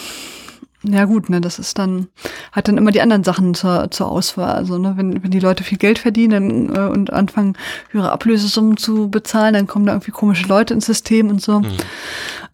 Ja 0.84 1.04
gut, 1.04 1.30
ne, 1.30 1.40
das 1.40 1.60
ist 1.60 1.78
dann, 1.78 2.08
hat 2.50 2.66
dann 2.66 2.76
immer 2.76 2.90
die 2.90 3.00
anderen 3.00 3.22
Sachen 3.22 3.54
zur, 3.54 3.90
zur 3.92 4.10
Auswahl. 4.10 4.52
Also, 4.52 4.78
ne, 4.78 4.94
wenn, 4.96 5.22
wenn 5.22 5.30
die 5.30 5.38
Leute 5.38 5.62
viel 5.62 5.78
Geld 5.78 5.98
verdienen 6.00 6.68
dann, 6.68 6.76
äh, 6.76 6.90
und 6.90 7.12
anfangen, 7.12 7.56
höhere 7.90 8.10
Ablösesummen 8.10 8.76
zu 8.76 9.08
bezahlen, 9.08 9.54
dann 9.54 9.68
kommen 9.68 9.86
da 9.86 9.92
irgendwie 9.92 10.10
komische 10.10 10.48
Leute 10.48 10.74
ins 10.74 10.86
System 10.86 11.28
und 11.28 11.40
so. 11.40 11.60
Mhm. 11.60 11.76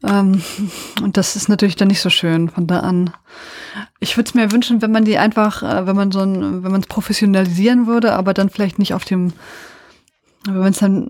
Ähm, 0.04 0.42
und 1.02 1.16
das 1.16 1.36
ist 1.36 1.48
natürlich 1.48 1.76
dann 1.76 1.88
nicht 1.88 2.02
so 2.02 2.10
schön 2.10 2.50
von 2.50 2.66
da 2.66 2.80
an. 2.80 3.10
Ich 3.98 4.16
würde 4.16 4.28
es 4.28 4.34
mir 4.34 4.52
wünschen, 4.52 4.82
wenn 4.82 4.92
man 4.92 5.04
die 5.04 5.16
einfach, 5.16 5.62
äh, 5.62 5.86
wenn 5.86 5.96
man 5.96 6.12
so 6.12 6.20
ein, 6.20 6.62
wenn 6.62 6.70
man 6.70 6.82
es 6.82 6.86
professionalisieren 6.86 7.86
würde, 7.86 8.12
aber 8.12 8.34
dann 8.34 8.50
vielleicht 8.50 8.78
nicht 8.78 8.92
auf 8.92 9.04
dem, 9.04 9.32
wenn 10.44 10.58
man 10.58 10.72
es 10.72 10.78
dann 10.78 11.08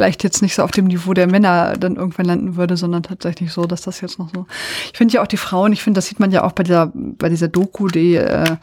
vielleicht 0.00 0.24
jetzt 0.24 0.40
nicht 0.40 0.54
so 0.54 0.62
auf 0.62 0.70
dem 0.70 0.86
Niveau 0.86 1.12
der 1.12 1.26
Männer 1.26 1.74
dann 1.78 1.96
irgendwann 1.96 2.24
landen 2.24 2.56
würde, 2.56 2.78
sondern 2.78 3.02
tatsächlich 3.02 3.52
so, 3.52 3.66
dass 3.66 3.82
das 3.82 4.00
jetzt 4.00 4.18
noch 4.18 4.30
so. 4.34 4.46
Ich 4.90 4.96
finde 4.96 5.12
ja 5.12 5.22
auch 5.22 5.26
die 5.26 5.36
Frauen, 5.36 5.74
ich 5.74 5.82
finde, 5.82 5.98
das 5.98 6.06
sieht 6.06 6.18
man 6.18 6.30
ja 6.30 6.42
auch 6.42 6.52
bei 6.52 6.62
dieser, 6.62 6.90
bei 6.94 7.28
dieser 7.28 7.48
Doku, 7.48 7.88
die 7.88 8.14
äh, 8.14 8.56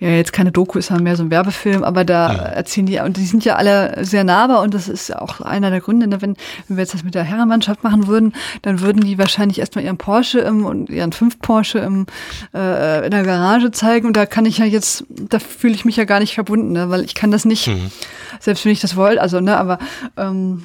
ja 0.00 0.10
jetzt 0.10 0.32
keine 0.32 0.52
Doku 0.52 0.78
ist, 0.78 0.86
sondern 0.86 1.04
mehr 1.04 1.16
so 1.16 1.24
ein 1.24 1.30
Werbefilm, 1.30 1.82
aber 1.82 2.04
da 2.04 2.32
ja. 2.32 2.38
erzählen 2.38 2.86
die, 2.86 3.00
und 3.00 3.16
die 3.16 3.24
sind 3.24 3.44
ja 3.44 3.56
alle 3.56 4.04
sehr 4.04 4.22
nahbar 4.24 4.62
und 4.62 4.72
das 4.74 4.88
ist 4.88 5.14
auch 5.14 5.40
einer 5.40 5.70
der 5.70 5.80
Gründe, 5.80 6.06
ne, 6.06 6.22
wenn, 6.22 6.36
wenn 6.68 6.76
wir 6.76 6.82
jetzt 6.82 6.94
das 6.94 7.02
mit 7.02 7.14
der 7.14 7.24
Herrenmannschaft 7.24 7.82
machen 7.82 8.06
würden, 8.06 8.32
dann 8.62 8.80
würden 8.80 9.02
die 9.02 9.18
wahrscheinlich 9.18 9.58
erstmal 9.58 9.84
ihren 9.84 9.98
Porsche 9.98 10.38
im, 10.40 10.64
und 10.64 10.88
ihren 10.88 11.12
fünf 11.12 11.40
Porsche 11.40 11.80
im, 11.80 12.06
äh, 12.54 13.04
in 13.04 13.10
der 13.10 13.24
Garage 13.24 13.72
zeigen 13.72 14.06
und 14.06 14.16
da 14.16 14.26
kann 14.26 14.46
ich 14.46 14.58
ja 14.58 14.64
jetzt, 14.64 15.04
da 15.08 15.40
fühle 15.40 15.74
ich 15.74 15.84
mich 15.84 15.96
ja 15.96 16.04
gar 16.04 16.20
nicht 16.20 16.34
verbunden, 16.34 16.72
ne, 16.72 16.90
weil 16.90 17.04
ich 17.04 17.14
kann 17.14 17.32
das 17.32 17.44
nicht, 17.44 17.66
mhm. 17.66 17.90
selbst 18.38 18.64
wenn 18.64 18.72
ich 18.72 18.80
das 18.80 18.94
wollte, 18.94 19.20
also, 19.20 19.40
ne, 19.40 19.56
aber 19.56 19.78
ähm, 20.16 20.62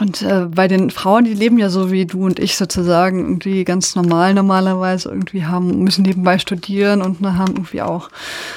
und 0.00 0.22
äh, 0.22 0.46
bei 0.46 0.68
den 0.68 0.90
Frauen, 0.90 1.24
die 1.24 1.34
leben 1.34 1.58
ja 1.58 1.68
so 1.70 1.90
wie 1.90 2.06
du 2.06 2.24
und 2.24 2.38
ich 2.38 2.56
sozusagen 2.56 3.20
irgendwie 3.20 3.64
ganz 3.64 3.94
normal 3.94 4.34
normalerweise 4.34 5.08
irgendwie 5.08 5.44
haben, 5.44 5.84
müssen 5.84 6.02
nebenbei 6.02 6.38
studieren 6.38 7.02
und 7.02 7.20
ne, 7.20 7.36
haben 7.36 7.54
irgendwie 7.54 7.82
auch 7.82 8.10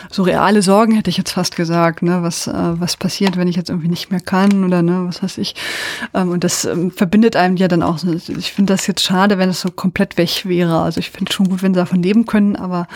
so 0.10 0.23
reale 0.23 0.62
Sorgen, 0.62 0.93
hätte 0.93 1.10
ich 1.10 1.17
jetzt 1.17 1.32
fast 1.32 1.56
gesagt, 1.56 2.01
ne, 2.01 2.23
was, 2.23 2.47
äh, 2.47 2.53
was 2.53 2.97
passiert, 2.97 3.38
wenn 3.38 3.47
ich 3.47 3.56
jetzt 3.56 3.69
irgendwie 3.69 3.89
nicht 3.89 4.12
mehr 4.12 4.19
kann 4.19 4.63
oder 4.63 4.82
ne, 4.82 5.03
was 5.08 5.21
weiß 5.21 5.38
ich. 5.38 5.56
Ähm, 6.13 6.29
und 6.29 6.43
das 6.43 6.65
ähm, 6.65 6.91
verbindet 6.91 7.36
einem 7.36 7.58
ja 7.58 7.67
dann 7.67 7.84
auch. 7.84 7.99
Ich 8.03 8.53
finde 8.53 8.73
das 8.73 8.88
jetzt 8.88 9.03
schade, 9.03 9.38
wenn 9.38 9.49
es 9.49 9.62
so 9.62 9.69
komplett 9.69 10.17
weg 10.17 10.45
wäre. 10.45 10.79
Also 10.79 10.99
ich 10.99 11.12
finde 11.12 11.32
schon 11.32 11.49
gut, 11.49 11.62
wenn 11.62 11.73
sie 11.73 11.79
davon 11.79 12.01
leben 12.01 12.25
können, 12.25 12.56
aber 12.56 12.88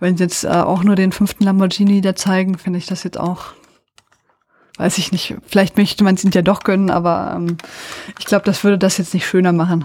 wenn 0.00 0.16
sie 0.16 0.24
jetzt 0.24 0.44
äh, 0.44 0.48
auch 0.48 0.82
nur 0.84 0.96
den 0.96 1.12
fünften 1.12 1.44
Lamborghini 1.44 2.00
da 2.00 2.16
zeigen, 2.16 2.56
finde 2.58 2.78
ich 2.78 2.86
das 2.86 3.04
jetzt 3.04 3.18
auch 3.18 3.52
weiß 4.80 4.96
ich 4.96 5.12
nicht, 5.12 5.34
vielleicht 5.46 5.76
möchte 5.76 6.04
man 6.04 6.14
es 6.14 6.24
ja 6.32 6.40
doch 6.40 6.64
gönnen, 6.64 6.90
aber 6.90 7.34
ähm, 7.36 7.58
ich 8.18 8.24
glaube, 8.24 8.46
das 8.46 8.64
würde 8.64 8.78
das 8.78 8.96
jetzt 8.96 9.12
nicht 9.12 9.26
schöner 9.26 9.52
machen. 9.52 9.84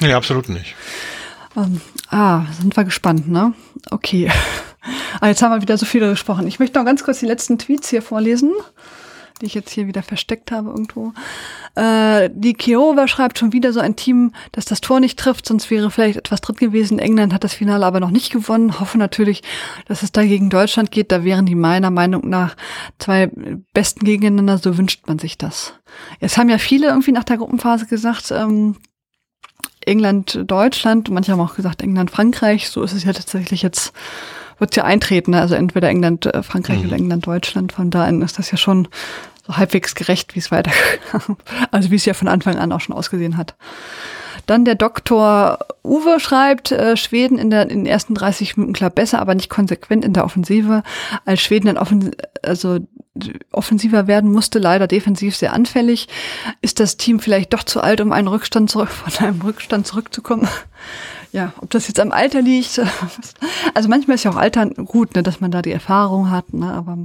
Nee, 0.00 0.12
absolut 0.12 0.48
nicht. 0.48 0.74
Ähm, 1.56 1.80
ah, 2.10 2.42
sind 2.60 2.76
wir 2.76 2.84
gespannt, 2.84 3.28
ne? 3.28 3.54
Okay. 3.90 4.30
Ah, 5.20 5.26
jetzt 5.26 5.42
haben 5.42 5.50
wir 5.50 5.62
wieder 5.62 5.76
so 5.78 5.84
viele 5.84 6.10
gesprochen. 6.10 6.46
Ich 6.46 6.60
möchte 6.60 6.78
noch 6.78 6.84
ganz 6.84 7.02
kurz 7.02 7.18
die 7.18 7.26
letzten 7.26 7.58
Tweets 7.58 7.88
hier 7.88 8.02
vorlesen 8.02 8.52
die 9.40 9.46
ich 9.46 9.54
jetzt 9.54 9.70
hier 9.70 9.86
wieder 9.86 10.02
versteckt 10.02 10.50
habe 10.50 10.70
irgendwo. 10.70 11.12
Äh, 11.74 12.30
die 12.32 12.54
Kiowa 12.54 13.06
schreibt 13.08 13.38
schon 13.38 13.52
wieder 13.52 13.72
so 13.72 13.80
ein 13.80 13.96
Team, 13.96 14.32
dass 14.52 14.64
das 14.64 14.80
Tor 14.80 15.00
nicht 15.00 15.18
trifft, 15.18 15.46
sonst 15.46 15.70
wäre 15.70 15.90
vielleicht 15.90 16.16
etwas 16.16 16.40
drin 16.40 16.56
gewesen. 16.56 16.98
England 16.98 17.32
hat 17.32 17.44
das 17.44 17.54
Finale 17.54 17.84
aber 17.84 18.00
noch 18.00 18.10
nicht 18.10 18.32
gewonnen. 18.32 18.80
Hoffe 18.80 18.98
natürlich, 18.98 19.42
dass 19.86 20.02
es 20.02 20.12
da 20.12 20.22
gegen 20.22 20.50
Deutschland 20.50 20.90
geht. 20.90 21.12
Da 21.12 21.24
wären 21.24 21.46
die 21.46 21.54
meiner 21.54 21.90
Meinung 21.90 22.28
nach 22.28 22.56
zwei 22.98 23.30
besten 23.72 24.04
gegeneinander. 24.04 24.58
So 24.58 24.78
wünscht 24.78 25.06
man 25.06 25.18
sich 25.18 25.38
das. 25.38 25.74
Jetzt 26.20 26.38
haben 26.38 26.48
ja 26.48 26.58
viele 26.58 26.88
irgendwie 26.88 27.12
nach 27.12 27.24
der 27.24 27.36
Gruppenphase 27.36 27.86
gesagt, 27.86 28.30
ähm, 28.30 28.76
England, 29.80 30.40
Deutschland. 30.46 31.10
Manche 31.10 31.32
haben 31.32 31.40
auch 31.40 31.54
gesagt 31.54 31.82
England, 31.82 32.10
Frankreich. 32.10 32.68
So 32.68 32.82
ist 32.82 32.92
es 32.92 33.04
ja 33.04 33.12
tatsächlich 33.12 33.62
jetzt 33.62 33.92
wird 34.58 34.76
ja 34.76 34.84
eintreten. 34.84 35.32
Ne? 35.32 35.40
Also 35.40 35.54
entweder 35.54 35.88
England, 35.88 36.26
äh, 36.26 36.42
Frankreich 36.42 36.80
mhm. 36.80 36.86
oder 36.86 36.96
England, 36.96 37.26
Deutschland. 37.26 37.72
Von 37.72 37.90
da 37.90 38.04
an 38.04 38.22
ist 38.22 38.38
das 38.38 38.50
ja 38.50 38.56
schon 38.56 38.88
so 39.46 39.56
halbwegs 39.56 39.94
gerecht, 39.94 40.34
wie 40.34 40.40
es 40.40 40.50
weiterkam. 40.50 41.36
Also 41.70 41.90
wie 41.90 41.96
es 41.96 42.04
ja 42.04 42.14
von 42.14 42.28
Anfang 42.28 42.56
an 42.56 42.72
auch 42.72 42.80
schon 42.80 42.96
ausgesehen 42.96 43.36
hat. 43.36 43.54
Dann 44.46 44.64
der 44.64 44.76
Doktor 44.76 45.58
Uwe 45.82 46.20
schreibt, 46.20 46.70
äh, 46.70 46.96
Schweden 46.96 47.36
in, 47.36 47.50
der, 47.50 47.62
in 47.62 47.80
den 47.80 47.86
ersten 47.86 48.14
30 48.14 48.56
Minuten 48.56 48.74
klar 48.74 48.90
besser, 48.90 49.18
aber 49.20 49.34
nicht 49.34 49.50
konsequent 49.50 50.04
in 50.04 50.12
der 50.12 50.24
Offensive. 50.24 50.82
Als 51.24 51.40
Schweden 51.40 51.66
dann 51.66 51.78
offen, 51.78 52.14
also 52.42 52.78
offensiver 53.50 54.06
werden 54.06 54.30
musste, 54.30 54.58
leider 54.58 54.86
defensiv 54.86 55.36
sehr 55.36 55.52
anfällig. 55.52 56.06
Ist 56.60 56.78
das 56.78 56.96
Team 56.96 57.18
vielleicht 57.18 57.54
doch 57.54 57.64
zu 57.64 57.80
alt, 57.80 58.00
um 58.00 58.12
einen 58.12 58.28
Rückstand 58.28 58.70
zurück, 58.70 58.88
von 58.90 59.26
einem 59.26 59.40
Rückstand 59.40 59.86
zurückzukommen? 59.86 60.48
Ja, 61.32 61.52
ob 61.60 61.70
das 61.70 61.88
jetzt 61.88 62.00
am 62.00 62.12
Alter 62.12 62.42
liegt. 62.42 62.80
Also 63.74 63.90
manchmal 63.90 64.14
ist 64.14 64.24
ja 64.24 64.30
auch 64.30 64.36
Alter 64.36 64.66
gut, 64.66 65.14
ne, 65.14 65.22
dass 65.22 65.40
man 65.40 65.50
da 65.50 65.60
die 65.60 65.72
Erfahrung 65.72 66.30
hat, 66.30 66.54
ne, 66.54 66.72
aber 66.72 66.96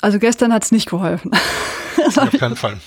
also 0.00 0.18
gestern 0.18 0.52
hat's 0.52 0.72
nicht 0.72 0.88
geholfen. 0.88 1.30
Auf 2.16 2.32
keinen 2.32 2.56
Fall. 2.56 2.78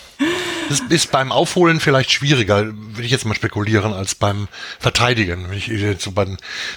Das 0.70 0.80
ist 0.90 1.12
beim 1.12 1.32
Aufholen 1.32 1.80
vielleicht 1.80 2.12
schwieriger, 2.12 2.66
würde 2.66 3.04
ich 3.04 3.12
jetzt 3.12 3.26
mal 3.26 3.36
spekulieren, 3.36 3.94
als 3.94 4.16
beim 4.16 4.48
Verteidigen. 4.80 5.50
Wenn 5.50 5.58
ich 5.58 5.68
jetzt 5.68 6.04
so 6.04 6.12
bei, 6.12 6.26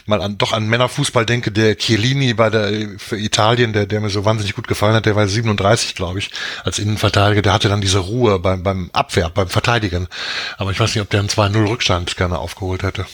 mal 0.06 0.20
an, 0.20 0.38
doch 0.38 0.52
an 0.52 0.68
Männerfußball 0.68 1.24
denke, 1.24 1.50
der 1.50 1.76
Chiellini 1.76 2.34
bei 2.34 2.50
der, 2.50 2.98
für 2.98 3.18
Italien, 3.18 3.72
der, 3.72 3.86
der 3.86 4.00
mir 4.00 4.10
so 4.10 4.24
wahnsinnig 4.24 4.54
gut 4.54 4.68
gefallen 4.68 4.94
hat, 4.94 5.06
der 5.06 5.16
war 5.16 5.26
37, 5.26 5.94
glaube 5.94 6.18
ich, 6.18 6.30
als 6.64 6.78
Innenverteidiger, 6.78 7.42
der 7.42 7.52
hatte 7.52 7.68
dann 7.68 7.80
diese 7.80 7.98
Ruhe 7.98 8.38
beim, 8.38 8.62
beim 8.62 8.90
Abwehr, 8.92 9.30
beim 9.30 9.48
Verteidigen. 9.48 10.08
Aber 10.56 10.70
ich 10.70 10.80
weiß 10.80 10.94
nicht, 10.94 11.02
ob 11.02 11.10
der 11.10 11.20
einen 11.20 11.28
2-0 11.28 11.68
Rückstand 11.68 12.16
gerne 12.16 12.38
aufgeholt 12.38 12.82
hätte. 12.82 13.06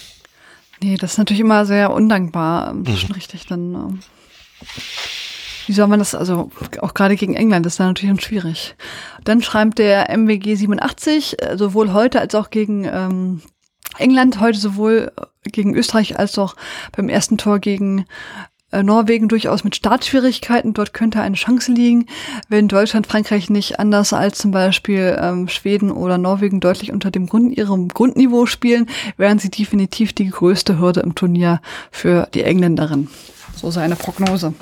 Nee, 0.83 0.97
das 0.97 1.13
ist 1.13 1.19
natürlich 1.19 1.41
immer 1.41 1.67
sehr 1.67 1.93
undankbar. 1.93 2.75
Das 2.83 2.95
ist 2.95 3.09
mhm. 3.09 3.15
richtig 3.15 3.47
dann. 3.47 3.75
Ähm 3.75 4.01
wie 5.67 5.73
soll 5.73 5.87
man 5.87 5.99
das, 5.99 6.15
also 6.15 6.51
auch 6.81 6.95
gerade 6.95 7.17
gegen 7.17 7.35
England 7.35 7.67
ist 7.67 7.81
da 7.81 7.87
natürlich 7.87 8.23
schwierig. 8.23 8.77
Dann 9.25 9.43
schreibt 9.43 9.79
der 9.79 10.11
MWG 10.11 10.57
87, 10.57 11.43
äh, 11.43 11.57
sowohl 11.57 11.93
heute 11.93 12.21
als 12.21 12.35
auch 12.35 12.51
gegen 12.51 12.85
ähm, 12.85 13.43
England, 13.99 14.41
heute 14.41 14.59
sowohl 14.59 15.13
gegen 15.45 15.75
Österreich 15.75 16.19
als 16.19 16.39
auch 16.39 16.57
beim 16.97 17.09
ersten 17.09 17.39
Tor 17.39 17.59
gegen 17.59 18.07
äh, 18.75 18.83
Norwegen 18.83 19.29
durchaus 19.29 19.63
mit 19.63 19.77
Startschwierigkeiten. 19.77 20.75
Dort 20.75 20.93
könnte 20.93 21.21
eine 21.21 21.37
Chance 21.37 21.73
liegen, 21.73 22.07
wenn 22.49 22.69
Deutschland, 22.69 23.07
Frankreich 23.07 23.49
nicht 23.51 23.79
anders 23.79 24.13
als 24.13 24.39
zum 24.39 24.51
Beispiel 24.51 25.17
ähm, 25.21 25.49
Schweden 25.49 25.91
oder 25.93 26.19
Norwegen 26.19 26.61
deutlich 26.61 26.93
unter 26.93 27.11
dem 27.11 27.27
Grund, 27.27 27.57
ihrem 27.57 27.89
Grundniveau 27.89 28.47
spielen, 28.47 28.87
wären 29.17 29.39
sie 29.39 29.51
definitiv 29.51 30.13
die 30.13 30.29
größte 30.29 30.79
Hürde 30.79 31.01
im 31.01 31.15
Turnier 31.15 31.61
für 31.91 32.29
die 32.35 32.43
Engländerinnen. 32.43 33.09
So 33.65 33.71
seine 33.71 33.97
Prognose. 33.97 34.53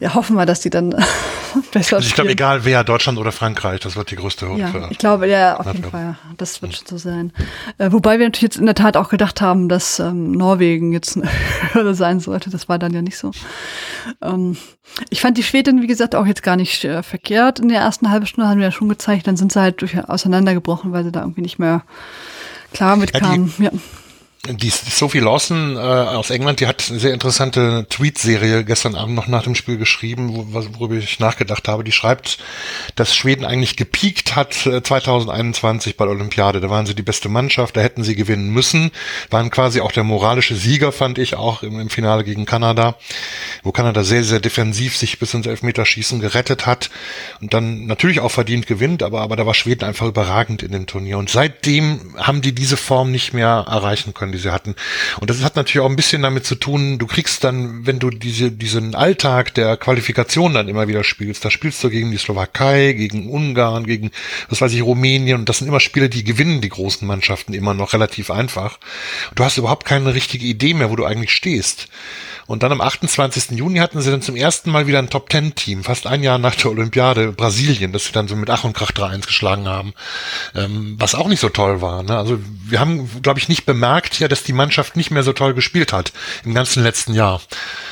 Ja, 0.00 0.14
hoffen 0.14 0.36
wir, 0.36 0.46
dass 0.46 0.60
die 0.60 0.70
dann 0.70 0.88
besser 1.70 1.96
also 1.96 2.08
Ich 2.08 2.14
glaube, 2.14 2.30
egal 2.30 2.64
wer, 2.64 2.82
Deutschland 2.82 3.18
oder 3.18 3.30
Frankreich, 3.30 3.80
das 3.80 3.94
wird 3.94 4.10
die 4.10 4.16
größte 4.16 4.48
Hürde. 4.48 4.58
Ja, 4.58 4.88
ich 4.88 4.96
glaube, 4.96 5.28
ja, 5.28 5.58
auf 5.58 5.66
jeden 5.66 5.84
Fall. 5.84 6.16
Das 6.38 6.62
wird 6.62 6.74
schon 6.74 6.86
so 6.86 6.96
sein. 6.96 7.34
Äh, 7.76 7.92
wobei 7.92 8.18
wir 8.18 8.24
natürlich 8.24 8.54
jetzt 8.54 8.56
in 8.56 8.64
der 8.64 8.74
Tat 8.74 8.96
auch 8.96 9.10
gedacht 9.10 9.42
haben, 9.42 9.68
dass 9.68 9.98
ähm, 9.98 10.32
Norwegen 10.32 10.94
jetzt 10.94 11.18
eine 11.18 11.28
Hürde 11.74 11.94
sein 11.94 12.20
sollte. 12.20 12.48
Das 12.48 12.70
war 12.70 12.78
dann 12.78 12.94
ja 12.94 13.02
nicht 13.02 13.18
so. 13.18 13.32
Ähm, 14.22 14.56
ich 15.10 15.20
fand 15.20 15.36
die 15.36 15.42
Schweden, 15.42 15.82
wie 15.82 15.86
gesagt, 15.86 16.14
auch 16.14 16.24
jetzt 16.24 16.42
gar 16.42 16.56
nicht 16.56 16.84
äh, 16.84 17.02
verkehrt. 17.02 17.60
In 17.60 17.68
der 17.68 17.82
ersten 17.82 18.10
halben 18.10 18.24
Stunde 18.24 18.48
haben 18.48 18.60
wir 18.60 18.68
ja 18.68 18.72
schon 18.72 18.88
gezeigt, 18.88 19.26
dann 19.26 19.36
sind 19.36 19.52
sie 19.52 19.60
halt 19.60 19.82
durch, 19.82 20.08
auseinandergebrochen, 20.08 20.92
weil 20.92 21.04
sie 21.04 21.12
da 21.12 21.20
irgendwie 21.20 21.42
nicht 21.42 21.58
mehr 21.58 21.82
klar 22.72 22.96
mitkamen. 22.96 23.52
Ja, 23.58 23.68
die, 23.68 23.76
ja 23.76 23.82
die 24.48 24.70
Sophie 24.70 25.20
Lawson 25.20 25.76
äh, 25.76 25.78
aus 25.78 26.30
England, 26.30 26.58
die 26.58 26.66
hat 26.66 26.86
eine 26.90 26.98
sehr 26.98 27.14
interessante 27.14 27.86
Tweet-Serie 27.88 28.64
gestern 28.64 28.96
Abend 28.96 29.14
noch 29.14 29.28
nach 29.28 29.44
dem 29.44 29.54
Spiel 29.54 29.76
geschrieben, 29.76 30.32
wo, 30.34 30.64
worüber 30.80 30.96
ich 30.96 31.20
nachgedacht 31.20 31.68
habe. 31.68 31.84
Die 31.84 31.92
schreibt, 31.92 32.38
dass 32.96 33.14
Schweden 33.14 33.44
eigentlich 33.44 33.76
gepiekt 33.76 34.34
hat 34.34 34.66
äh, 34.66 34.82
2021 34.82 35.96
bei 35.96 36.06
der 36.06 36.14
Olympiade. 36.14 36.60
Da 36.60 36.68
waren 36.70 36.86
sie 36.86 36.96
die 36.96 37.04
beste 37.04 37.28
Mannschaft, 37.28 37.76
da 37.76 37.82
hätten 37.82 38.02
sie 38.02 38.16
gewinnen 38.16 38.50
müssen, 38.50 38.90
waren 39.30 39.48
quasi 39.48 39.80
auch 39.80 39.92
der 39.92 40.02
moralische 40.02 40.56
Sieger, 40.56 40.90
fand 40.90 41.18
ich, 41.18 41.36
auch 41.36 41.62
im, 41.62 41.78
im 41.78 41.88
Finale 41.88 42.24
gegen 42.24 42.44
Kanada, 42.44 42.96
wo 43.62 43.70
Kanada 43.70 44.02
sehr, 44.02 44.24
sehr 44.24 44.40
defensiv 44.40 44.96
sich 44.96 45.20
bis 45.20 45.34
ins 45.34 45.46
Elfmeterschießen 45.46 46.18
gerettet 46.18 46.66
hat 46.66 46.90
und 47.40 47.54
dann 47.54 47.86
natürlich 47.86 48.18
auch 48.18 48.32
verdient 48.32 48.66
gewinnt, 48.66 49.04
aber, 49.04 49.20
aber 49.20 49.36
da 49.36 49.46
war 49.46 49.54
Schweden 49.54 49.84
einfach 49.84 50.08
überragend 50.08 50.64
in 50.64 50.72
dem 50.72 50.88
Turnier. 50.88 51.18
Und 51.18 51.30
seitdem 51.30 52.16
haben 52.16 52.42
die 52.42 52.52
diese 52.52 52.76
Form 52.76 53.12
nicht 53.12 53.34
mehr 53.34 53.66
erreichen 53.68 54.12
können 54.12 54.31
die 54.32 54.38
sie 54.38 54.52
hatten. 54.52 54.74
Und 55.20 55.30
das 55.30 55.42
hat 55.42 55.56
natürlich 55.56 55.84
auch 55.84 55.90
ein 55.90 55.96
bisschen 55.96 56.22
damit 56.22 56.44
zu 56.44 56.54
tun, 56.54 56.98
du 56.98 57.06
kriegst 57.06 57.44
dann, 57.44 57.86
wenn 57.86 57.98
du 57.98 58.10
diese, 58.10 58.50
diesen 58.50 58.94
Alltag 58.94 59.54
der 59.54 59.76
Qualifikation 59.76 60.54
dann 60.54 60.68
immer 60.68 60.88
wieder 60.88 61.04
spielst, 61.04 61.44
da 61.44 61.50
spielst 61.50 61.82
du 61.84 61.90
gegen 61.90 62.10
die 62.10 62.18
Slowakei, 62.18 62.92
gegen 62.92 63.28
Ungarn, 63.28 63.86
gegen, 63.86 64.10
was 64.48 64.60
weiß 64.60 64.72
ich, 64.72 64.82
Rumänien 64.82 65.40
und 65.40 65.48
das 65.48 65.58
sind 65.58 65.68
immer 65.68 65.80
Spiele, 65.80 66.08
die 66.08 66.24
gewinnen 66.24 66.60
die 66.60 66.68
großen 66.68 67.06
Mannschaften 67.06 67.54
immer 67.54 67.74
noch 67.74 67.92
relativ 67.92 68.30
einfach. 68.30 68.78
Du 69.34 69.44
hast 69.44 69.58
überhaupt 69.58 69.86
keine 69.86 70.14
richtige 70.14 70.46
Idee 70.46 70.74
mehr, 70.74 70.90
wo 70.90 70.96
du 70.96 71.04
eigentlich 71.04 71.32
stehst. 71.32 71.88
Und 72.46 72.62
dann 72.62 72.72
am 72.72 72.80
28. 72.80 73.50
Juni 73.52 73.78
hatten 73.78 74.00
sie 74.00 74.10
dann 74.10 74.22
zum 74.22 74.36
ersten 74.36 74.70
Mal 74.70 74.86
wieder 74.86 74.98
ein 74.98 75.10
Top-10-Team, 75.10 75.84
fast 75.84 76.06
ein 76.06 76.22
Jahr 76.22 76.38
nach 76.38 76.54
der 76.54 76.70
Olympiade 76.70 77.32
Brasilien, 77.32 77.92
das 77.92 78.06
sie 78.06 78.12
dann 78.12 78.28
so 78.28 78.36
mit 78.36 78.50
Ach 78.50 78.64
und 78.64 78.74
Krach 78.74 78.92
3-1 78.92 79.26
geschlagen 79.26 79.68
haben, 79.68 79.94
ähm, 80.54 80.96
was 80.98 81.14
auch 81.14 81.28
nicht 81.28 81.40
so 81.40 81.48
toll 81.48 81.80
war. 81.80 82.02
Ne? 82.02 82.16
Also 82.16 82.38
wir 82.64 82.80
haben, 82.80 83.08
glaube 83.22 83.38
ich, 83.38 83.48
nicht 83.48 83.66
bemerkt 83.66 84.18
ja, 84.18 84.28
dass 84.28 84.42
die 84.42 84.52
Mannschaft 84.52 84.96
nicht 84.96 85.10
mehr 85.10 85.22
so 85.22 85.32
toll 85.32 85.54
gespielt 85.54 85.92
hat 85.92 86.12
im 86.44 86.54
ganzen 86.54 86.82
letzten 86.82 87.14
Jahr 87.14 87.40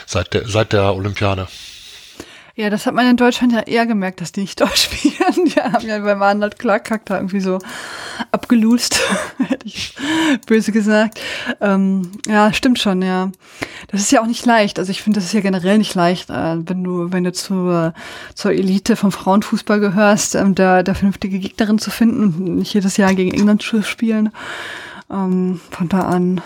seit 0.06 0.34
der, 0.34 0.48
seit 0.48 0.72
der 0.72 0.94
Olympiade. 0.94 1.48
Ja, 2.60 2.68
das 2.68 2.84
hat 2.84 2.92
man 2.92 3.08
in 3.08 3.16
Deutschland 3.16 3.54
ja 3.54 3.60
eher 3.60 3.86
gemerkt, 3.86 4.20
dass 4.20 4.32
die 4.32 4.42
nicht 4.42 4.60
Deutsch 4.60 4.90
spielen. 4.90 5.46
Die 5.46 5.58
haben 5.58 5.86
ja 5.86 5.98
beim 6.00 6.22
Arnold 6.22 6.58
Clark 6.58 6.90
da 7.06 7.16
irgendwie 7.16 7.40
so 7.40 7.58
abgelust, 8.32 9.00
hätte 9.38 9.66
ich 9.66 9.96
böse 10.46 10.70
gesagt. 10.70 11.18
Ähm, 11.62 12.12
ja, 12.26 12.52
stimmt 12.52 12.78
schon, 12.78 13.00
ja. 13.00 13.32
Das 13.88 14.02
ist 14.02 14.12
ja 14.12 14.20
auch 14.20 14.26
nicht 14.26 14.44
leicht. 14.44 14.78
Also 14.78 14.90
ich 14.90 15.00
finde, 15.00 15.20
das 15.20 15.24
ist 15.24 15.32
ja 15.32 15.40
generell 15.40 15.78
nicht 15.78 15.94
leicht, 15.94 16.28
äh, 16.28 16.58
wenn 16.68 16.84
du, 16.84 17.10
wenn 17.10 17.24
du 17.24 17.32
zur, 17.32 17.94
zur 18.34 18.52
Elite 18.52 18.94
vom 18.94 19.10
Frauenfußball 19.10 19.80
gehörst, 19.80 20.34
ähm, 20.34 20.54
da, 20.54 20.82
da 20.82 20.92
vernünftige 20.92 21.38
Gegnerin 21.38 21.78
zu 21.78 21.90
finden 21.90 22.24
und 22.24 22.56
nicht 22.56 22.74
jedes 22.74 22.98
Jahr 22.98 23.14
gegen 23.14 23.32
England 23.32 23.62
zu 23.62 23.82
spielen. 23.82 24.32
Ähm, 25.10 25.62
von 25.70 25.88
da 25.88 26.00
an 26.00 26.42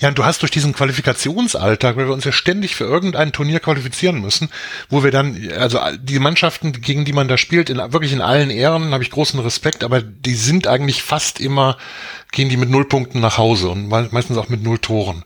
ja, 0.00 0.08
und 0.08 0.18
du 0.18 0.24
hast 0.24 0.42
durch 0.42 0.50
diesen 0.50 0.72
Qualifikationsalltag, 0.72 1.96
weil 1.96 2.06
wir 2.06 2.14
uns 2.14 2.24
ja 2.24 2.32
ständig 2.32 2.76
für 2.76 2.84
irgendein 2.84 3.32
Turnier 3.32 3.60
qualifizieren 3.60 4.20
müssen, 4.20 4.48
wo 4.88 5.04
wir 5.04 5.10
dann, 5.10 5.50
also 5.58 5.80
die 5.98 6.18
Mannschaften, 6.18 6.72
gegen 6.72 7.04
die 7.04 7.12
man 7.12 7.28
da 7.28 7.36
spielt, 7.36 7.70
in, 7.70 7.78
wirklich 7.78 8.12
in 8.12 8.20
allen 8.20 8.50
Ehren, 8.50 8.92
habe 8.92 9.02
ich 9.02 9.10
großen 9.10 9.38
Respekt, 9.40 9.84
aber 9.84 10.02
die 10.02 10.34
sind 10.34 10.66
eigentlich 10.66 11.02
fast 11.02 11.40
immer, 11.40 11.76
gehen 12.32 12.48
die 12.48 12.56
mit 12.56 12.70
null 12.70 12.86
Punkten 12.86 13.20
nach 13.20 13.38
Hause 13.38 13.68
und 13.68 13.88
meistens 13.88 14.36
auch 14.36 14.48
mit 14.48 14.62
null 14.62 14.78
Toren. 14.78 15.24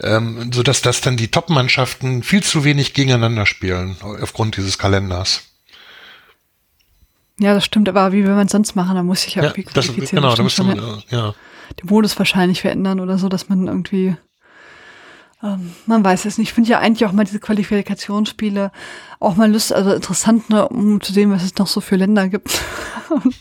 Ähm, 0.00 0.50
so 0.52 0.62
dass 0.62 0.82
das 0.82 1.00
dann 1.00 1.16
die 1.16 1.28
Top-Mannschaften 1.28 2.22
viel 2.22 2.42
zu 2.42 2.64
wenig 2.64 2.94
gegeneinander 2.94 3.46
spielen, 3.46 3.96
aufgrund 4.00 4.56
dieses 4.56 4.78
Kalenders. 4.78 5.42
Ja, 7.38 7.52
das 7.52 7.66
stimmt, 7.66 7.88
aber 7.88 8.12
wie 8.12 8.24
will 8.24 8.34
man 8.34 8.46
es 8.46 8.52
sonst 8.52 8.76
machen? 8.76 8.94
Da 8.94 9.02
muss 9.02 9.26
ich 9.26 9.34
ja, 9.34 9.42
irgendwie 9.42 9.64
qualifizieren. 9.64 10.00
Das, 10.00 10.10
genau, 10.10 10.34
da 10.34 10.42
müsste 10.42 10.64
man, 10.64 11.02
ja 11.10 11.34
den 11.80 11.88
Modus 11.88 12.18
wahrscheinlich 12.18 12.62
verändern 12.62 13.00
oder 13.00 13.18
so, 13.18 13.28
dass 13.28 13.48
man 13.48 13.66
irgendwie, 13.66 14.16
ähm, 15.42 15.72
man 15.86 16.04
weiß 16.04 16.24
es 16.24 16.38
nicht. 16.38 16.48
Ich 16.48 16.54
finde 16.54 16.70
ja 16.70 16.78
eigentlich 16.78 17.06
auch 17.06 17.12
mal 17.12 17.24
diese 17.24 17.40
Qualifikationsspiele 17.40 18.70
auch 19.20 19.36
mal 19.36 19.50
lustig, 19.50 19.76
also 19.76 19.92
interessant, 19.92 20.50
ne, 20.50 20.68
um 20.68 21.00
zu 21.00 21.12
sehen, 21.12 21.30
was 21.30 21.42
es 21.42 21.56
noch 21.56 21.66
so 21.66 21.80
für 21.80 21.96
Länder 21.96 22.28
gibt. 22.28 22.60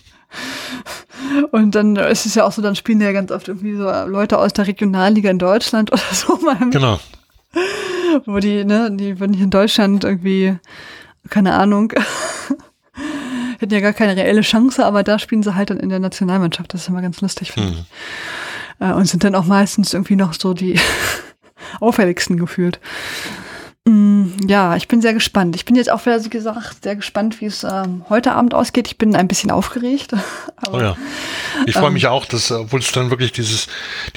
Und 1.51 1.75
dann 1.75 1.95
ist 1.95 2.25
es 2.25 2.35
ja 2.35 2.45
auch 2.45 2.51
so, 2.51 2.61
dann 2.61 2.75
spielen 2.75 3.01
ja 3.01 3.11
ganz 3.11 3.31
oft 3.31 3.47
irgendwie 3.47 3.75
so 3.75 3.83
Leute 3.83 4.37
aus 4.37 4.53
der 4.53 4.67
Regionalliga 4.67 5.29
in 5.29 5.39
Deutschland 5.39 5.91
oder 5.93 6.01
so 6.11 6.37
mal. 6.37 6.69
Genau. 6.69 6.99
Wo 8.25 8.39
die, 8.39 8.63
ne, 8.63 8.91
die 8.91 9.19
würden 9.19 9.33
hier 9.33 9.45
in 9.45 9.49
Deutschland 9.49 10.03
irgendwie, 10.03 10.57
keine 11.29 11.53
Ahnung, 11.53 11.93
hätten 13.59 13.73
ja 13.73 13.79
gar 13.79 13.93
keine 13.93 14.15
reelle 14.15 14.41
Chance, 14.41 14.85
aber 14.85 15.03
da 15.03 15.19
spielen 15.19 15.43
sie 15.43 15.55
halt 15.55 15.69
dann 15.69 15.79
in 15.79 15.89
der 15.89 15.99
Nationalmannschaft. 15.99 16.73
Das 16.73 16.81
ist 16.81 16.89
immer 16.89 17.01
ganz 17.01 17.21
lustig, 17.21 17.51
finde 17.51 17.71
mhm. 17.71 17.77
ich. 17.79 18.87
Äh, 18.87 18.93
und 18.93 19.05
sind 19.05 19.23
dann 19.23 19.35
auch 19.35 19.45
meistens 19.45 19.93
irgendwie 19.93 20.15
noch 20.15 20.33
so 20.33 20.53
die 20.53 20.79
auffälligsten 21.79 22.37
gefühlt. 22.37 22.79
Mm, 23.87 24.47
ja, 24.47 24.75
ich 24.75 24.87
bin 24.87 24.99
sehr 24.99 25.13
gespannt. 25.13 25.55
Ich 25.55 25.63
bin 25.63 25.75
jetzt 25.75 25.91
auch 25.91 26.03
wieder, 26.07 26.23
wie 26.25 26.29
gesagt, 26.29 26.83
sehr 26.83 26.95
gespannt, 26.95 27.39
wie 27.39 27.45
es 27.45 27.63
ähm, 27.63 28.03
heute 28.09 28.31
Abend 28.31 28.55
ausgeht. 28.55 28.87
Ich 28.87 28.97
bin 28.97 29.15
ein 29.15 29.27
bisschen 29.27 29.51
aufgeregt. 29.51 30.11
Aber, 30.55 30.77
oh 30.77 30.81
ja. 30.81 30.97
Ich 31.67 31.75
freue 31.75 31.87
ähm, 31.87 31.93
mich 31.93 32.07
auch, 32.07 32.25
dass, 32.25 32.51
obwohl 32.51 32.79
es 32.79 32.91
dann 32.91 33.11
wirklich 33.11 33.31
dieses, 33.31 33.67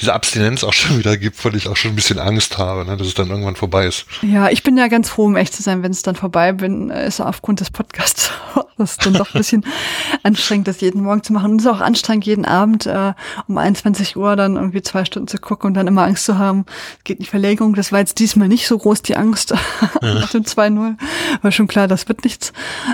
diese 0.00 0.14
Abstinenz 0.14 0.64
auch 0.64 0.72
schon 0.72 0.98
wieder 0.98 1.18
gibt, 1.18 1.44
weil 1.44 1.54
ich 1.54 1.68
auch 1.68 1.76
schon 1.76 1.92
ein 1.92 1.96
bisschen 1.96 2.18
Angst 2.18 2.56
habe, 2.56 2.86
ne, 2.86 2.96
dass 2.96 3.06
es 3.06 3.14
dann 3.14 3.28
irgendwann 3.28 3.56
vorbei 3.56 3.86
ist. 3.86 4.06
Ja, 4.22 4.48
ich 4.48 4.62
bin 4.62 4.78
ja 4.78 4.88
ganz 4.88 5.10
froh, 5.10 5.26
um 5.26 5.36
echt 5.36 5.52
zu 5.52 5.62
sein, 5.62 5.82
wenn 5.82 5.92
es 5.92 6.02
dann 6.02 6.16
vorbei 6.16 6.52
bin, 6.52 6.88
äh, 6.90 7.06
ist 7.06 7.20
aufgrund 7.20 7.60
des 7.60 7.70
Podcasts. 7.70 8.30
das 8.78 8.92
ist 8.92 9.04
dann 9.04 9.12
doch 9.12 9.34
ein 9.34 9.38
bisschen 9.38 9.66
anstrengend, 10.22 10.68
das 10.68 10.80
jeden 10.80 11.02
Morgen 11.02 11.22
zu 11.22 11.34
machen. 11.34 11.52
Und 11.52 11.58
es 11.58 11.66
ist 11.66 11.70
auch 11.70 11.80
anstrengend, 11.80 12.24
jeden 12.24 12.46
Abend 12.46 12.86
äh, 12.86 13.12
um 13.46 13.58
21 13.58 14.16
Uhr 14.16 14.34
dann 14.34 14.56
irgendwie 14.56 14.80
zwei 14.80 15.04
Stunden 15.04 15.28
zu 15.28 15.36
gucken 15.36 15.68
und 15.68 15.74
dann 15.74 15.86
immer 15.86 16.04
Angst 16.04 16.24
zu 16.24 16.38
haben, 16.38 16.64
geht 17.04 17.18
in 17.18 17.24
die 17.24 17.30
Verlegung. 17.30 17.74
Das 17.74 17.92
war 17.92 17.98
jetzt 17.98 18.18
diesmal 18.18 18.48
nicht 18.48 18.66
so 18.66 18.78
groß, 18.78 19.02
die 19.02 19.16
Angst 19.16 19.57
nach 20.02 20.30
dem 20.30 20.42
2-0. 20.42 20.96
War 21.42 21.52
schon 21.52 21.68
klar, 21.68 21.88
das 21.88 22.08
wird 22.08 22.24
nichts. 22.24 22.52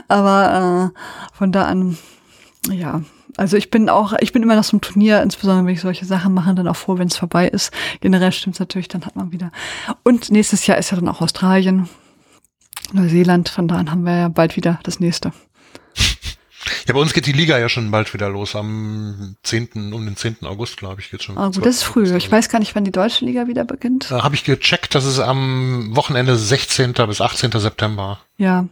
Aber 0.08 0.92
äh, 0.94 1.36
von 1.36 1.52
da 1.52 1.64
an, 1.64 1.98
ja, 2.70 3.02
also 3.36 3.56
ich 3.56 3.70
bin 3.70 3.88
auch, 3.88 4.12
ich 4.20 4.32
bin 4.32 4.42
immer 4.42 4.54
nach 4.54 4.64
so 4.64 4.72
einem 4.72 4.80
Turnier, 4.80 5.22
insbesondere 5.22 5.66
wenn 5.66 5.74
ich 5.74 5.80
solche 5.80 6.04
Sachen 6.04 6.34
mache, 6.34 6.54
dann 6.54 6.68
auch 6.68 6.76
froh, 6.76 6.98
wenn 6.98 7.08
es 7.08 7.16
vorbei 7.16 7.48
ist. 7.48 7.72
Generell 8.00 8.32
stimmt 8.32 8.56
es 8.56 8.60
natürlich, 8.60 8.88
dann 8.88 9.04
hat 9.04 9.16
man 9.16 9.32
wieder. 9.32 9.50
Und 10.02 10.30
nächstes 10.30 10.66
Jahr 10.66 10.78
ist 10.78 10.90
ja 10.90 10.96
dann 10.96 11.08
auch 11.08 11.20
Australien, 11.20 11.88
Neuseeland, 12.92 13.48
von 13.48 13.66
da 13.66 13.76
an 13.76 13.90
haben 13.90 14.04
wir 14.04 14.16
ja 14.16 14.28
bald 14.28 14.56
wieder 14.56 14.78
das 14.84 15.00
nächste. 15.00 15.32
Ja, 16.86 16.94
bei 16.94 17.00
uns 17.00 17.12
geht 17.12 17.26
die 17.26 17.32
Liga 17.32 17.58
ja 17.58 17.68
schon 17.68 17.90
bald 17.90 18.12
wieder 18.14 18.28
los. 18.28 18.56
Am 18.56 19.36
10., 19.42 19.92
um 19.92 20.04
den 20.04 20.16
10. 20.16 20.38
August, 20.42 20.76
glaube 20.76 21.00
ich, 21.00 21.10
geht 21.10 21.22
schon. 21.22 21.36
Ah, 21.38 21.46
gut, 21.48 21.64
das 21.64 21.76
ist 21.76 21.82
früh. 21.82 22.14
Ich 22.16 22.30
weiß 22.30 22.48
gar 22.48 22.58
nicht, 22.58 22.74
wann 22.74 22.84
die 22.84 22.90
deutsche 22.90 23.24
Liga 23.24 23.46
wieder 23.46 23.64
beginnt. 23.64 24.10
Da 24.10 24.22
habe 24.22 24.34
ich 24.34 24.44
gecheckt, 24.44 24.94
das 24.94 25.04
ist 25.04 25.18
am 25.18 25.94
Wochenende 25.94 26.36
16. 26.36 26.92
bis 26.92 27.20
18. 27.20 27.52
September. 27.52 28.20
Ja. 28.36 28.66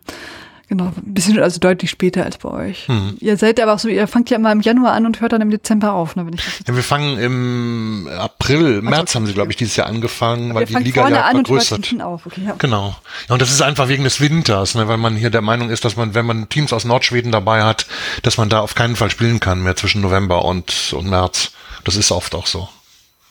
Genau, 0.68 0.86
ein 0.86 1.14
bisschen 1.14 1.38
also 1.38 1.60
deutlich 1.60 1.90
später 1.90 2.24
als 2.24 2.38
bei 2.38 2.48
euch. 2.48 2.88
Hm. 2.88 3.16
Ihr 3.20 3.36
seid 3.36 3.60
aber 3.60 3.74
auch 3.74 3.78
so, 3.78 3.88
ihr 3.88 4.06
fangt 4.06 4.30
ja 4.30 4.36
immer 4.36 4.52
im 4.52 4.60
Januar 4.60 4.92
an 4.92 5.04
und 5.04 5.20
hört 5.20 5.32
dann 5.32 5.42
im 5.42 5.50
Dezember 5.50 5.92
auf, 5.92 6.16
ne, 6.16 6.24
wenn 6.24 6.32
ich 6.32 6.44
das 6.44 6.60
ja, 6.66 6.74
wir 6.74 6.82
fangen 6.82 7.18
im 7.18 8.08
April, 8.16 8.80
März 8.80 9.00
also, 9.00 9.14
haben 9.16 9.26
sie, 9.26 9.34
glaube 9.34 9.50
ich, 9.50 9.56
dieses 9.56 9.76
Jahr 9.76 9.86
angefangen, 9.86 10.54
weil 10.54 10.64
die 10.64 10.74
Liga 10.74 11.08
ja 11.08 11.30
vergrößert. 11.30 12.00
Auf. 12.00 12.26
Okay, 12.26 12.42
ja. 12.46 12.54
Genau. 12.58 12.96
Ja, 13.28 13.34
und 13.34 13.42
das 13.42 13.50
ist 13.50 13.60
einfach 13.60 13.88
wegen 13.88 14.04
des 14.04 14.20
Winters, 14.20 14.74
ne, 14.74 14.88
weil 14.88 14.96
man 14.96 15.14
hier 15.14 15.30
der 15.30 15.42
Meinung 15.42 15.68
ist, 15.68 15.84
dass 15.84 15.96
man, 15.96 16.14
wenn 16.14 16.24
man 16.24 16.48
Teams 16.48 16.72
aus 16.72 16.84
Nordschweden 16.84 17.32
dabei 17.32 17.64
hat, 17.64 17.86
dass 18.22 18.38
man 18.38 18.48
da 18.48 18.60
auf 18.60 18.74
keinen 18.74 18.96
Fall 18.96 19.10
spielen 19.10 19.40
kann 19.40 19.62
mehr 19.62 19.76
zwischen 19.76 20.00
November 20.00 20.44
und, 20.44 20.94
und 20.96 21.06
März. 21.06 21.52
Das 21.84 21.96
ist 21.96 22.10
oft 22.12 22.34
auch 22.34 22.46
so. 22.46 22.68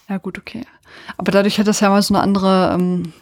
Ja, 0.10 0.18
gut, 0.18 0.38
okay. 0.38 0.66
Aber 1.18 1.32
dadurch 1.32 1.58
hat 1.58 1.68
das 1.68 1.80
ja 1.80 1.90
mal 1.90 2.02
so 2.02 2.14
eine 2.14 2.24
andere 2.24 2.72
ähm, 2.74 3.14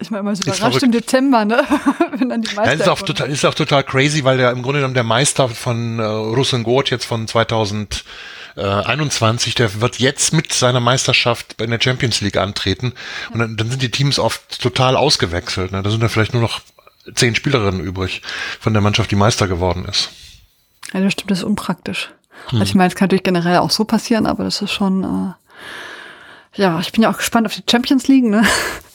ich 0.00 0.10
war 0.10 0.20
immer 0.20 0.34
so 0.34 0.42
überrascht 0.42 0.82
im 0.82 0.92
Dezember, 0.92 1.44
ne? 1.44 1.64
Wenn 2.16 2.28
dann 2.28 2.42
die 2.42 2.54
Meister. 2.54 2.74
Ja, 2.74 2.80
ist, 2.80 2.88
auch 2.88 3.02
total, 3.02 3.30
ist 3.30 3.44
auch 3.44 3.54
total 3.54 3.84
crazy, 3.84 4.24
weil 4.24 4.38
der 4.38 4.50
im 4.50 4.62
Grunde 4.62 4.80
genommen 4.80 4.94
der 4.94 5.04
Meister 5.04 5.48
von 5.48 5.98
äh, 5.98 6.02
Rusengurt 6.02 6.90
jetzt 6.90 7.04
von 7.04 7.28
2021, 7.28 9.54
der 9.54 9.80
wird 9.80 9.98
jetzt 9.98 10.32
mit 10.32 10.52
seiner 10.52 10.80
Meisterschaft 10.80 11.60
in 11.60 11.70
der 11.70 11.80
Champions 11.80 12.20
League 12.20 12.36
antreten. 12.36 12.92
Und 13.32 13.38
dann, 13.38 13.56
dann 13.56 13.70
sind 13.70 13.82
die 13.82 13.90
Teams 13.90 14.18
oft 14.18 14.60
total 14.60 14.96
ausgewechselt. 14.96 15.72
Ne? 15.72 15.82
Da 15.82 15.90
sind 15.90 16.02
da 16.02 16.08
vielleicht 16.08 16.32
nur 16.32 16.42
noch 16.42 16.60
zehn 17.14 17.34
Spielerinnen 17.34 17.80
übrig 17.80 18.22
von 18.60 18.72
der 18.72 18.82
Mannschaft, 18.82 19.10
die 19.10 19.16
Meister 19.16 19.48
geworden 19.48 19.84
ist. 19.84 20.10
Ja, 20.92 21.00
das 21.00 21.12
stimmt, 21.12 21.30
das 21.30 21.38
ist 21.38 21.44
unpraktisch. 21.44 22.10
Hm. 22.48 22.60
Also 22.60 22.70
ich 22.70 22.74
meine, 22.74 22.88
es 22.88 22.96
kann 22.96 23.06
natürlich 23.06 23.22
generell 23.22 23.58
auch 23.58 23.70
so 23.70 23.84
passieren, 23.84 24.26
aber 24.26 24.44
das 24.44 24.62
ist 24.62 24.72
schon, 24.72 25.04
äh, 25.04 26.60
ja, 26.60 26.80
ich 26.80 26.92
bin 26.92 27.02
ja 27.02 27.10
auch 27.10 27.18
gespannt 27.18 27.46
auf 27.46 27.54
die 27.54 27.64
Champions 27.68 28.08
League, 28.08 28.24
ne? 28.24 28.44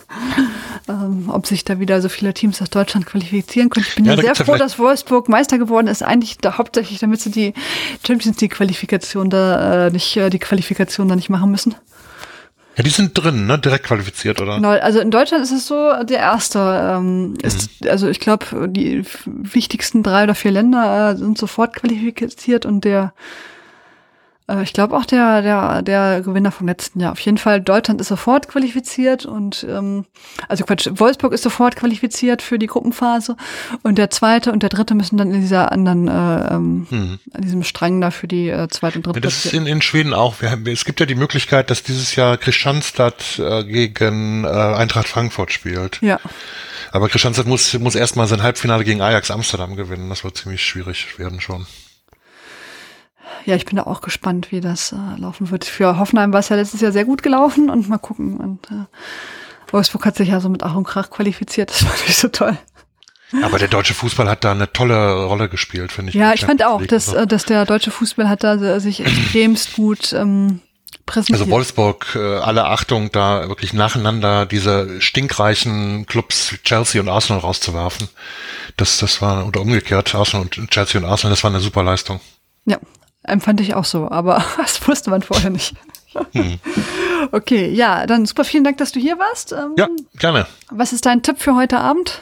ähm, 0.88 1.30
ob 1.30 1.46
sich 1.46 1.66
da 1.66 1.80
wieder 1.80 2.02
so 2.02 2.10
viele 2.10 2.34
Teams 2.34 2.62
aus 2.62 2.70
Deutschland 2.70 3.06
qualifizieren 3.06 3.70
können. 3.70 3.86
Ich 3.88 3.96
bin 3.96 4.06
ja, 4.06 4.14
ja 4.14 4.22
sehr 4.22 4.36
froh, 4.36 4.54
ja 4.54 4.58
dass 4.58 4.80
Wolfsburg 4.80 5.30
Meister 5.30 5.58
geworden 5.58 5.88
ist, 5.88 6.04
eigentlich 6.04 6.38
da, 6.38 6.58
hauptsächlich, 6.58 7.00
damit 7.00 7.22
sie 7.22 7.32
die 7.32 7.54
Champions 8.06 8.40
League 8.40 8.54
Qualifikation 8.54 9.30
da 9.30 9.88
äh, 9.88 9.92
nicht, 9.92 10.16
äh, 10.18 10.30
die 10.30 10.40
Qualifikation 10.40 11.08
da 11.08 11.16
nicht 11.16 11.30
machen 11.30 11.52
müssen. 11.52 11.76
Ja, 12.78 12.84
die 12.84 12.92
sind 12.92 13.18
drin, 13.18 13.48
ne? 13.48 13.58
Direkt 13.58 13.86
qualifiziert, 13.86 14.40
oder? 14.40 14.56
Genau, 14.56 14.70
also 14.70 15.00
in 15.00 15.10
Deutschland 15.10 15.44
ist 15.44 15.52
es 15.52 15.66
so, 15.66 15.92
der 16.04 16.20
erste 16.20 16.60
ähm, 16.60 17.30
mhm. 17.30 17.38
ist, 17.42 17.88
also 17.88 18.08
ich 18.08 18.20
glaube, 18.20 18.70
die 18.70 19.04
wichtigsten 19.26 20.04
drei 20.04 20.24
oder 20.24 20.36
vier 20.36 20.52
Länder 20.52 21.12
äh, 21.12 21.16
sind 21.18 21.40
sofort 21.40 21.76
qualifiziert 21.76 22.68
und 22.68 22.86
der 22.86 23.14
ich 24.64 24.72
glaube 24.72 24.96
auch 24.96 25.06
der, 25.06 25.42
der, 25.42 25.82
der 25.82 26.22
Gewinner 26.22 26.52
vom 26.52 26.68
letzten 26.68 27.02
Jahr. 27.02 27.12
Auf 27.12 27.20
jeden 27.20 27.38
Fall, 27.38 27.60
Deutschland 27.60 28.00
ist 28.00 28.08
sofort 28.08 28.48
qualifiziert 28.48 29.26
und 29.26 29.66
ähm, 29.70 30.06
also 30.48 30.64
Quatsch, 30.64 30.88
Wolfsburg 30.90 31.34
ist 31.34 31.44
sofort 31.44 31.76
qualifiziert 31.76 32.42
für 32.42 32.58
die 32.58 32.68
Gruppenphase 32.68 33.36
und 33.84 33.98
der 33.98 34.10
zweite 34.10 34.54
und 34.54 34.64
der 34.64 34.70
dritte 34.70 34.96
müssen 34.96 35.18
dann 35.18 35.34
in 35.34 35.42
dieser 35.42 35.74
anderen, 35.74 36.08
äh, 36.08 36.54
ähm, 36.54 36.88
mhm. 36.90 37.20
in 37.36 37.42
diesem 37.42 37.64
Strang 37.64 38.00
da 38.00 38.10
für 38.10 38.28
die 38.28 38.50
äh, 38.50 38.70
zweite 38.70 39.00
und 39.00 39.08
dritte. 39.08 39.20
Ja, 39.20 39.24
das 39.24 39.46
ist 39.46 39.54
in, 39.54 39.68
in 39.68 39.82
Schweden 39.82 40.14
auch. 40.14 40.42
Wir 40.42 40.52
haben, 40.52 40.66
es 40.68 40.86
gibt 40.86 41.02
ja 41.02 41.06
die 41.06 41.16
Möglichkeit, 41.16 41.70
dass 41.70 41.84
dieses 41.84 42.16
Jahr 42.16 42.38
Kristianstad 42.38 43.40
äh, 43.40 43.66
gegen 43.66 44.46
äh, 44.46 44.48
Eintracht 44.48 45.10
Frankfurt 45.10 45.52
spielt. 45.52 46.02
Ja. 46.02 46.20
Aber 46.92 47.10
Kristianstad 47.10 47.48
muss, 47.48 47.78
muss 47.80 47.96
erstmal 47.96 48.28
sein 48.28 48.44
Halbfinale 48.44 48.86
gegen 48.86 49.02
Ajax 49.02 49.30
Amsterdam 49.30 49.76
gewinnen. 49.76 50.08
Das 50.08 50.24
wird 50.24 50.38
ziemlich 50.38 50.64
schwierig 50.64 51.20
werden 51.20 51.42
schon 51.42 51.68
ja, 53.46 53.56
ich 53.56 53.66
bin 53.66 53.78
da 53.78 53.84
auch 53.84 54.02
gespannt, 54.02 54.52
wie 54.52 54.62
das 54.62 54.92
äh, 54.92 55.20
laufen 55.20 55.52
wird. 55.52 55.66
Für 55.66 55.98
Hoffenheim 55.98 56.34
war 56.34 56.40
es 56.40 56.50
ja 56.50 56.56
letztes 56.56 56.82
Jahr 56.82 56.92
sehr 56.92 57.06
gut 57.06 57.24
gelaufen 57.24 57.70
und 57.70 57.90
mal 57.90 57.98
gucken. 57.98 58.38
Und 58.38 58.72
äh, 58.72 58.86
Wolfsburg 59.72 60.06
hat 60.06 60.16
sich 60.16 60.30
ja 60.30 60.40
so 60.40 60.50
mit 60.50 60.64
Ach 60.64 60.76
und 60.76 60.86
Krach 60.86 61.10
qualifiziert. 61.10 61.72
Das 61.78 61.86
war 61.86 61.94
nicht 62.06 62.18
so 62.18 62.28
toll. 62.28 62.58
Aber 63.44 63.60
der 63.60 63.68
deutsche 63.68 63.94
Fußball 63.94 64.30
hat 64.30 64.46
da 64.46 64.52
eine 64.52 64.72
tolle 64.72 65.26
Rolle 65.26 65.50
gespielt, 65.50 65.92
finde 65.92 66.12
ich. 66.12 66.16
Ja, 66.16 66.34
ich 66.34 66.46
fand 66.46 66.64
auch, 66.64 66.86
dass, 66.86 67.12
äh, 67.12 67.28
dass 67.28 67.46
der 67.46 67.66
deutsche 67.66 67.92
Fußball 67.92 68.30
hat 68.30 68.44
da 68.44 68.80
sich 68.80 69.02
extremst 69.02 69.76
gut 69.76 70.14
ähm, 70.14 70.62
präsentiert. 71.06 71.42
Also 71.42 71.52
Wolfsburg, 71.52 72.16
äh, 72.16 72.38
alle 72.38 72.66
Achtung, 72.66 73.12
da 73.12 73.50
wirklich 73.50 73.74
nacheinander 73.74 74.46
diese 74.46 75.02
stinkreichen 75.02 76.06
Clubs 76.06 76.56
Chelsea 76.64 77.02
und 77.02 77.10
Arsenal 77.10 77.42
rauszuwerfen. 77.42 78.08
Das, 78.78 79.00
das 79.00 79.22
war, 79.22 79.46
oder 79.48 79.62
umgekehrt, 79.62 80.16
Arsenal 80.16 80.48
und 80.58 80.72
Chelsea 80.72 81.02
und 81.02 81.08
Arsenal, 81.08 81.32
das 81.32 81.44
war 81.44 81.52
eine 81.52 81.60
super 81.60 81.84
Leistung. 81.84 82.22
Ja, 82.66 82.78
empfand 83.28 83.62
ich 83.62 83.76
auch 83.76 83.86
so, 83.86 84.10
aber 84.10 84.44
das 84.58 84.86
wusste 84.88 85.10
man 85.10 85.22
vorher 85.22 85.50
nicht. 85.50 85.76
Hm. 86.32 86.60
Okay, 87.32 87.70
ja, 87.70 88.08
dann 88.08 88.26
super 88.26 88.44
vielen 88.44 88.64
Dank, 88.64 88.78
dass 88.78 88.92
du 88.92 89.00
hier 89.00 89.20
warst. 89.20 89.52
Ähm, 89.52 89.76
ja, 89.78 89.88
gerne. 90.16 90.48
Was 90.72 90.94
ist 90.94 91.06
dein 91.06 91.22
Tipp 91.22 91.40
für 91.40 91.56
heute 91.56 91.78
Abend? 91.80 92.22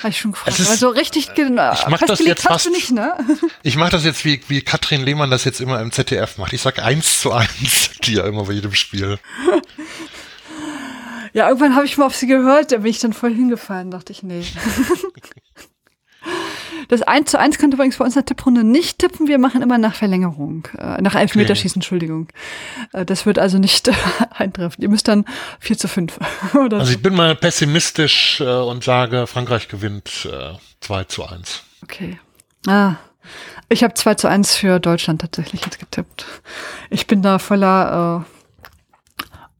Habe 0.00 0.10
ich 0.10 0.18
schon 0.18 0.32
gefragt. 0.32 0.58
Ist, 0.58 0.68
also 0.68 0.90
richtig 0.90 1.34
genau. 1.34 1.72
Ich 1.72 1.86
mach 1.88 1.98
das 1.98 2.20
jetzt 2.20 2.42
fast, 2.42 2.70
nicht, 2.70 2.90
ne? 2.90 3.14
Ich 3.62 3.76
mache 3.76 3.90
das 3.90 4.04
jetzt 4.04 4.24
wie, 4.24 4.40
wie 4.48 4.60
Katrin 4.60 5.02
Lehmann 5.02 5.30
das 5.30 5.44
jetzt 5.44 5.60
immer 5.60 5.80
im 5.80 5.90
ZDF 5.90 6.38
macht. 6.38 6.52
Ich 6.52 6.60
sag 6.60 6.78
eins 6.78 7.20
zu 7.20 7.32
eins, 7.32 7.90
die 8.04 8.14
ja 8.14 8.26
immer 8.26 8.44
bei 8.44 8.52
jedem 8.52 8.74
Spiel. 8.74 9.18
ja, 11.32 11.48
irgendwann 11.48 11.74
habe 11.74 11.86
ich 11.86 11.96
mal 11.96 12.06
auf 12.06 12.14
sie 12.14 12.26
gehört, 12.26 12.72
da 12.72 12.78
bin 12.78 12.90
ich 12.90 12.98
dann 12.98 13.14
voll 13.14 13.34
hingefallen, 13.34 13.90
dachte 13.90 14.12
ich, 14.12 14.22
nee. 14.22 14.44
Das 16.88 17.02
1 17.02 17.30
zu 17.30 17.38
1 17.38 17.58
könnte 17.58 17.76
übrigens 17.76 17.96
bei 17.96 18.04
uns 18.04 18.14
in 18.14 18.20
der 18.20 18.26
Tipprunde 18.26 18.64
nicht 18.64 18.98
tippen. 18.98 19.28
Wir 19.28 19.38
machen 19.38 19.62
immer 19.62 19.78
nach 19.78 19.94
Verlängerung, 19.94 20.68
äh, 20.78 21.00
nach 21.02 21.14
Elfmeterschießen. 21.14 21.78
Entschuldigung. 21.78 22.28
Äh, 22.92 23.04
das 23.04 23.26
wird 23.26 23.38
also 23.38 23.58
nicht 23.58 23.88
äh, 23.88 23.92
eintreffen. 24.30 24.82
Ihr 24.82 24.88
müsst 24.88 25.08
dann 25.08 25.24
4 25.60 25.78
zu 25.78 25.88
5. 25.88 26.18
Oder 26.54 26.78
also 26.78 26.92
ich 26.92 27.02
bin 27.02 27.14
mal 27.14 27.34
pessimistisch 27.34 28.40
äh, 28.40 28.44
und 28.44 28.84
sage, 28.84 29.26
Frankreich 29.26 29.68
gewinnt 29.68 30.28
äh, 30.30 30.56
2 30.80 31.04
zu 31.04 31.26
1. 31.26 31.62
Okay. 31.82 32.18
Ah, 32.66 32.96
ich 33.68 33.82
habe 33.82 33.94
2 33.94 34.14
zu 34.14 34.28
1 34.28 34.54
für 34.54 34.78
Deutschland 34.78 35.20
tatsächlich 35.20 35.64
jetzt 35.64 35.78
getippt. 35.78 36.26
Ich 36.90 37.06
bin 37.06 37.22
da 37.22 37.38
voller 37.38 38.24
äh, 38.24 38.35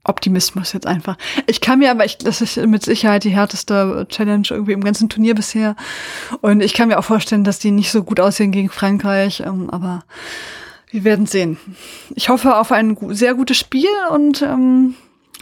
Optimismus 0.09 0.73
jetzt 0.73 0.87
einfach. 0.87 1.17
Ich 1.47 1.61
kann 1.61 1.79
mir 1.79 1.91
aber, 1.91 2.05
ich, 2.05 2.19
das 2.19 2.41
ist 2.41 2.57
mit 2.57 2.85
Sicherheit 2.85 3.25
die 3.25 3.31
härteste 3.31 4.07
Challenge 4.09 4.47
irgendwie 4.51 4.73
im 4.73 4.85
ganzen 4.85 5.09
Turnier 5.09 5.35
bisher. 5.35 5.77
Und 6.41 6.61
ich 6.61 6.75
kann 6.75 6.89
mir 6.89 6.99
auch 6.99 7.05
vorstellen, 7.05 7.45
dass 7.45 7.59
die 7.59 7.71
nicht 7.71 7.91
so 7.91 8.03
gut 8.03 8.21
aussehen 8.21 8.53
gegen 8.53 8.71
Frankreich. 8.71 9.41
Ähm, 9.41 9.71
aber 9.71 10.05
wir 10.91 11.05
werden 11.05 11.27
sehen. 11.27 11.59
Ich 12.15 12.29
hoffe 12.29 12.57
auf 12.57 12.73
ein 12.73 12.97
sehr 13.11 13.35
gutes 13.35 13.57
Spiel 13.57 13.89
und 14.11 14.43
ähm, 14.43 14.95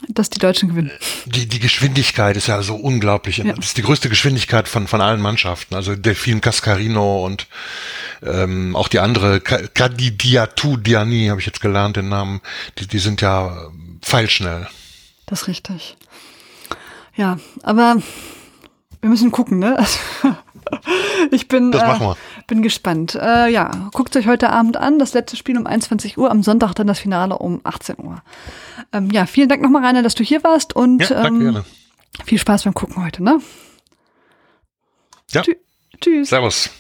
dass 0.08 0.30
die 0.30 0.38
Deutschen 0.38 0.70
gewinnen. 0.70 0.90
Die, 1.26 1.46
die 1.46 1.58
Geschwindigkeit 1.58 2.36
ist 2.36 2.48
ja 2.48 2.62
so 2.62 2.74
unglaublich. 2.74 3.38
Ja. 3.38 3.52
Das 3.52 3.66
ist 3.66 3.76
die 3.76 3.82
größte 3.82 4.08
Geschwindigkeit 4.08 4.68
von, 4.68 4.86
von 4.86 5.00
allen 5.00 5.20
Mannschaften. 5.20 5.74
Also 5.74 5.94
Delfin 5.96 6.40
Cascarino 6.40 7.24
und 7.24 7.46
ähm, 8.22 8.76
auch 8.76 8.88
die 8.88 9.00
andere, 9.00 9.40
Kadidiatu 9.40 10.76
Diani, 10.76 11.26
habe 11.26 11.40
ich 11.40 11.46
jetzt 11.46 11.60
gelernt, 11.60 11.96
den 11.96 12.08
Namen, 12.08 12.40
die, 12.78 12.86
die 12.86 12.98
sind 12.98 13.20
ja 13.20 13.68
pfeilschnell. 14.02 14.68
Das 15.26 15.42
ist 15.42 15.48
richtig. 15.48 15.96
Ja, 17.16 17.38
aber 17.62 17.96
wir 19.00 19.10
müssen 19.10 19.30
gucken, 19.30 19.58
ne? 19.58 19.84
ich 21.30 21.48
bin, 21.48 21.72
äh, 21.72 22.14
bin 22.46 22.62
gespannt. 22.62 23.14
Äh, 23.14 23.50
ja, 23.50 23.88
guckt 23.92 24.16
euch 24.16 24.26
heute 24.26 24.50
Abend 24.50 24.76
an. 24.76 24.98
Das 24.98 25.14
letzte 25.14 25.36
Spiel 25.36 25.58
um 25.58 25.66
21 25.66 26.18
Uhr, 26.18 26.30
am 26.30 26.42
Sonntag 26.42 26.74
dann 26.74 26.86
das 26.86 26.98
Finale 26.98 27.38
um 27.38 27.60
18 27.64 27.96
Uhr. 27.98 28.22
Ähm, 28.92 29.10
ja, 29.10 29.26
vielen 29.26 29.48
Dank 29.48 29.62
nochmal, 29.62 29.84
Rainer, 29.84 30.02
dass 30.02 30.14
du 30.14 30.24
hier 30.24 30.42
warst 30.44 30.74
und 30.76 31.00
ja, 31.00 31.08
danke, 31.08 31.28
ähm, 31.28 31.40
gerne. 31.40 31.64
viel 32.24 32.38
Spaß 32.38 32.64
beim 32.64 32.74
Gucken 32.74 33.04
heute, 33.04 33.22
ne? 33.22 33.40
Ja. 35.30 35.42
Tschüss. 36.00 36.28
Servus. 36.28 36.70